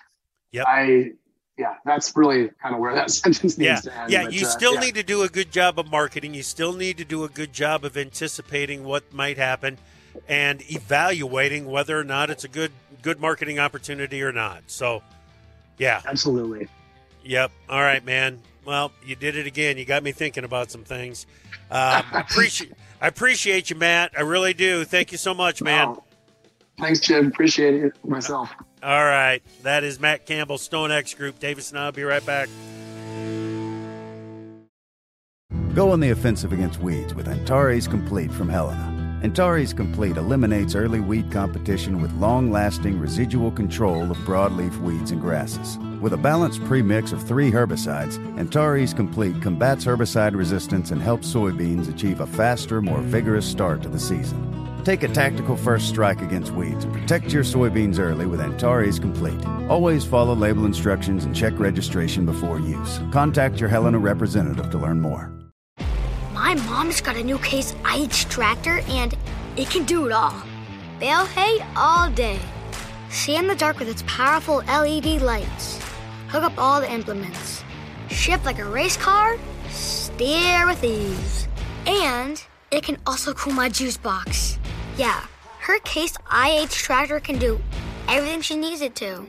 Yep. 0.52 0.66
I 0.68 1.12
yeah, 1.58 1.76
that's 1.86 2.16
really 2.16 2.50
kind 2.62 2.76
of 2.76 2.82
where 2.82 2.94
that 2.94 3.12
sentence 3.12 3.58
needs 3.58 3.60
yeah. 3.60 3.76
to 3.80 3.98
end. 4.02 4.12
Yeah, 4.12 4.24
but, 4.26 4.34
you 4.34 4.46
uh, 4.46 4.50
still 4.50 4.74
yeah. 4.76 4.80
need 4.82 4.96
to 4.96 5.04
do 5.04 5.24
a 5.24 5.30
good 5.30 5.52
job 5.52 5.80
of 5.80 5.90
marketing. 5.90 6.34
You 6.34 6.44
still 6.44 6.74
need 6.74 6.98
to 6.98 7.06
do 7.06 7.24
a 7.24 7.30
good 7.30 7.54
job 7.54 7.86
of 7.86 7.98
anticipating 7.98 8.84
what 8.84 9.14
might 9.14 9.38
happen 9.38 9.78
and 10.28 10.62
evaluating 10.72 11.66
whether 11.66 12.00
or 12.00 12.04
not 12.04 12.30
it's 12.30 12.44
a 12.44 12.48
good 12.48 12.72
good 13.02 13.20
marketing 13.20 13.60
opportunity 13.60 14.22
or 14.22 14.32
not. 14.32 14.64
So, 14.68 15.04
yeah. 15.78 16.02
Absolutely. 16.06 16.68
Yep. 17.24 17.52
All 17.70 17.82
right, 17.82 18.04
man. 18.04 18.40
Well, 18.66 18.92
you 19.06 19.16
did 19.16 19.36
it 19.36 19.46
again. 19.46 19.78
You 19.78 19.86
got 19.86 20.02
me 20.02 20.12
thinking 20.12 20.44
about 20.44 20.72
some 20.72 20.84
things. 20.84 21.28
Um, 21.70 22.04
appreciate 22.14 22.74
I 23.02 23.08
appreciate 23.08 23.70
you, 23.70 23.76
Matt. 23.76 24.14
I 24.18 24.22
really 24.22 24.54
do. 24.54 24.84
Thank 24.84 25.12
you 25.12 25.18
so 25.18 25.34
much, 25.34 25.62
man. 25.62 25.90
Wow. 25.90 26.04
Thanks, 26.80 27.00
Jim. 27.00 27.28
Appreciate 27.28 27.76
it 27.76 27.94
myself. 28.06 28.50
All 28.84 29.06
right. 29.06 29.42
That 29.64 29.84
is 29.84 30.00
Matt 30.00 30.26
Campbell, 30.26 30.58
StoneX 30.58 31.16
Group. 31.16 31.40
Davis 31.40 31.72
and 31.72 31.80
I'll 31.80 31.92
be 31.92 32.04
right 32.04 32.26
back. 32.26 32.50
Go 35.74 35.92
on 35.92 36.00
the 36.00 36.12
offensive 36.12 36.54
against 36.54 36.80
weeds 36.80 37.14
with 37.14 37.28
Antares 37.28 37.88
Complete 37.88 38.32
from 38.32 38.48
Helena. 38.48 39.20
Antares 39.24 39.74
Complete 39.74 40.18
eliminates 40.18 40.76
early 40.76 41.00
weed 41.00 41.32
competition 41.32 42.02
with 42.02 42.14
long 42.14 42.52
lasting 42.52 43.00
residual 43.00 43.52
control 43.52 44.10
of 44.12 44.18
broadleaf 44.20 44.78
weeds 44.82 45.12
and 45.12 45.20
grasses. 45.20 45.78
With 46.00 46.14
a 46.14 46.18
balanced 46.18 46.64
premix 46.66 47.12
of 47.12 47.24
three 47.24 47.52
herbicides, 47.52 48.18
Antares 48.38 48.94
Complete 48.94 49.42
combats 49.42 49.84
herbicide 49.84 50.36
resistance 50.36 50.92
and 50.92 51.02
helps 51.02 51.34
soybeans 51.34 51.90
achieve 51.90 52.20
a 52.20 52.28
faster, 52.28 52.82
more 52.82 53.02
vigorous 53.02 53.46
start 53.46 53.82
to 53.82 53.90
the 53.90 54.00
season. 54.00 54.40
Take 54.86 55.02
a 55.02 55.08
tactical 55.08 55.58
first 55.58 55.90
strike 55.90 56.22
against 56.22 56.52
weeds 56.52 56.86
protect 56.86 57.34
your 57.34 57.44
soybeans 57.44 57.98
early 57.98 58.28
with 58.28 58.40
Antares 58.40 59.00
Complete. 59.00 59.44
Always 59.68 60.06
follow 60.06 60.36
label 60.36 60.66
instructions 60.66 61.26
and 61.26 61.36
check 61.36 61.54
registration 61.58 62.24
before 62.24 62.60
use. 62.60 63.00
Contact 63.12 63.60
your 63.60 63.68
Helena 63.68 63.98
representative 63.98 64.70
to 64.70 64.78
learn 64.78 65.02
more. 65.02 65.32
My 66.34 66.54
mom's 66.54 67.02
got 67.02 67.16
a 67.16 67.24
new 67.24 67.40
Case 67.40 67.74
IH 67.84 68.30
tractor 68.30 68.82
and 68.88 69.16
it 69.58 69.72
can 69.72 69.86
do 69.86 70.06
it 70.06 70.12
all. 70.12 70.36
Bale 71.00 71.26
hay 71.26 71.66
all 71.76 72.12
day. 72.12 72.40
See 73.10 73.36
in 73.36 73.48
the 73.48 73.56
dark 73.56 73.80
with 73.80 73.90
its 73.90 74.04
powerful 74.06 74.58
LED 74.68 75.20
lights. 75.24 75.80
Hook 76.28 76.44
up 76.44 76.54
all 76.60 76.80
the 76.80 76.92
implements. 76.92 77.64
Shift 78.10 78.46
like 78.46 78.60
a 78.60 78.66
race 78.66 78.98
car. 78.98 79.38
Steer 79.70 80.68
with 80.68 80.84
ease. 80.84 81.48
And 81.88 82.40
it 82.70 82.84
can 82.84 83.00
also 83.08 83.34
cool 83.34 83.54
my 83.54 83.70
juice 83.70 83.98
box. 83.98 84.55
Yeah, 84.98 85.26
her 85.60 85.80
Case 85.80 86.18
IH 86.32 86.70
tractor 86.70 87.20
can 87.20 87.38
do 87.38 87.60
everything 88.08 88.42
she 88.42 88.56
needs 88.56 88.82
it 88.82 88.96
to. 88.96 89.26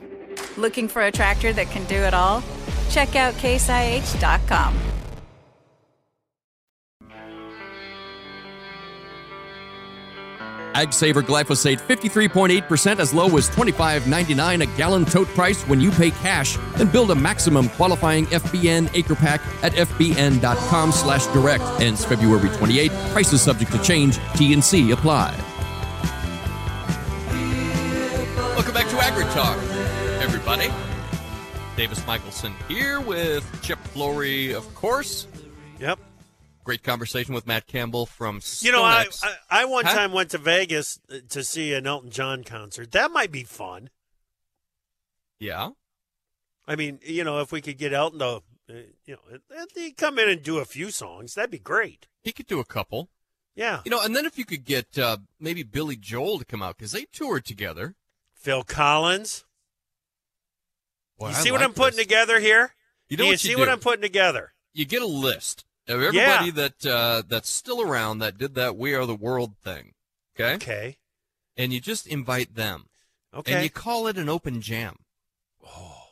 Looking 0.55 0.87
for 0.87 1.01
a 1.01 1.11
tractor 1.11 1.51
that 1.53 1.67
can 1.67 1.83
do 1.85 1.95
it 1.95 2.13
all? 2.13 2.43
Check 2.89 3.15
out 3.15 3.33
caseih.com. 3.35 4.77
Ag 10.77 10.93
Saver 10.93 11.23
glyphosate 11.23 11.79
53.8% 11.79 12.99
as 12.99 13.11
low 13.11 13.35
as 13.35 13.49
$25.99 13.49 14.61
a 14.61 14.77
gallon 14.77 15.05
tote 15.05 15.27
price 15.29 15.63
when 15.63 15.81
you 15.81 15.89
pay 15.89 16.11
cash. 16.11 16.55
and 16.79 16.91
build 16.91 17.09
a 17.09 17.15
maximum 17.15 17.67
qualifying 17.69 18.27
FBN 18.27 18.87
acre 18.93 19.15
pack 19.15 19.41
at 19.63 19.71
fbn.com 19.73 20.91
slash 20.91 21.25
direct. 21.27 21.63
Ends 21.81 22.05
February 22.05 22.55
28. 22.57 22.91
Prices 22.91 23.41
subject 23.41 23.71
to 23.71 23.81
change. 23.81 24.19
T&C 24.35 24.91
apply. 24.91 25.56
Welcome 28.57 28.73
back 28.73 28.87
to 28.89 28.95
AgriTalk, 28.95 30.19
everybody. 30.21 30.69
Davis 31.75 32.05
Michaelsen 32.07 32.53
here 32.67 32.99
with 32.99 33.45
Chip 33.61 33.77
Flory, 33.79 34.51
of 34.51 34.73
course. 34.73 35.27
Yep. 35.79 35.99
Great 36.63 36.81
conversation 36.81 37.35
with 37.35 37.45
Matt 37.45 37.67
Campbell 37.67 38.07
from 38.07 38.41
You 38.61 38.71
know, 38.71 38.81
I, 38.83 39.05
I, 39.21 39.35
I 39.61 39.65
one 39.65 39.85
Huh? 39.85 39.93
time 39.93 40.11
went 40.11 40.31
to 40.31 40.39
Vegas 40.39 40.99
to 41.29 41.43
see 41.43 41.73
an 41.75 41.85
Elton 41.85 42.09
John 42.09 42.43
concert. 42.43 42.91
That 42.93 43.11
might 43.11 43.31
be 43.31 43.43
fun. 43.43 43.91
yeah. 45.39 45.69
I 46.67 46.75
mean, 46.75 46.99
you 47.05 47.23
know, 47.23 47.39
if 47.41 47.51
we 47.51 47.61
could 47.61 47.77
get 47.77 47.93
Elton 47.93 48.19
to, 48.19 48.25
uh, 48.27 48.73
you 49.05 49.15
know, 49.31 49.67
he'd 49.75 49.95
come 49.97 50.17
in 50.19 50.27
and 50.29 50.41
do 50.43 50.57
a 50.57 50.65
few 50.65 50.89
songs, 50.89 51.35
that'd 51.35 51.51
be 51.51 51.59
great. 51.59 52.07
He 52.23 52.31
could 52.33 52.47
do 52.47 52.59
a 52.59 52.65
couple. 52.65 53.07
Yeah. 53.55 53.81
You 53.85 53.91
know, 53.91 54.01
and 54.03 54.15
then 54.15 54.25
if 54.25 54.37
you 54.37 54.43
could 54.45 54.65
get 54.65 54.97
uh, 54.97 55.17
maybe 55.39 55.61
Billy 55.63 55.95
Joel 55.95 56.39
to 56.39 56.43
come 56.45 56.61
out 56.63 56.75
because 56.77 56.91
they 56.91 57.05
toured 57.13 57.45
together. 57.45 57.93
Phil 58.47 58.63
Collins. 58.63 59.43
Boy, 61.19 61.27
you 61.31 61.35
I 61.35 61.37
see 61.39 61.51
what 61.51 61.59
like 61.59 61.67
I'm 61.69 61.73
putting 61.73 61.97
this. 61.97 62.05
together 62.05 62.39
here? 62.39 62.73
You 63.09 63.17
know 63.17 63.25
you 63.25 63.31
what 63.31 63.39
see 63.41 63.49
you 63.49 63.57
what? 63.59 63.67
I'm 63.67 63.81
putting 63.81 64.01
together? 64.01 64.53
You 64.73 64.85
get 64.85 65.01
a 65.01 65.05
list 65.05 65.65
of 65.85 66.01
everybody 66.01 66.51
that 66.51 66.85
uh, 66.85 67.23
that's 67.27 67.49
still 67.49 67.81
around 67.81 68.19
that 68.19 68.37
did 68.37 68.55
that 68.55 68.77
"We 68.77 68.93
Are 68.93 69.05
the 69.05 69.15
World" 69.15 69.57
thing. 69.61 69.95
Okay. 70.39 70.55
Okay. 70.55 70.97
And 71.57 71.73
you 71.73 71.81
just 71.81 72.07
invite 72.07 72.55
them. 72.55 72.85
Okay. 73.35 73.51
And 73.53 73.63
you 73.65 73.69
call 73.69 74.07
it 74.07 74.17
an 74.17 74.29
open 74.29 74.61
jam. 74.61 74.99
Oh. 75.65 76.03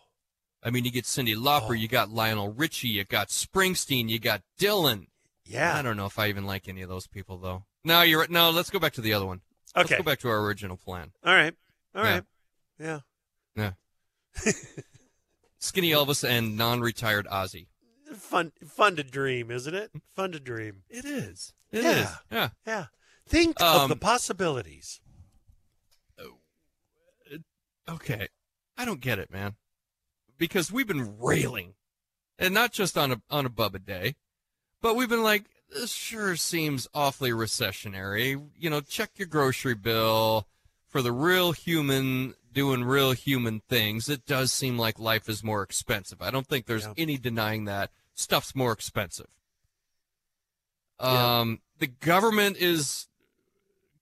I 0.62 0.72
mean, 0.72 0.84
you 0.84 0.92
get 0.92 1.06
Cyndi 1.06 1.38
Lauper, 1.38 1.70
Oh. 1.70 1.72
you 1.72 1.88
got 1.88 2.10
Lionel 2.10 2.52
Richie, 2.52 2.90
you 2.90 3.06
got 3.06 3.30
Springsteen, 3.30 4.10
you 4.10 4.20
got 4.20 4.42
Dylan. 4.60 5.06
yeah. 5.46 5.78
I 5.78 5.82
don't 5.82 5.96
know 5.96 6.08
if 6.08 6.20
I 6.20 6.28
even 6.28 6.46
like 6.46 6.68
any 6.68 6.82
of 6.82 6.90
those 6.90 7.08
people 7.08 7.38
though. 7.38 7.64
No, 7.86 8.02
you're 8.02 8.20
right. 8.20 8.30
No, 8.30 8.50
let's 8.50 8.70
go 8.70 8.80
back 8.80 8.92
to 8.94 9.02
the 9.02 9.14
other 9.14 9.26
one. 9.26 9.40
Okay. 9.78 9.94
Let's 9.94 10.04
go 10.04 10.04
back 10.04 10.20
to 10.20 10.28
our 10.30 10.42
original 10.44 10.76
plan. 10.76 11.12
All 11.24 11.34
right. 11.34 11.54
All 11.96 12.04
Yeah. 12.04 12.22
Yeah. 12.80 13.00
Yeah. 13.56 13.72
Skinny 15.60 15.92
Elvis 15.92 16.28
and 16.28 16.58
non-retired 16.58 17.26
Ozzy. 17.28 17.68
Fun 18.14 18.52
fun 18.68 18.96
to 18.98 19.04
dream, 19.04 19.50
isn't 19.50 19.74
it? 19.74 19.92
Fun 20.16 20.32
to 20.34 20.40
dream. 20.40 20.84
It 20.90 21.06
is. 21.06 21.54
It 21.72 21.80
is. 21.86 21.86
Yeah. 21.86 22.16
Yeah. 22.32 22.50
Yeah. 22.68 22.86
Think 23.28 23.60
of 23.62 23.82
Um, 23.84 23.90
the 23.90 23.96
possibilities. 23.96 25.00
Okay. 27.88 28.28
I 28.78 28.86
don't 28.86 29.00
get 29.00 29.20
it, 29.20 29.32
man. 29.32 29.56
Because 30.38 30.72
we've 30.72 30.88
been 30.88 31.18
railing, 31.20 31.76
and 32.38 32.54
not 32.54 32.72
just 32.74 32.98
on 32.98 33.12
a 33.12 33.22
on 33.30 33.46
a 33.46 33.50
Bubba 33.50 33.84
day, 33.86 34.16
but 34.82 34.96
we've 34.96 35.08
been 35.10 35.24
like, 35.24 35.46
this 35.70 35.92
sure 35.94 36.36
seems 36.36 36.88
awfully 36.94 37.30
recessionary. 37.32 38.44
You 38.58 38.70
know, 38.70 38.82
check 38.82 39.12
your 39.16 39.28
grocery 39.28 39.76
bill 39.76 40.48
for 40.96 41.02
the 41.02 41.12
real 41.12 41.52
human 41.52 42.34
doing 42.54 42.82
real 42.86 43.12
human 43.12 43.60
things. 43.68 44.08
It 44.08 44.26
does 44.26 44.54
seem 44.54 44.78
like 44.78 44.98
life 44.98 45.28
is 45.28 45.44
more 45.44 45.62
expensive. 45.62 46.22
I 46.22 46.32
don't 46.32 46.48
think 46.48 46.68
there's 46.68 46.86
Yeah. 46.86 46.94
any 46.98 47.18
denying 47.18 47.66
that 47.66 47.92
stuff's 48.14 48.56
more 48.56 48.72
expensive. 48.72 49.28
Yeah. 51.02 51.40
Um, 51.42 51.60
the 51.80 51.88
government 51.88 52.56
is 52.56 53.08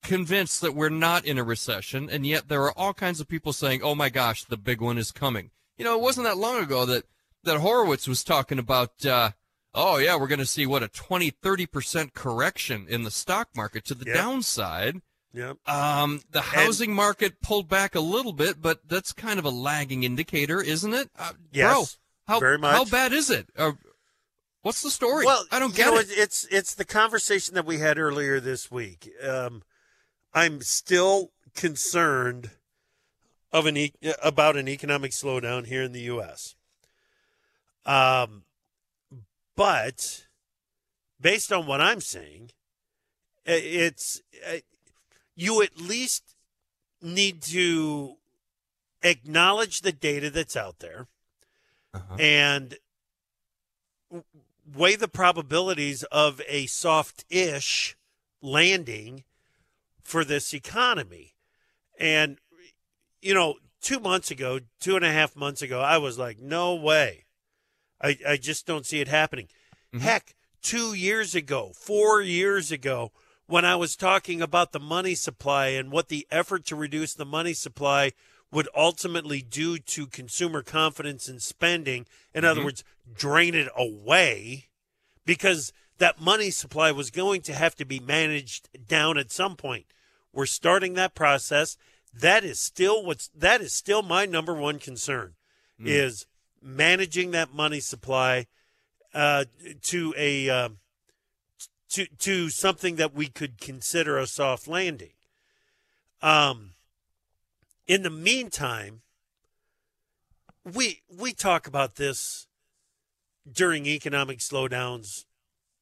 convinced 0.03 0.61
that 0.61 0.75
we're 0.75 0.89
not 0.89 1.25
in 1.25 1.39
a 1.39 1.43
recession, 1.43 2.11
and 2.11 2.27
yet 2.27 2.47
there 2.47 2.61
are 2.61 2.77
all 2.77 2.93
kinds 2.93 3.19
of 3.19 3.27
people 3.27 3.53
saying, 3.53 3.81
"Oh 3.81 3.95
my 3.95 4.09
gosh, 4.09 4.43
the 4.43 4.55
big 4.55 4.79
one 4.79 4.99
is 4.99 5.11
coming." 5.11 5.49
You 5.77 5.85
know, 5.85 5.95
it 5.95 6.01
wasn't 6.03 6.25
that 6.27 6.37
long 6.37 6.61
ago 6.61 6.85
that 6.85 7.05
that 7.41 7.57
Horowitz 7.61 8.07
was 8.07 8.23
talking 8.23 8.59
about. 8.59 9.03
Uh, 9.03 9.31
oh 9.73 9.97
yeah, 9.97 10.15
we're 10.15 10.27
going 10.27 10.37
to 10.37 10.45
see 10.45 10.67
what 10.67 10.83
a 10.83 10.89
20, 10.89 11.31
30 11.31 11.65
percent 11.65 12.13
correction 12.13 12.85
in 12.87 13.01
the 13.01 13.09
stock 13.09 13.49
market 13.55 13.83
to 13.85 13.95
the 13.95 14.05
Yep. 14.05 14.15
downside. 14.15 15.01
Yep. 15.33 15.67
Um, 15.67 16.21
the 16.29 16.41
housing 16.41 16.93
market 16.93 17.41
pulled 17.41 17.67
back 17.67 17.95
a 17.95 17.99
little 17.99 18.33
bit, 18.33 18.61
but 18.61 18.87
that's 18.87 19.13
kind 19.13 19.39
of 19.39 19.45
a 19.45 19.49
lagging 19.49 20.03
indicator, 20.03 20.61
isn't 20.61 20.93
it? 20.93 21.09
Uh, 21.17 21.31
Yes, 21.51 21.73
bro, 22.27 22.33
how 22.35 22.39
very 22.39 22.57
much. 22.59 22.75
how 22.75 22.85
bad 22.85 23.13
is 23.13 23.29
it? 23.31 23.47
Uh, 23.57 23.71
what's 24.61 24.83
the 24.83 24.91
story? 24.91 25.25
Well, 25.25 25.43
I 25.51 25.57
don't 25.59 25.73
get 25.75 25.87
know, 25.91 25.97
it. 25.99 26.07
It's 26.09 26.45
it's 26.51 26.75
the 26.75 26.85
conversation 26.85 27.55
that 27.55 27.65
we 27.65 27.79
had 27.79 27.97
earlier 27.97 28.39
this 28.39 28.69
week. 28.69 29.09
Um, 29.27 29.63
I'm 30.35 30.61
still 30.61 31.31
concerned 31.55 32.51
of 33.51 33.65
an 33.65 33.75
e- 33.77 33.93
about 34.21 34.55
an 34.55 34.67
economic 34.67 35.11
slowdown 35.11 35.65
here 35.65 35.81
in 35.83 35.93
the 35.93 36.01
U.S. 36.01 36.55
Um, 37.85 38.43
but 39.55 40.25
based 41.19 41.51
on 41.51 41.65
what 41.65 41.81
I'm 41.81 42.01
seeing, 42.01 42.51
it's 43.45 44.21
you 45.35 45.61
at 45.61 45.77
least 45.79 46.35
need 47.01 47.41
to 47.41 48.15
acknowledge 49.01 49.81
the 49.81 49.91
data 49.91 50.29
that's 50.29 50.55
out 50.55 50.79
there 50.79 51.07
Uh-huh. 51.93 52.15
and 52.19 52.77
weigh 54.73 54.95
the 54.95 55.07
probabilities 55.07 56.03
of 56.03 56.41
a 56.47 56.65
soft-ish 56.67 57.95
landing 58.41 59.23
for 60.03 60.23
this 60.23 60.53
economy. 60.53 61.33
And 61.99 62.37
you 63.21 63.33
know, 63.33 63.55
two 63.81 63.99
months 63.99 64.31
ago, 64.31 64.59
two 64.79 64.95
and 64.95 65.05
a 65.05 65.11
half 65.11 65.35
months 65.35 65.61
ago, 65.61 65.79
I 65.79 65.97
was 65.97 66.17
like, 66.17 66.39
no 66.39 66.75
way. 66.75 67.25
I, 68.01 68.17
I 68.27 68.37
just 68.37 68.65
don't 68.65 68.85
see 68.85 68.99
it 68.99 69.07
happening. 69.07 69.47
Heck, 69.97 70.35
two 70.61 70.93
years 70.93 71.35
ago, 71.35 71.71
four 71.75 72.21
years 72.21 72.71
ago, 72.71 73.11
when 73.47 73.65
I 73.65 73.75
was 73.75 73.95
talking 73.95 74.41
about 74.41 74.71
the 74.71 74.79
money 74.79 75.15
supply 75.15 75.67
and 75.67 75.91
what 75.91 76.09
the 76.09 76.27
effort 76.31 76.65
to 76.65 76.75
reduce 76.75 77.13
the 77.13 77.25
money 77.25 77.53
supply 77.53 78.13
would 78.51 78.69
ultimately 78.75 79.41
do 79.41 79.77
to 79.79 80.07
consumer 80.07 80.61
confidence 80.61 81.27
and 81.27 81.41
spending. 81.41 82.05
In 82.33 82.45
other 82.45 82.61
Mhm. 82.61 82.65
words, 82.65 82.83
drain 83.13 83.55
it 83.55 83.69
away 83.75 84.69
because 85.25 85.73
that 85.97 86.21
money 86.21 86.51
supply 86.51 86.91
was 86.91 87.09
going 87.09 87.41
to 87.41 87.53
have 87.53 87.75
to 87.75 87.85
be 87.85 87.99
managed 87.99 88.69
down 88.87 89.17
at 89.17 89.31
some 89.31 89.55
point. 89.55 89.87
We're 90.31 90.45
starting 90.45 90.93
that 90.93 91.15
process. 91.15 91.77
That 92.13 92.43
is 92.43 92.59
still 92.59 93.03
what's 93.03 93.29
that 93.33 93.61
is 93.61 93.73
still 93.73 94.03
my 94.03 94.25
number 94.25 94.53
one 94.53 94.79
concern 94.79 95.35
Mm. 95.79 95.87
is 95.87 96.27
managing 96.61 97.31
that 97.31 97.53
money 97.53 97.79
supply 97.79 98.47
uh, 99.13 99.45
to 99.81 100.13
a 100.17 100.49
uh, 100.49 100.69
to 101.93 102.07
to 102.07 102.49
something 102.49 102.95
that 102.95 103.13
we 103.13 103.27
could 103.27 103.59
consider 103.59 104.17
a 104.17 104.27
soft 104.27 104.67
landing. 104.67 105.13
Um, 106.21 106.73
in 107.85 108.01
the 108.01 108.09
meantime, 108.09 109.01
we 110.63 111.01
we 111.09 111.33
talk 111.33 111.67
about 111.67 111.95
this 111.95 112.47
during 113.49 113.85
economic 113.85 114.39
slowdowns 114.39 115.25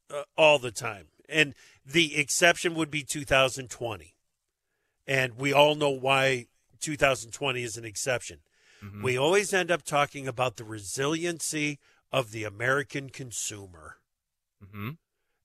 uh, 0.09 0.23
all 0.37 0.59
the 0.59 0.71
time, 0.71 1.07
and 1.29 1.53
the 1.85 2.17
exception 2.17 2.75
would 2.75 2.91
be 2.91 3.03
2020, 3.03 4.15
and 5.07 5.37
we 5.37 5.53
all 5.53 5.75
know 5.75 5.89
why 5.89 6.47
2020 6.81 7.63
is 7.63 7.77
an 7.77 7.85
exception. 7.85 8.39
Mhm. 8.83 9.03
We 9.03 9.15
always 9.15 9.53
end 9.53 9.71
up 9.71 9.83
talking 9.83 10.27
about 10.27 10.57
the 10.57 10.63
resiliency 10.63 11.79
of 12.11 12.31
the 12.31 12.43
American 12.43 13.09
consumer 13.09 13.99
Mhm. 14.61 14.97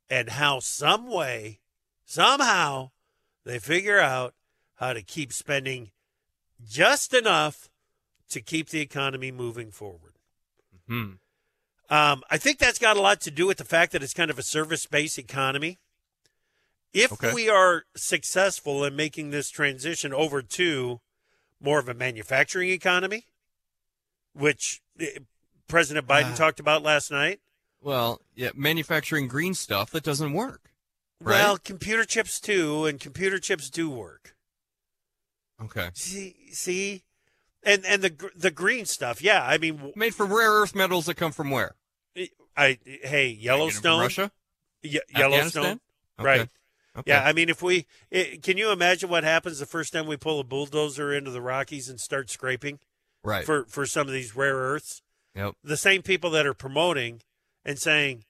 And 0.09 0.31
how 0.31 0.61
some 0.61 1.07
way, 1.11 1.61
somehow, 2.05 2.91
they 3.45 3.59
figure 3.59 3.99
out 3.99 4.35
how 4.77 4.93
to 4.93 5.03
keep 5.03 5.33
spending 5.33 5.91
just 6.65 7.13
enough 7.15 7.69
to 8.29 8.41
keep 8.41 8.69
the 8.71 8.81
economy 8.81 9.31
moving 9.31 9.71
forward. 9.71 10.15
Mhm. 10.89 11.19
Um, 11.89 12.25
I 12.29 12.39
think 12.39 12.59
that's 12.59 12.79
got 12.79 12.97
a 12.97 13.01
lot 13.01 13.21
to 13.23 13.31
do 13.31 13.47
with 13.47 13.59
the 13.59 13.65
fact 13.65 13.93
that 13.93 14.03
it's 14.03 14.13
kind 14.15 14.31
of 14.31 14.39
a 14.39 14.43
service 14.43 14.87
based 14.87 15.19
economy. 15.19 15.79
If 16.93 17.13
Okay. 17.13 17.33
we 17.33 17.49
are 17.49 17.85
successful 17.95 18.85
in 18.85 18.97
making 18.97 19.31
this 19.31 19.51
transition 19.51 20.13
over 20.13 20.43
to 20.43 21.01
more 21.61 21.79
of 21.79 21.89
a 21.89 21.95
manufacturing 21.95 22.71
economy, 22.71 23.27
which 24.33 24.81
eh, 24.99 25.19
President 25.69 26.07
Biden 26.07 26.33
Ah. 26.33 26.37
talked 26.37 26.59
about 26.61 26.83
last 26.83 27.11
night, 27.11 27.41
Well, 27.81 28.21
yeah, 28.35 28.51
manufacturing 28.55 29.29
green 29.29 29.55
stuff 29.55 29.91
that 29.91 30.03
doesn't 30.05 30.33
work. 30.33 30.73
Right? 31.21 31.35
well, 31.37 31.57
computer 31.59 32.05
chips 32.05 32.41
too, 32.41 32.85
and 32.85 33.01
computer 33.01 33.39
chips 33.39 33.71
do 33.71 33.89
work. 33.89 34.35
Okay. 35.63 35.89
See, 35.95 36.37
see, 36.53 37.03
and 37.63 37.85
and 37.87 38.03
the 38.03 38.31
the 38.37 38.51
green 38.51 38.85
stuff, 38.85 39.23
yeah. 39.23 39.43
I 39.47 39.57
mean, 39.59 39.93
Made 39.97 40.15
from 40.15 40.33
rare 40.33 40.51
earth 40.53 40.75
metals 40.75 41.07
that 41.07 41.15
come 41.15 41.33
from 41.33 41.51
where? 41.51 41.75
I 42.57 42.79
hey 42.79 42.79
Taking 42.79 42.99
them 42.99 43.03
from 43.05 43.41
Yellowstone, 43.41 44.01
Russia? 44.01 44.31
Ye- 44.83 45.01
Yellowstone, 45.17 45.81
Okay. 46.19 46.25
right? 46.25 46.49
Okay. 46.99 47.11
Yeah, 47.13 47.25
I 47.25 47.33
mean, 47.33 47.49
if 47.49 47.63
we 47.63 47.87
it, 48.11 48.43
can 48.43 48.57
you 48.59 48.71
imagine 48.71 49.09
what 49.09 49.25
happens 49.25 49.59
the 49.59 49.67
first 49.67 49.93
time 49.93 50.07
we 50.07 50.17
pull 50.17 50.41
a 50.41 50.45
bulldozer 50.45 51.13
into 51.15 51.31
the 51.31 51.43
Rockies 51.43 51.89
and 51.89 52.01
start 52.01 52.29
scraping 52.31 52.79
Right. 53.25 53.45
for 53.47 53.65
for 53.67 53.87
some 53.87 54.07
of 54.07 54.13
these 54.13 54.37
rare 54.37 54.57
earths? 54.57 55.01
Yep. 55.35 55.55
The 55.65 55.77
same 55.77 56.03
people 56.03 56.31
that 56.31 56.47
are 56.47 56.55
promoting 56.55 57.23
and 57.67 57.79
saying 57.79 58.25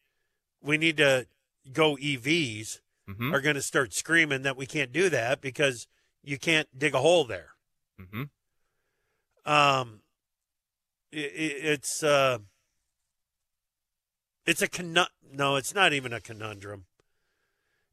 we 0.61 0.78
need 0.78 0.97
to 0.97 1.28
go 1.72 1.97
EVs 1.97 2.80
Mhm. 3.09 3.32
are 3.32 3.41
going 3.41 3.55
to 3.55 3.62
start 3.62 3.93
screaming 3.93 4.43
that 4.43 4.57
we 4.57 4.66
can't 4.66 4.91
do 4.91 5.09
that 5.11 5.41
because 5.41 5.87
you 6.24 6.39
can't 6.39 6.68
dig 6.76 6.95
a 6.95 6.99
hole 7.01 7.24
there. 7.24 7.51
Mhm. 8.01 8.30
Um, 9.45 10.03
i 11.12 11.18
i 11.18 11.22
it's 11.72 12.03
uh, 12.03 12.39
it's 14.45 14.62
a 14.62 14.68
conun- 14.68 15.07
no, 15.30 15.55
it's 15.57 15.74
not 15.74 15.93
even 15.93 16.12
a 16.12 16.20
conundrum. 16.20 16.87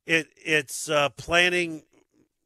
It 0.05 0.27
it's 0.37 0.89
uh, 0.89 1.09
planning, 1.09 1.83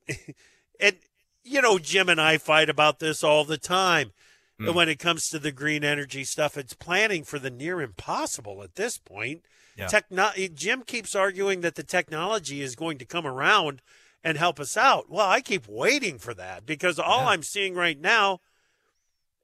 and 0.79 0.97
you 1.43 1.61
know 1.61 1.79
Jim 1.79 2.09
and 2.09 2.19
I 2.19 2.37
fight 2.37 2.69
about 2.69 2.99
this 2.99 3.23
all 3.23 3.45
the 3.45 3.57
time. 3.57 4.11
Mm. 4.59 4.73
When 4.73 4.89
it 4.89 4.97
comes 4.97 5.29
to 5.29 5.37
the 5.39 5.51
green 5.51 5.83
energy 5.83 6.23
stuff, 6.23 6.57
it's 6.57 6.73
planning 6.73 7.23
for 7.23 7.37
the 7.37 7.51
near 7.51 7.79
impossible 7.79 8.63
at 8.63 8.73
this 8.73 8.97
point. 8.97 9.43
Yeah. 9.75 9.85
Techno- 9.87 10.31
Jim 10.55 10.81
keeps 10.81 11.13
arguing 11.13 11.61
that 11.61 11.75
the 11.75 11.83
technology 11.83 12.61
is 12.61 12.75
going 12.75 12.97
to 12.97 13.05
come 13.05 13.27
around 13.27 13.83
and 14.23 14.35
help 14.35 14.59
us 14.59 14.75
out. 14.75 15.11
Well, 15.11 15.29
I 15.29 15.41
keep 15.41 15.67
waiting 15.67 16.17
for 16.17 16.33
that 16.33 16.65
because 16.65 16.97
all 16.97 17.21
Yeah. 17.21 17.27
I'm 17.29 17.43
seeing 17.43 17.75
right 17.75 17.99
now 17.99 18.39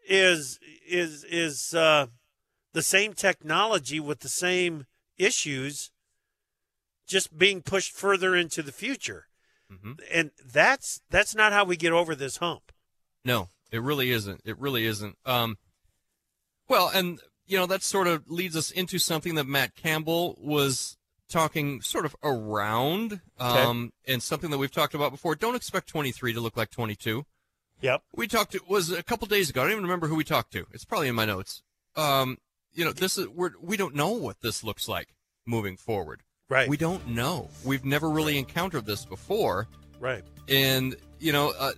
is 0.06 0.60
is 0.86 1.24
is 1.26 1.74
uh, 1.76 2.08
the 2.74 2.82
same 2.82 3.14
technology 3.14 4.00
with 4.00 4.22
the 4.22 4.30
same 4.30 4.88
issues, 5.18 5.92
just 7.08 7.38
being 7.38 7.62
pushed 7.62 7.94
further 7.96 8.36
into 8.36 8.62
the 8.64 8.72
future, 8.72 9.28
Mhm. 9.72 10.00
and 10.12 10.32
that's 10.44 11.02
that's 11.10 11.36
not 11.36 11.54
how 11.54 11.64
we 11.64 11.78
get 11.78 11.94
over 11.94 12.16
this 12.16 12.38
hump. 12.38 12.72
No, 13.24 13.50
it 13.74 13.82
really 13.82 14.12
isn't. 14.12 14.42
It 14.46 14.58
really 14.60 14.86
isn't. 14.86 15.18
Um, 15.26 15.58
well, 16.70 16.90
and 16.94 17.20
you 17.46 17.58
know 17.58 17.66
that 17.66 17.84
sort 17.84 18.08
of 18.08 18.30
leads 18.30 18.56
us 18.56 18.72
into 18.72 19.00
something 19.00 19.36
that 19.36 19.46
Matt 19.46 19.76
Campbell 19.76 20.38
was 20.42 20.98
talking 21.30 21.82
sort 21.82 22.06
of 22.06 22.16
around, 22.24 23.22
um, 23.40 23.92
and 24.08 24.22
something 24.22 24.52
that 24.52 24.58
we've 24.58 24.72
talked 24.72 24.94
about 24.94 25.12
before. 25.12 25.36
Don't 25.36 25.56
expect 25.56 25.88
23 25.88 26.34
to 26.34 26.40
look 26.40 26.56
like 26.56 26.70
22. 26.70 27.26
Yep. 27.82 28.02
We 28.16 28.28
talked. 28.28 28.56
It 28.56 28.70
was 28.70 28.92
a 28.92 29.04
couple 29.04 29.28
days 29.28 29.50
ago. 29.50 29.62
I 29.62 29.64
don't 29.66 29.74
even 29.74 29.84
remember 29.84 30.08
who 30.08 30.16
we 30.16 30.24
talked 30.24 30.54
to. 30.54 30.66
It's 30.72 30.86
probably 30.86 31.10
in 31.10 31.16
my 31.16 31.26
notes. 31.26 31.64
Um, 31.96 32.38
you 32.74 32.86
know, 32.86 32.94
this 32.94 33.18
is 33.18 33.28
we're 33.28 33.52
we 33.62 33.76
don't 33.76 33.96
know 33.96 34.12
what 34.12 34.42
this 34.42 34.64
looks 34.64 34.88
like 34.88 35.16
moving 35.46 35.76
forward. 35.76 36.22
Right. 36.50 36.70
We 36.70 36.78
don't 36.78 37.08
know. 37.08 37.50
We've 37.66 37.84
never 37.84 38.10
really 38.10 38.38
encountered 38.38 38.86
this 38.86 39.06
before 39.06 39.68
right. 40.04 40.24
and 40.48 40.96
you 41.20 41.32
know 41.32 41.54
uh, 41.58 41.72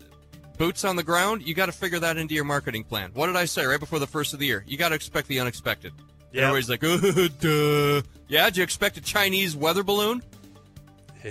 boots 0.58 0.84
on 0.86 0.96
the 0.96 1.04
ground 1.04 1.46
you 1.48 1.54
got 1.54 1.66
to 1.68 1.72
figure 1.72 2.00
that 2.00 2.18
into 2.18 2.34
your 2.34 2.44
marketing 2.46 2.84
plan 2.84 3.12
what 3.14 3.28
did 3.28 3.36
i 3.36 3.46
say 3.46 3.66
right 3.66 3.80
before 3.80 4.00
the 4.00 4.08
first 4.08 4.34
of 4.34 4.40
the 4.40 4.46
year 4.46 4.64
you 4.68 4.78
got 4.78 4.90
to 4.90 4.96
expect 4.96 5.28
the 5.28 5.40
unexpected 5.40 5.92
Yeah. 6.32 6.44
everybody's 6.50 6.70
like 6.70 6.84
oh, 6.84 7.28
duh. 8.02 8.02
yeah 8.28 8.46
did 8.46 8.58
you 8.58 8.64
expect 8.64 8.98
a 8.98 9.02
chinese 9.02 9.56
weather 9.56 9.84
balloon 9.84 10.22
do 11.24 11.30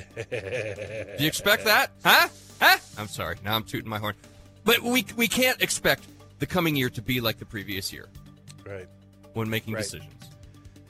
you 1.19 1.27
expect 1.27 1.65
that 1.65 1.91
huh 2.05 2.29
huh 2.61 2.79
i'm 2.99 3.09
sorry 3.09 3.37
now 3.45 3.55
i'm 3.55 3.65
tooting 3.65 3.89
my 3.89 3.99
horn 3.99 4.15
but 4.65 4.81
we 4.83 5.05
we 5.17 5.29
can't 5.29 5.61
expect 5.63 6.05
the 6.39 6.47
coming 6.47 6.77
year 6.77 6.91
to 6.91 7.01
be 7.03 7.21
like 7.21 7.39
the 7.39 7.47
previous 7.47 7.93
year 7.93 8.09
Right. 8.67 8.89
when 9.35 9.49
making 9.51 9.75
Right. 9.75 9.83
decisions 9.83 10.11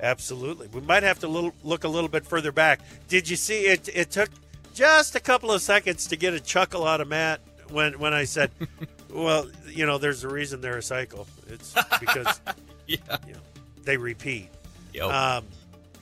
Absolutely. 0.01 0.67
We 0.69 0.81
might 0.83 1.03
have 1.05 1.21
to 1.21 1.29
little, 1.29 1.55
look 1.63 1.85
a 1.85 1.89
little 1.89 2.09
bit 2.11 2.27
further 2.27 2.51
back. 2.53 2.81
Did 3.09 3.29
you 3.31 3.37
see 3.37 3.61
it? 3.63 3.89
It 3.95 4.11
took 4.11 4.29
just 4.75 5.15
a 5.15 5.21
couple 5.21 5.51
of 5.53 5.63
seconds 5.63 6.09
to 6.09 6.17
get 6.17 6.35
a 6.35 6.41
chuckle 6.41 6.85
out 6.85 7.01
of 7.01 7.07
Matt 7.09 7.41
when 7.75 7.99
when 7.99 8.15
I 8.15 8.25
said, 8.25 8.51
"Well, 9.11 9.49
you 9.69 9.85
know, 9.85 9.99
there's 9.99 10.25
a 10.25 10.29
reason 10.29 10.61
they're 10.61 10.79
a 10.79 10.83
cycle. 10.83 11.27
It's 11.49 11.75
because 12.01 12.41
yeah 12.87 12.99
you 13.27 13.35
know, 13.35 13.41
they 13.83 13.97
repeat." 13.97 14.49
Yep. 14.93 15.11
Um, 15.11 15.45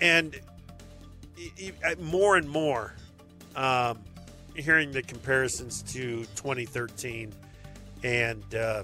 and 0.01 0.39
more 1.99 2.37
and 2.37 2.49
more, 2.49 2.93
um, 3.57 3.99
hearing 4.55 4.93
the 4.93 5.03
comparisons 5.03 5.83
to 5.95 6.25
2013 6.37 7.33
and 8.05 8.55
uh, 8.55 8.83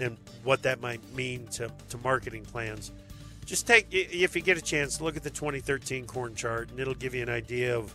and 0.00 0.16
what 0.44 0.62
that 0.62 0.80
might 0.80 1.00
mean 1.14 1.46
to, 1.48 1.70
to 1.88 1.98
marketing 1.98 2.44
plans. 2.44 2.92
Just 3.46 3.66
take 3.66 3.86
if 3.90 4.36
you 4.36 4.42
get 4.42 4.58
a 4.58 4.62
chance, 4.62 5.00
look 5.00 5.16
at 5.16 5.22
the 5.22 5.30
2013 5.30 6.06
corn 6.06 6.34
chart, 6.34 6.70
and 6.70 6.78
it'll 6.78 6.94
give 6.94 7.14
you 7.14 7.22
an 7.22 7.30
idea 7.30 7.76
of 7.76 7.94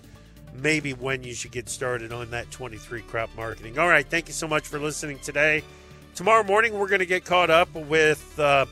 maybe 0.55 0.93
when 0.93 1.23
you 1.23 1.33
should 1.33 1.51
get 1.51 1.69
started 1.69 2.11
on 2.11 2.29
that 2.31 2.49
23 2.51 3.01
crop 3.03 3.29
marketing. 3.35 3.77
All 3.79 3.87
right, 3.87 4.07
thank 4.07 4.27
you 4.27 4.33
so 4.33 4.47
much 4.47 4.67
for 4.67 4.79
listening 4.79 5.19
today. 5.19 5.63
Tomorrow 6.15 6.43
morning, 6.43 6.77
we're 6.77 6.87
going 6.87 6.99
to 6.99 7.05
get 7.05 7.25
caught 7.25 7.49
up 7.49 7.73
with 7.73 8.39
uh, 8.39 8.65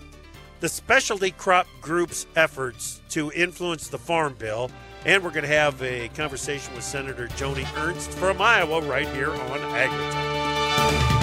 the 0.60 0.70
specialty 0.70 1.32
crop 1.32 1.68
group's 1.82 2.28
efforts 2.36 3.02
to 3.10 3.32
influence 3.32 3.88
the 3.88 3.98
farm 3.98 4.36
bill. 4.38 4.70
And 5.06 5.24
we're 5.24 5.32
going 5.32 5.44
to 5.44 5.50
have 5.50 5.82
a 5.82 6.10
conversation 6.10 6.76
with 6.76 6.84
Senator 6.84 7.28
Joni 7.30 7.66
Ernst 7.78 8.12
from 8.12 8.40
Iowa 8.40 8.82
right 8.82 9.08
here 9.10 9.32
on 9.32 9.60
AgriTalk. 9.60 11.21